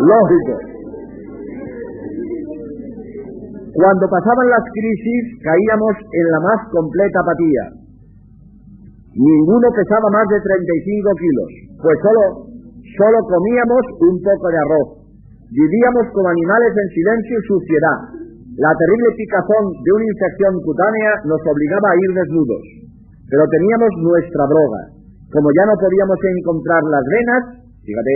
Lógico. 0.01 0.53
Cuando 3.71 4.05
pasaban 4.07 4.47
las 4.51 4.65
crisis 4.73 5.23
caíamos 5.43 5.95
en 6.11 6.25
la 6.31 6.39
más 6.43 6.59
completa 6.71 7.19
apatía. 7.23 7.63
Ninguno 9.15 9.67
pesaba 9.75 10.07
más 10.11 10.27
de 10.27 10.39
35 10.39 11.11
kilos, 11.19 11.49
pues 11.83 11.97
solo, 11.99 12.23
solo 12.95 13.17
comíamos 13.27 13.83
un 14.07 14.15
poco 14.23 14.47
de 14.47 14.59
arroz. 14.59 15.01
Vivíamos 15.51 16.07
como 16.15 16.27
animales 16.31 16.71
en 16.79 16.87
silencio 16.95 17.35
y 17.35 17.47
suciedad, 17.47 17.99
la 18.57 18.71
terrible 18.75 19.09
picazón 19.15 19.63
de 19.79 19.91
una 19.95 20.07
infección 20.11 20.53
cutánea 20.59 21.11
nos 21.23 21.39
obligaba 21.39 21.87
a 21.87 21.99
ir 22.03 22.11
desnudos, 22.11 22.63
pero 23.31 23.43
teníamos 23.47 23.91
nuestra 24.03 24.43
droga. 24.43 24.81
Como 25.31 25.47
ya 25.55 25.63
no 25.71 25.75
podíamos 25.79 26.19
encontrar 26.19 26.83
las 26.83 27.05
venas, 27.07 27.41
fíjate, 27.79 28.15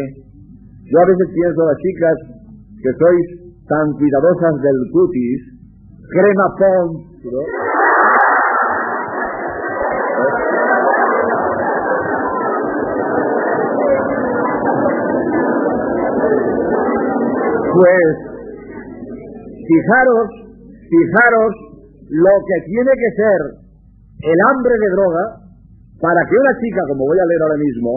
yo 0.91 0.97
a 0.99 1.07
veces 1.07 1.27
pienso 1.31 1.59
a 1.63 1.69
las 1.71 1.79
chicas 1.79 2.15
que 2.83 2.91
sois 2.99 3.25
tan 3.63 3.87
cuidadosas 3.95 4.53
del 4.59 4.79
cutis, 4.91 5.41
crema 6.11 6.47
pons, 6.59 7.15
Pues 17.75 18.34
Fijaros, 19.65 20.29
fijaros 20.85 21.51
lo 22.05 22.35
que 22.45 22.57
tiene 22.69 22.93
que 22.93 23.11
ser 23.17 23.39
el 24.21 24.39
hambre 24.49 24.75
de 24.77 24.89
droga 24.93 25.23
para 25.97 26.21
que 26.29 26.37
una 26.37 26.53
chica, 26.61 26.81
como 26.93 27.09
voy 27.09 27.17
a 27.17 27.25
leer 27.25 27.41
ahora 27.41 27.59
mismo, 27.65 27.91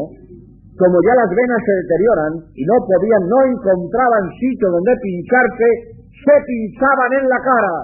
como 0.78 0.96
ya 1.04 1.14
las 1.18 1.30
venas 1.34 1.60
se 1.60 1.74
deterioran 1.84 2.32
y 2.54 2.62
no 2.64 2.76
podían, 2.86 3.22
no 3.28 3.38
encontraban 3.52 4.24
sitio 4.38 4.70
donde 4.70 4.94
pincharse, 5.02 5.68
se 6.08 6.36
pinchaban 6.46 7.10
en 7.20 7.24
la 7.28 7.40
cara 7.42 7.76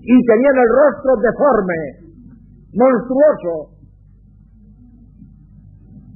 y 0.00 0.16
tenían 0.22 0.56
el 0.56 0.70
rostro 0.70 1.10
deforme, 1.18 1.80
monstruoso. 2.76 3.74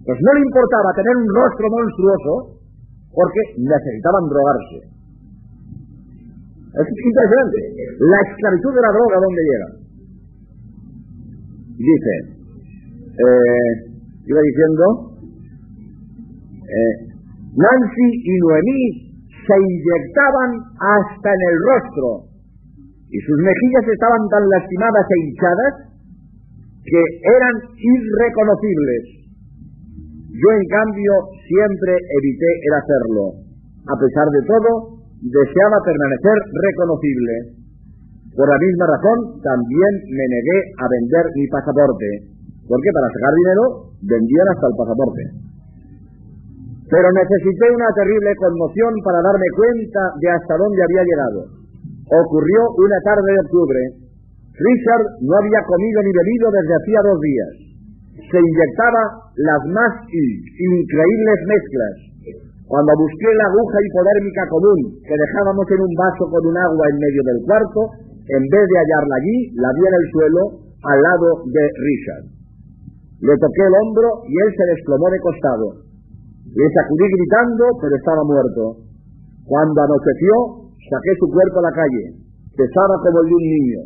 Pues 0.05 0.19
no 0.21 0.31
le 0.37 0.41
importaba 0.45 0.93
tener 0.95 1.15
un 1.17 1.29
rostro 1.33 1.67
monstruoso 1.73 2.33
porque 3.09 3.41
necesitaban 3.57 4.29
drogarse. 4.29 4.94
Es 6.75 6.87
impresionante. 6.91 7.59
La 8.03 8.19
esclavitud 8.27 8.73
de 8.75 8.83
la 8.83 8.93
droga, 8.99 9.17
¿dónde 9.23 9.43
llega? 9.47 9.69
Dice, 11.79 12.15
eh, 13.15 13.71
iba 14.27 14.41
diciendo, 14.43 14.85
eh, 16.67 16.95
Nancy 17.55 18.09
y 18.11 18.35
Noemí 18.43 18.83
se 19.31 19.55
inyectaban 19.55 20.51
hasta 20.75 21.29
en 21.31 21.43
el 21.47 21.57
rostro 21.63 22.35
y 23.07 23.19
sus 23.23 23.39
mejillas 23.39 23.87
estaban 23.95 24.23
tan 24.27 24.43
lastimadas 24.51 25.07
e 25.07 25.17
hinchadas 25.23 25.75
que 26.83 27.03
eran 27.23 27.55
irreconocibles. 27.79 29.03
Yo, 30.35 30.49
en 30.51 30.67
cambio, 30.67 31.13
siempre 31.47 31.95
evité 31.95 32.51
el 32.67 32.75
hacerlo. 32.75 33.25
A 33.87 33.95
pesar 33.95 34.27
de 34.35 34.43
todo, 34.51 34.94
deseaba 35.25 35.79
permanecer 35.81 36.37
reconocible. 36.53 37.35
Por 38.37 38.47
la 38.51 38.59
misma 38.59 38.85
razón, 38.93 39.19
también 39.41 39.93
me 40.11 40.27
negué 40.27 40.59
a 40.83 40.87
vender 40.91 41.25
mi 41.33 41.47
pasaporte, 41.49 42.09
porque 42.67 42.91
para 42.93 43.09
sacar 43.09 43.33
dinero 43.33 43.65
vendían 44.05 44.49
hasta 44.53 44.67
el 44.69 44.77
pasaporte. 44.77 45.23
Pero 46.91 47.09
necesité 47.15 47.65
una 47.73 47.89
terrible 47.97 48.33
conmoción 48.37 48.93
para 49.01 49.25
darme 49.25 49.49
cuenta 49.57 50.03
de 50.21 50.29
hasta 50.29 50.55
dónde 50.61 50.83
había 50.85 51.09
llegado. 51.09 51.41
Ocurrió 52.05 52.61
una 52.77 52.99
tarde 53.01 53.25
de 53.25 53.43
octubre. 53.49 53.81
Richard 54.53 55.07
no 55.25 55.33
había 55.41 55.61
comido 55.65 55.99
ni 56.05 56.13
bebido 56.13 56.47
desde 56.53 56.77
hacía 56.77 57.01
dos 57.01 57.19
días. 57.25 57.53
Se 58.29 58.39
inyectaba 58.39 59.03
las 59.41 59.63
más 59.73 59.93
increíbles 60.13 61.39
mezclas. 61.49 62.14
Cuando 62.75 62.91
busqué 62.99 63.31
la 63.39 63.47
aguja 63.55 63.79
hipodérmica 63.87 64.43
común 64.51 64.99
que 65.07 65.15
dejábamos 65.15 65.63
en 65.63 65.79
un 65.79 65.95
vaso 65.95 66.27
con 66.27 66.43
un 66.43 66.59
agua 66.59 66.85
en 66.91 66.99
medio 66.99 67.23
del 67.23 67.39
cuarto, 67.47 67.81
en 68.03 68.43
vez 68.51 68.65
de 68.67 68.79
hallarla 68.83 69.15
allí, 69.15 69.39
la 69.63 69.71
vi 69.79 69.83
en 69.87 69.95
el 69.95 70.07
suelo 70.11 70.43
al 70.83 70.99
lado 70.99 71.29
de 71.55 71.65
Richard. 71.71 72.27
Le 73.23 73.35
toqué 73.39 73.63
el 73.63 73.79
hombro 73.79 74.27
y 74.27 74.35
él 74.35 74.51
se 74.59 74.67
desplomó 74.75 75.07
de 75.07 75.23
costado. 75.23 75.67
Le 76.51 76.67
sacudí 76.75 77.07
gritando, 77.15 77.79
pero 77.79 77.95
estaba 77.95 78.27
muerto. 78.27 78.83
Cuando 79.47 79.79
anocheció, 79.79 80.67
saqué 80.75 81.15
su 81.23 81.31
cuerpo 81.31 81.63
a 81.63 81.71
la 81.71 81.75
calle. 81.79 82.27
Pesaba 82.59 82.99
como 83.07 83.23
el 83.23 83.27
de 83.31 83.35
un 83.39 83.47
niño. 83.55 83.81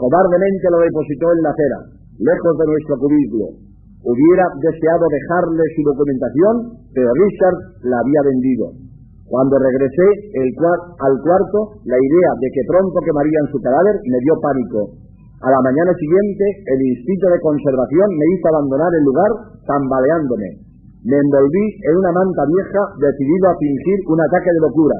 Cobardemente 0.00 0.72
lo 0.72 0.80
depositó 0.80 1.28
en 1.28 1.40
la 1.44 1.52
acera, 1.52 1.80
lejos 2.24 2.54
de 2.56 2.66
nuestro 2.72 2.94
cubículo. 3.04 3.73
Hubiera 4.04 4.44
deseado 4.60 5.04
dejarle 5.08 5.64
su 5.72 5.80
documentación, 5.80 6.54
pero 6.92 7.08
Richard 7.08 7.88
la 7.88 7.96
había 8.04 8.20
vendido. 8.28 8.76
Cuando 9.24 9.56
regresé 9.56 10.08
al 10.36 11.14
cuarto, 11.24 11.80
la 11.88 11.96
idea 11.96 12.30
de 12.36 12.48
que 12.52 12.68
pronto 12.68 13.00
quemarían 13.00 13.48
su 13.48 13.56
cadáver 13.64 13.96
me 14.04 14.20
dio 14.20 14.36
pánico. 14.44 14.92
A 15.40 15.48
la 15.48 15.60
mañana 15.64 15.96
siguiente, 15.96 16.44
el 16.68 16.80
instinto 16.84 17.32
de 17.32 17.40
conservación 17.40 18.08
me 18.12 18.28
hizo 18.36 18.46
abandonar 18.52 18.92
el 18.92 19.04
lugar 19.08 19.30
tambaleándome. 19.64 20.48
Me 21.08 21.16
envolví 21.16 21.66
en 21.88 21.94
una 22.04 22.12
manta 22.12 22.44
vieja 22.44 22.82
decidido 23.00 23.44
a 23.48 23.56
fingir 23.56 23.98
un 24.12 24.20
ataque 24.20 24.52
de 24.52 24.64
locura, 24.68 24.98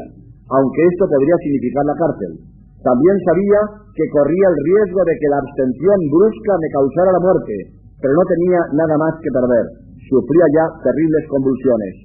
aunque 0.49 0.81
esto 0.81 1.05
podría 1.13 1.37
significar 1.45 1.85
la 1.85 1.97
cárcel. 2.01 2.33
También 2.81 3.17
sabía 3.25 3.61
que 3.93 4.09
corría 4.13 4.47
el 4.49 4.59
riesgo 4.65 5.01
de 5.05 5.15
que 5.21 5.29
la 5.29 5.41
abstención 5.45 5.99
brusca 6.09 6.53
me 6.57 6.73
causara 6.73 7.13
la 7.13 7.25
muerte, 7.25 7.84
pero 8.05 8.21
no 8.21 8.25
tenía 8.29 8.61
nada 8.77 9.01
más 9.01 9.17
que 9.17 9.33
perder. 9.33 9.65
Sufría 10.13 10.45
ya 10.53 10.65
terribles 10.85 11.25
convulsiones. 11.33 12.05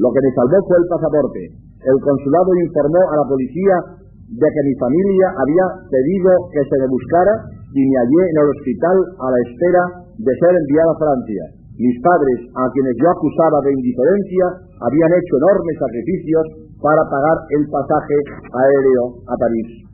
Lo 0.00 0.08
que 0.08 0.24
me 0.24 0.32
salvó 0.32 0.56
fue 0.64 0.80
el 0.80 0.88
pasaporte. 0.88 1.42
El 1.84 2.00
consulado 2.00 2.48
informó 2.64 3.02
a 3.12 3.16
la 3.20 3.28
policía 3.28 3.76
de 4.24 4.48
que 4.48 4.62
mi 4.64 4.74
familia 4.80 5.36
había 5.36 5.66
pedido 5.92 6.48
que 6.48 6.64
se 6.64 6.76
me 6.80 6.88
buscara 6.88 7.44
y 7.76 7.80
me 7.84 7.92
hallé 7.92 8.22
en 8.24 8.36
el 8.40 8.48
hospital 8.56 8.96
a 9.20 9.26
la 9.36 9.40
espera 9.44 9.82
de 10.16 10.32
ser 10.32 10.52
enviado 10.56 10.96
a 10.96 11.00
Francia. 11.12 11.42
Mis 11.76 11.96
padres, 12.00 12.48
a 12.56 12.64
quienes 12.72 12.96
yo 12.96 13.12
acusaba 13.12 13.60
de 13.68 13.76
indiferencia, 13.76 14.64
habían 14.80 15.12
hecho 15.12 15.34
enormes 15.44 15.76
sacrificios 15.76 16.44
para 16.80 17.04
pagar 17.04 17.36
el 17.52 17.68
pasaje 17.68 18.16
aéreo 18.48 19.20
a 19.28 19.34
París. 19.36 19.92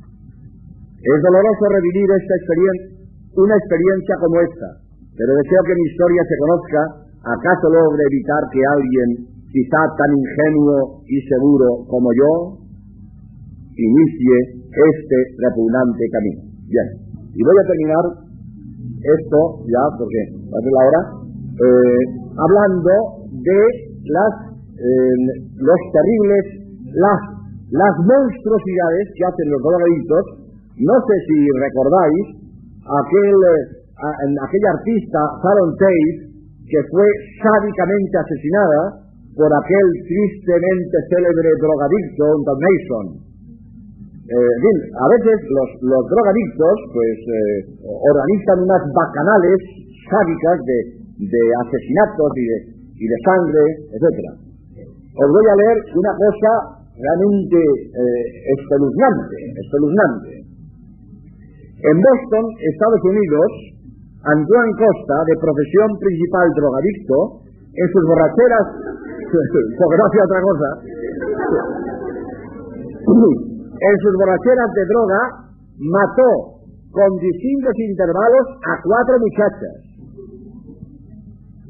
Es 0.94 1.18
doloroso 1.26 1.64
revivir 1.74 2.06
esta 2.06 2.34
experiencia, 2.38 3.02
una 3.34 3.56
experiencia 3.58 4.14
como 4.22 4.36
esta, 4.46 4.89
pero 5.20 5.36
deseo 5.36 5.60
que 5.68 5.76
mi 5.76 5.84
historia 5.84 6.22
se 6.24 6.36
conozca, 6.40 6.80
acaso 7.28 7.68
logre 7.68 8.08
evitar 8.08 8.40
que 8.48 8.60
alguien, 8.64 9.08
quizá 9.52 9.80
tan 10.00 10.16
ingenuo 10.16 11.04
y 11.04 11.20
seguro 11.28 11.84
como 11.92 12.08
yo, 12.16 12.32
inicie 13.76 14.64
este 14.64 15.18
repugnante 15.44 16.08
camino. 16.08 16.40
Bien, 16.72 16.88
y 17.36 17.40
voy 17.44 17.52
a 17.52 17.68
terminar 17.68 18.04
esto 18.96 19.38
ya, 19.68 19.84
porque 20.00 20.20
va 20.48 20.56
a 20.56 20.64
ser 20.64 20.72
la 20.72 20.84
hora, 20.88 21.02
eh, 21.68 22.02
hablando 22.40 22.92
de 23.44 23.60
las, 24.08 24.32
eh, 24.72 25.16
los 25.52 25.80
terribles, 25.92 26.44
las, 26.96 27.20
las 27.76 27.94
monstruosidades 28.08 29.04
que 29.12 29.24
hacen 29.28 29.52
los 29.52 29.60
drogadictos. 29.68 30.24
No 30.80 30.96
sé 30.96 31.14
si 31.28 31.36
recordáis 31.60 32.24
aquel, 32.88 33.36
eh, 33.36 33.79
aquella 34.00 34.70
artista 34.76 35.18
Sharon 35.44 35.72
Tate 35.76 36.12
que 36.64 36.80
fue 36.90 37.06
sádicamente 37.42 38.14
asesinada 38.16 38.80
por 39.34 39.50
aquel 39.50 39.86
tristemente 40.06 40.96
célebre 41.10 41.50
drogadicto 41.60 42.24
Don 42.46 42.58
Mason. 42.60 43.06
Eh, 44.30 44.56
a 44.94 45.06
veces 45.18 45.36
los, 45.50 46.02
drogadictos 46.06 46.76
pues 46.94 47.18
organizan 47.82 48.62
unas 48.62 48.82
bacanales 48.94 49.58
sádicas 50.06 50.58
de 50.64 51.00
de 51.20 51.42
asesinatos 51.52 52.30
y 52.36 52.44
de, 52.48 52.58
y 52.96 53.04
de 53.04 53.18
sangre, 53.28 53.64
etcétera. 53.92 54.32
Os 55.20 55.28
voy 55.28 55.46
a 55.52 55.58
leer 55.60 55.78
una 56.00 56.12
cosa 56.16 56.52
realmente 56.96 57.60
eh, 57.60 58.24
espeluznante, 58.56 59.36
espeluznante. 59.60 60.32
En 61.80 61.96
Boston, 62.00 62.44
Estados 62.72 63.02
Unidos, 63.04 63.48
Antoine 64.20 64.74
Costa, 64.76 65.16
de 65.24 65.34
profesión 65.40 65.88
principal 65.98 66.46
drogadicto, 66.52 67.16
en 67.72 67.86
sus 67.88 68.04
borracheras, 68.04 68.66
por 69.80 69.90
gracia 69.96 70.20
otra 70.24 70.40
cosa, 70.44 70.68
en 73.80 73.96
sus 74.04 74.14
borracheras 74.18 74.70
de 74.76 74.84
droga, 74.92 75.20
mató 75.80 76.60
con 76.92 77.08
distintos 77.16 77.74
intervalos 77.78 78.46
a 78.66 78.76
cuatro 78.82 79.14
muchachas 79.20 79.90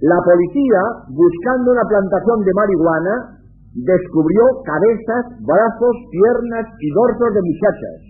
la 0.01 0.16
policía, 0.24 0.80
buscando 1.12 1.72
una 1.72 1.84
plantación 1.84 2.40
de 2.40 2.53
marihuana, 2.57 3.14
descubrió 3.84 4.42
cabezas, 4.64 5.44
brazos, 5.44 5.94
piernas 6.09 6.66
y 6.80 6.88
dorsos 6.88 7.34
de 7.36 7.42
muchachas. 7.44 8.10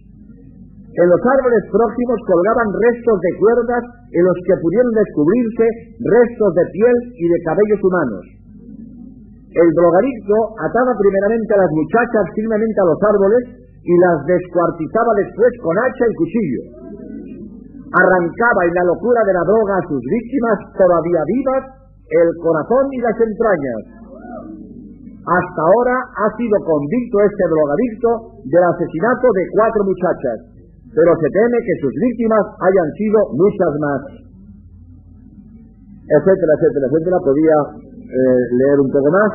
En 0.91 1.07
los 1.07 1.23
árboles 1.23 1.63
próximos 1.71 2.19
colgaban 2.27 2.69
restos 2.75 3.17
de 3.23 3.33
cuerdas 3.39 3.85
en 4.11 4.23
los 4.27 4.39
que 4.43 4.59
pudieron 4.59 4.91
descubrirse 4.91 5.67
restos 6.03 6.51
de 6.51 6.65
piel 6.75 6.97
y 7.15 7.25
de 7.31 7.39
cabellos 7.47 7.81
humanos. 7.87 8.25
El 9.55 9.69
drogadicto 9.71 10.37
ataba 10.63 10.95
primeramente 10.99 11.51
a 11.55 11.63
las 11.63 11.73
muchachas 11.75 12.25
firmemente 12.35 12.79
a 12.83 12.91
los 12.91 13.01
árboles 13.07 13.43
y 13.83 13.95
las 14.03 14.19
descuartizaba 14.27 15.13
después 15.15 15.51
con 15.63 15.75
hacha 15.79 16.05
y 16.11 16.15
cuchillo. 16.19 16.63
Arrancaba 17.91 18.63
en 18.67 18.75
la 18.75 18.85
locura 18.91 19.23
de 19.27 19.35
la 19.35 19.47
droga 19.47 19.75
a 19.79 19.87
sus 19.91 20.03
víctimas 20.03 20.59
todavía 20.75 21.23
vivas 21.27 21.63
el 22.11 22.29
corazón 22.43 22.85
y 22.91 22.99
las 22.99 23.19
entrañas. 23.19 23.83
Hasta 25.23 25.61
ahora 25.63 25.97
ha 26.19 26.29
sido 26.35 26.57
convicto 26.67 27.17
este 27.23 27.45
drogadicto 27.47 28.11
del 28.43 28.65
asesinato 28.67 29.27
de 29.35 29.45
cuatro 29.55 29.83
muchachas, 29.87 30.39
pero 30.95 31.11
se 31.17 31.29
teme 31.31 31.59
que 31.63 31.75
sus 31.81 31.95
víctimas 31.95 32.45
hayan 32.61 32.89
sido 32.99 33.19
muchas 33.35 33.73
más. 33.79 34.01
Etcétera, 36.11 36.53
etcétera, 36.59 36.87
etcétera. 36.91 37.17
Podía 37.23 37.57
eh, 38.11 38.43
leer 38.59 38.79
un 38.83 38.91
poco 38.91 39.11
más. 39.15 39.31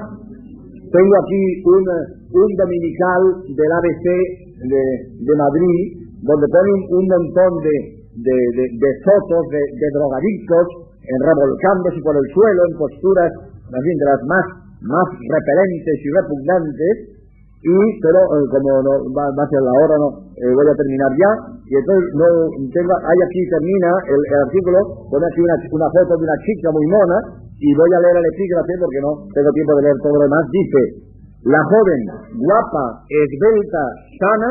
Tengo 0.91 1.13
aquí 1.23 1.43
un, 1.63 2.51
dominical 2.59 3.21
del 3.47 3.71
ABC 3.71 4.05
de, 4.67 5.33
Madrid, 5.35 5.79
donde 6.23 6.45
ponen 6.51 6.79
un 6.91 7.05
montón 7.07 7.51
de, 7.63 7.75
de, 8.19 8.89
fotos 9.03 9.43
de 9.51 9.87
drogadictos 9.91 10.65
en 11.03 11.19
revolcándose 11.19 11.99
por 12.03 12.15
el 12.15 12.27
suelo 12.33 12.61
en 12.67 12.73
posturas 12.77 13.31
más 13.71 13.81
bien 13.81 13.97
de 13.97 14.05
las 14.05 14.21
más, 14.29 14.45
más 14.81 15.07
repelentes 15.09 15.97
y 16.05 16.09
repugnantes, 16.13 17.14
y 17.65 17.77
pero 17.97 18.19
eh, 18.21 18.45
como 18.53 18.77
no 18.85 18.93
va, 19.09 19.25
a 19.25 19.49
ser 19.49 19.57
la 19.65 19.73
hora 19.73 19.97
no 19.97 20.09
eh, 20.37 20.53
voy 20.53 20.69
a 20.69 20.77
terminar 20.77 21.09
ya. 21.17 21.31
Y 21.65 21.73
entonces 21.81 22.13
no 22.13 22.27
tengo 22.69 22.93
ahí 22.93 23.19
aquí 23.25 23.41
termina 23.49 23.89
el, 24.05 24.21
artículo 24.45 24.77
pone 25.09 25.25
aquí 25.25 25.41
una, 25.41 25.57
una, 25.73 25.89
foto 25.89 26.13
de 26.13 26.29
una 26.29 26.37
chica 26.45 26.69
muy 26.69 26.85
mona 26.93 27.17
y 27.57 27.69
voy 27.73 27.89
a 27.89 28.03
leer 28.05 28.21
el 28.21 28.27
epígrafe 28.29 28.69
porque 28.77 29.01
no 29.01 29.11
tengo 29.33 29.49
tiempo 29.49 29.73
de 29.81 29.81
leer 29.81 29.97
todo 29.97 30.13
lo 30.13 30.21
demás. 30.29 30.45
Dice 30.53 30.81
la 31.49 31.61
joven 31.65 32.01
guapa 32.37 32.85
esbelta 33.09 33.83
sana 34.21 34.49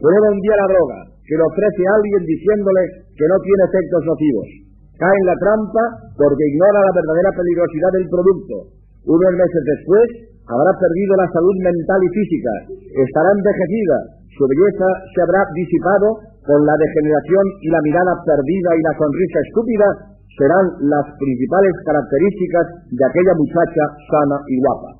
prueba 0.00 0.32
un 0.32 0.40
día 0.40 0.56
la 0.56 0.72
droga 0.72 0.98
que 1.20 1.36
le 1.36 1.44
ofrece 1.44 1.82
a 1.84 2.00
alguien 2.00 2.22
diciéndole 2.24 2.82
que 3.12 3.28
no 3.28 3.36
tiene 3.44 3.62
efectos 3.68 4.00
nocivos. 4.08 4.48
Cae 4.96 5.12
en 5.20 5.26
la 5.28 5.36
trampa 5.36 5.84
porque 6.16 6.48
ignora 6.48 6.80
la 6.80 6.96
verdadera 6.96 7.30
peligrosidad 7.36 7.92
del 7.92 8.08
producto. 8.08 8.56
Unos 9.04 9.32
meses 9.36 9.62
después 9.68 10.32
habrá 10.48 10.72
perdido 10.76 11.12
la 11.16 11.28
salud 11.32 11.56
mental 11.64 12.00
y 12.04 12.10
física, 12.12 12.52
estará 13.00 13.28
envejecida, 13.32 13.96
su 14.36 14.42
belleza 14.44 14.88
se 15.14 15.20
habrá 15.24 15.40
disipado 15.54 16.08
con 16.44 16.60
la 16.66 16.76
degeneración 16.76 17.44
y 17.64 17.68
la 17.72 17.80
mirada 17.80 18.12
perdida 18.26 18.70
y 18.76 18.82
la 18.84 18.94
sonrisa 18.98 19.38
estúpida 19.48 19.88
serán 20.36 20.66
las 20.90 21.06
principales 21.16 21.74
características 21.86 22.66
de 22.90 23.04
aquella 23.06 23.34
muchacha 23.38 23.84
sana 24.10 24.36
y 24.50 24.56
guapa. 24.60 24.90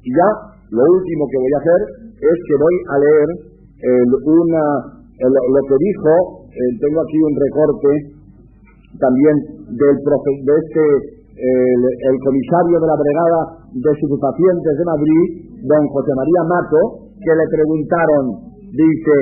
Y 0.00 0.10
ya 0.14 0.28
lo 0.70 0.82
último 0.86 1.22
que 1.28 1.40
voy 1.42 1.52
a 1.52 1.60
hacer 1.60 1.80
es 2.14 2.36
que 2.46 2.54
voy 2.56 2.76
a 2.88 2.96
leer 3.02 3.28
una, 4.24 4.64
lo 5.28 5.62
que 5.68 5.76
dijo, 5.76 6.12
tengo 6.80 6.98
aquí 7.02 7.18
un 7.20 7.34
recorte 7.36 7.90
también 8.96 9.36
del 9.74 9.96
de 9.98 10.54
este 10.54 11.13
el, 11.34 12.16
comisario 12.22 12.78
de 12.78 12.86
la 12.86 12.98
Brigada 12.98 13.40
de 13.74 13.92
Subpacientes 13.98 14.74
de 14.78 14.84
Madrid, 14.86 15.24
don 15.66 15.84
José 15.90 16.12
María 16.14 16.42
Mato, 16.46 16.82
que 17.18 17.32
le 17.34 17.46
preguntaron, 17.50 18.22
dice, 18.70 19.14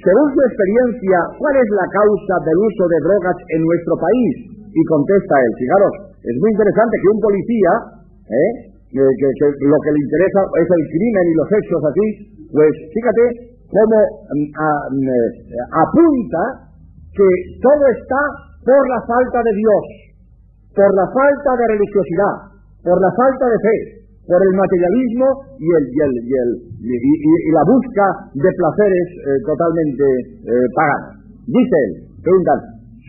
según 0.00 0.26
su 0.32 0.40
experiencia, 0.48 1.18
¿cuál 1.36 1.54
es 1.60 1.68
la 1.76 1.86
causa 1.92 2.34
del 2.48 2.56
uso 2.56 2.84
de 2.88 2.98
drogas 3.04 3.38
en 3.52 3.60
nuestro 3.68 3.94
país? 4.00 4.34
Y 4.72 4.80
contesta 4.88 5.34
él, 5.36 5.52
fijaros, 5.60 5.92
es 6.24 6.36
muy 6.40 6.50
interesante 6.56 6.94
que 6.96 7.08
un 7.12 7.20
policía, 7.20 7.72
¿eh? 8.32 8.50
que, 8.88 9.46
lo 9.68 9.78
que 9.84 9.92
le 9.92 10.00
interesa 10.00 10.40
es 10.56 10.68
el 10.72 10.82
crimen 10.88 11.24
y 11.28 11.34
los 11.36 11.48
hechos 11.52 11.80
así, 11.84 12.06
pues 12.48 12.72
fíjate 12.96 13.24
cómo 13.68 13.98
mm, 14.00 14.48
mm, 14.48 15.08
eh, 15.08 15.64
apunta 15.76 16.42
que 17.12 17.28
todo 17.60 17.84
está 17.92 18.20
por 18.64 18.82
la 18.88 19.00
falta 19.04 19.38
de 19.44 19.52
Dios 19.56 20.11
por 20.72 20.90
la 20.96 21.06
falta 21.12 21.50
de 21.60 21.66
religiosidad, 21.76 22.34
por 22.80 22.96
la 22.96 23.12
falta 23.12 23.44
de 23.44 23.58
fe, 23.60 23.76
por 24.24 24.40
el 24.40 24.52
materialismo 24.56 25.28
y, 25.60 25.68
el, 25.68 25.84
y, 25.92 25.98
el, 26.00 26.12
y, 26.24 26.32
el, 26.32 26.50
y, 26.80 27.50
la 27.52 27.64
busca 27.68 28.06
de 28.32 28.50
placeres 28.56 29.08
eh, 29.12 29.38
totalmente 29.44 30.06
eh, 30.48 30.66
paganos. 30.72 31.12
Dice 31.44 31.76
él, 31.76 31.92
preguntan, 32.24 32.58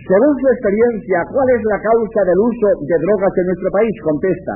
según 0.04 0.34
su 0.36 0.48
experiencia, 0.52 1.18
¿cuál 1.32 1.48
es 1.56 1.62
la 1.70 1.80
causa 1.80 2.20
del 2.28 2.40
uso 2.44 2.68
de 2.84 2.98
drogas 3.00 3.34
en 3.40 3.46
nuestro 3.48 3.70
país? 3.72 3.94
Contesta, 4.04 4.54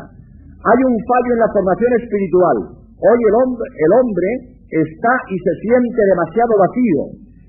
hay 0.67 0.79
un 0.83 0.95
fallo 1.07 1.31
en 1.31 1.41
la 1.45 1.53
formación 1.55 1.91
espiritual. 2.03 2.57
Hoy 2.97 3.19
el 3.21 3.35
hombre, 3.39 3.67
el 3.71 3.91
hombre 4.01 4.29
está 4.67 5.13
y 5.31 5.35
se 5.39 5.53
siente 5.63 6.01
demasiado 6.11 6.51
vacío. 6.59 7.01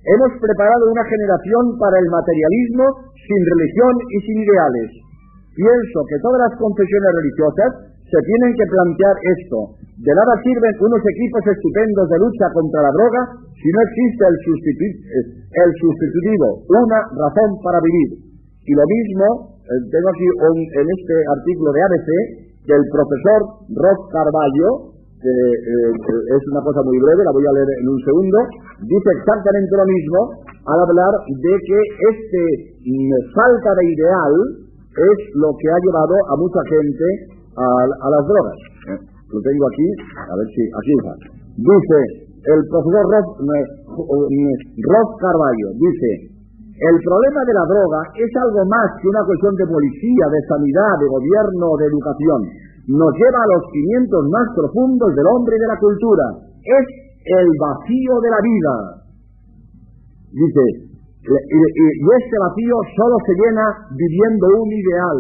Hemos 0.07 0.33
preparado 0.39 0.85
una 0.95 1.05
generación 1.11 1.65
para 1.81 1.97
el 1.99 2.09
materialismo 2.13 2.87
sin 3.19 3.41
religión 3.43 3.95
y 4.15 4.19
sin 4.23 4.37
ideales 4.47 5.08
Pienso 5.59 5.99
que 6.07 6.23
todas 6.23 6.39
las 6.39 6.55
confesiones 6.55 7.11
religiosas 7.19 7.71
se 7.99 8.21
tienen 8.23 8.55
que 8.55 8.71
plantear 8.71 9.17
esto. 9.43 9.59
De 9.99 10.13
nada 10.15 10.39
sirven 10.47 10.71
unos 10.87 11.03
equipos 11.03 11.43
estupendos 11.51 12.07
de 12.15 12.19
lucha 12.23 12.47
contra 12.55 12.87
la 12.87 12.95
droga 12.95 13.23
si 13.59 13.67
no 13.67 13.81
existe 13.83 14.23
el, 14.23 14.37
el 14.39 15.71
sustitutivo, 15.83 16.63
una 16.63 17.01
razón 17.11 17.59
para 17.67 17.83
vivir. 17.83 18.23
Y 18.71 18.73
lo 18.79 18.87
mismo, 18.87 19.59
eh, 19.67 19.83
tengo 19.91 20.09
aquí 20.15 20.29
en 20.31 20.87
este 20.95 21.15
artículo 21.27 21.75
de 21.75 21.81
ABC, 21.91 22.09
del 22.71 22.85
profesor 22.95 23.41
Ross 23.75 24.01
Carballo, 24.15 24.95
que 25.19 25.35
eh, 25.35 26.37
es 26.39 26.43
una 26.55 26.63
cosa 26.63 26.87
muy 26.87 27.03
breve, 27.03 27.27
la 27.27 27.35
voy 27.35 27.43
a 27.43 27.57
leer 27.59 27.83
en 27.83 27.87
un 27.91 27.99
segundo, 28.07 28.39
dice 28.87 29.11
exactamente 29.11 29.75
lo 29.75 29.87
mismo 29.91 30.21
al 30.71 30.79
hablar 30.87 31.13
de 31.27 31.55
que 31.67 31.79
este 32.15 32.43
mm, 32.87 33.11
falta 33.35 33.71
de 33.75 33.85
ideal 33.91 34.68
es 34.95 35.17
lo 35.35 35.51
que 35.57 35.69
ha 35.69 35.79
llevado 35.85 36.15
a 36.33 36.35
mucha 36.37 36.63
gente 36.69 37.07
a, 37.59 38.09
las 38.09 38.25
drogas. 38.27 38.59
Eh, 38.89 38.99
lo 39.29 39.39
tengo 39.43 39.65
aquí, 39.69 39.89
a 40.17 40.35
ver 40.37 40.49
si, 40.55 40.63
aquí 40.73 40.93
está. 40.99 41.13
Dice 41.59 42.29
el 42.49 42.61
profesor 42.71 43.05
Ross, 43.13 45.09
Carballo, 45.21 45.69
dice, 45.75 46.39
el 46.79 46.97
problema 47.03 47.43
de 47.45 47.55
la 47.59 47.67
droga 47.67 48.01
es 48.15 48.31
algo 48.39 48.63
más 48.71 48.89
que 49.03 49.09
una 49.11 49.27
cuestión 49.27 49.53
de 49.59 49.67
policía, 49.67 50.25
de 50.31 50.41
sanidad, 50.47 50.95
de 51.03 51.11
gobierno, 51.11 51.77
de 51.77 51.87
educación. 51.91 52.41
Nos 52.89 53.13
lleva 53.19 53.41
a 53.43 53.51
los 53.53 53.63
cimientos 53.75 54.23
más 54.31 54.47
profundos 54.55 55.11
del 55.13 55.27
hombre 55.27 55.59
y 55.59 55.61
de 55.61 55.67
la 55.67 55.77
cultura. 55.77 56.25
Es 56.63 56.87
el 57.27 57.49
vacío 57.59 58.15
de 58.23 58.31
la 58.31 58.41
vida. 58.41 58.75
Dice, 60.33 60.88
y, 61.29 62.01
este 62.25 62.37
vacío 62.41 62.77
solo 62.97 63.17
se 63.27 63.35
llena 63.37 63.67
viviendo 63.93 64.47
un 64.65 64.73
ideal, 64.73 65.19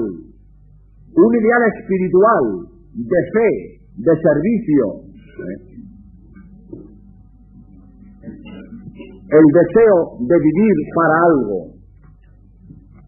un 1.13 1.33
ideal 1.37 1.63
espiritual, 1.77 2.45
de 2.95 3.21
fe, 3.33 3.51
de 3.97 4.13
servicio. 4.17 4.85
El 9.29 9.45
deseo 9.53 9.97
de 10.25 10.37
vivir 10.41 10.77
para 10.97 11.15
algo. 11.29 11.59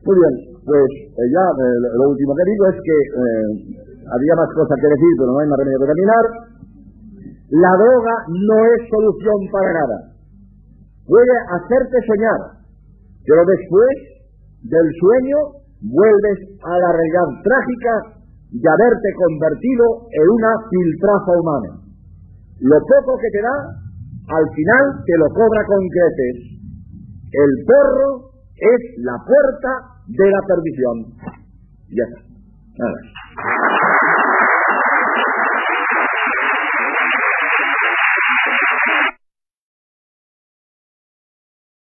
Muy 0.05 0.17
bien, 0.21 0.35
pues 0.65 0.91
eh, 0.93 1.29
ya 1.33 1.45
eh, 1.57 1.77
lo 1.97 2.11
último 2.11 2.35
que 2.37 2.45
digo 2.45 2.65
es 2.69 2.79
que 2.85 2.97
eh, 3.01 3.81
había 4.05 4.35
más 4.37 4.49
cosas 4.55 4.77
que 4.77 4.89
decir, 4.89 5.13
pero 5.17 5.33
no 5.33 5.39
hay 5.41 5.49
más 5.49 5.59
remedio 5.59 5.81
que 5.81 5.93
terminar. 5.93 6.25
La 7.51 7.73
droga 7.75 8.15
no 8.29 8.57
es 8.69 8.81
solución 8.93 9.39
para 9.51 9.73
nada. 9.73 9.99
Puede 11.09 11.35
hacerte 11.57 11.97
soñar, 12.07 12.60
pero 13.27 13.43
después 13.45 13.93
del 14.63 14.87
sueño 15.01 15.39
vuelves 15.81 16.39
a 16.61 16.73
la 16.77 16.91
realidad 16.93 17.29
trágica 17.43 17.95
de 18.51 18.69
haberte 18.69 19.09
convertido 19.17 19.85
en 20.11 20.27
una 20.29 20.53
filtrafa 20.69 21.33
humana. 21.39 21.71
Lo 22.61 22.79
poco 22.85 23.17
que 23.17 23.31
te 23.33 23.41
da, 23.41 23.57
al 24.29 24.47
final 24.53 24.85
te 25.07 25.17
lo 25.17 25.29
cobra 25.33 25.65
con 25.65 25.81
creces. 25.89 26.37
El 27.31 27.53
perro 27.65 28.31
es 28.59 28.81
la 29.01 29.17
puerta 29.25 29.71
de 30.09 30.27
la 30.29 30.41
perdición. 30.45 30.97
Ya 31.89 32.05
está. 32.05 32.21
Nada. 32.77 33.01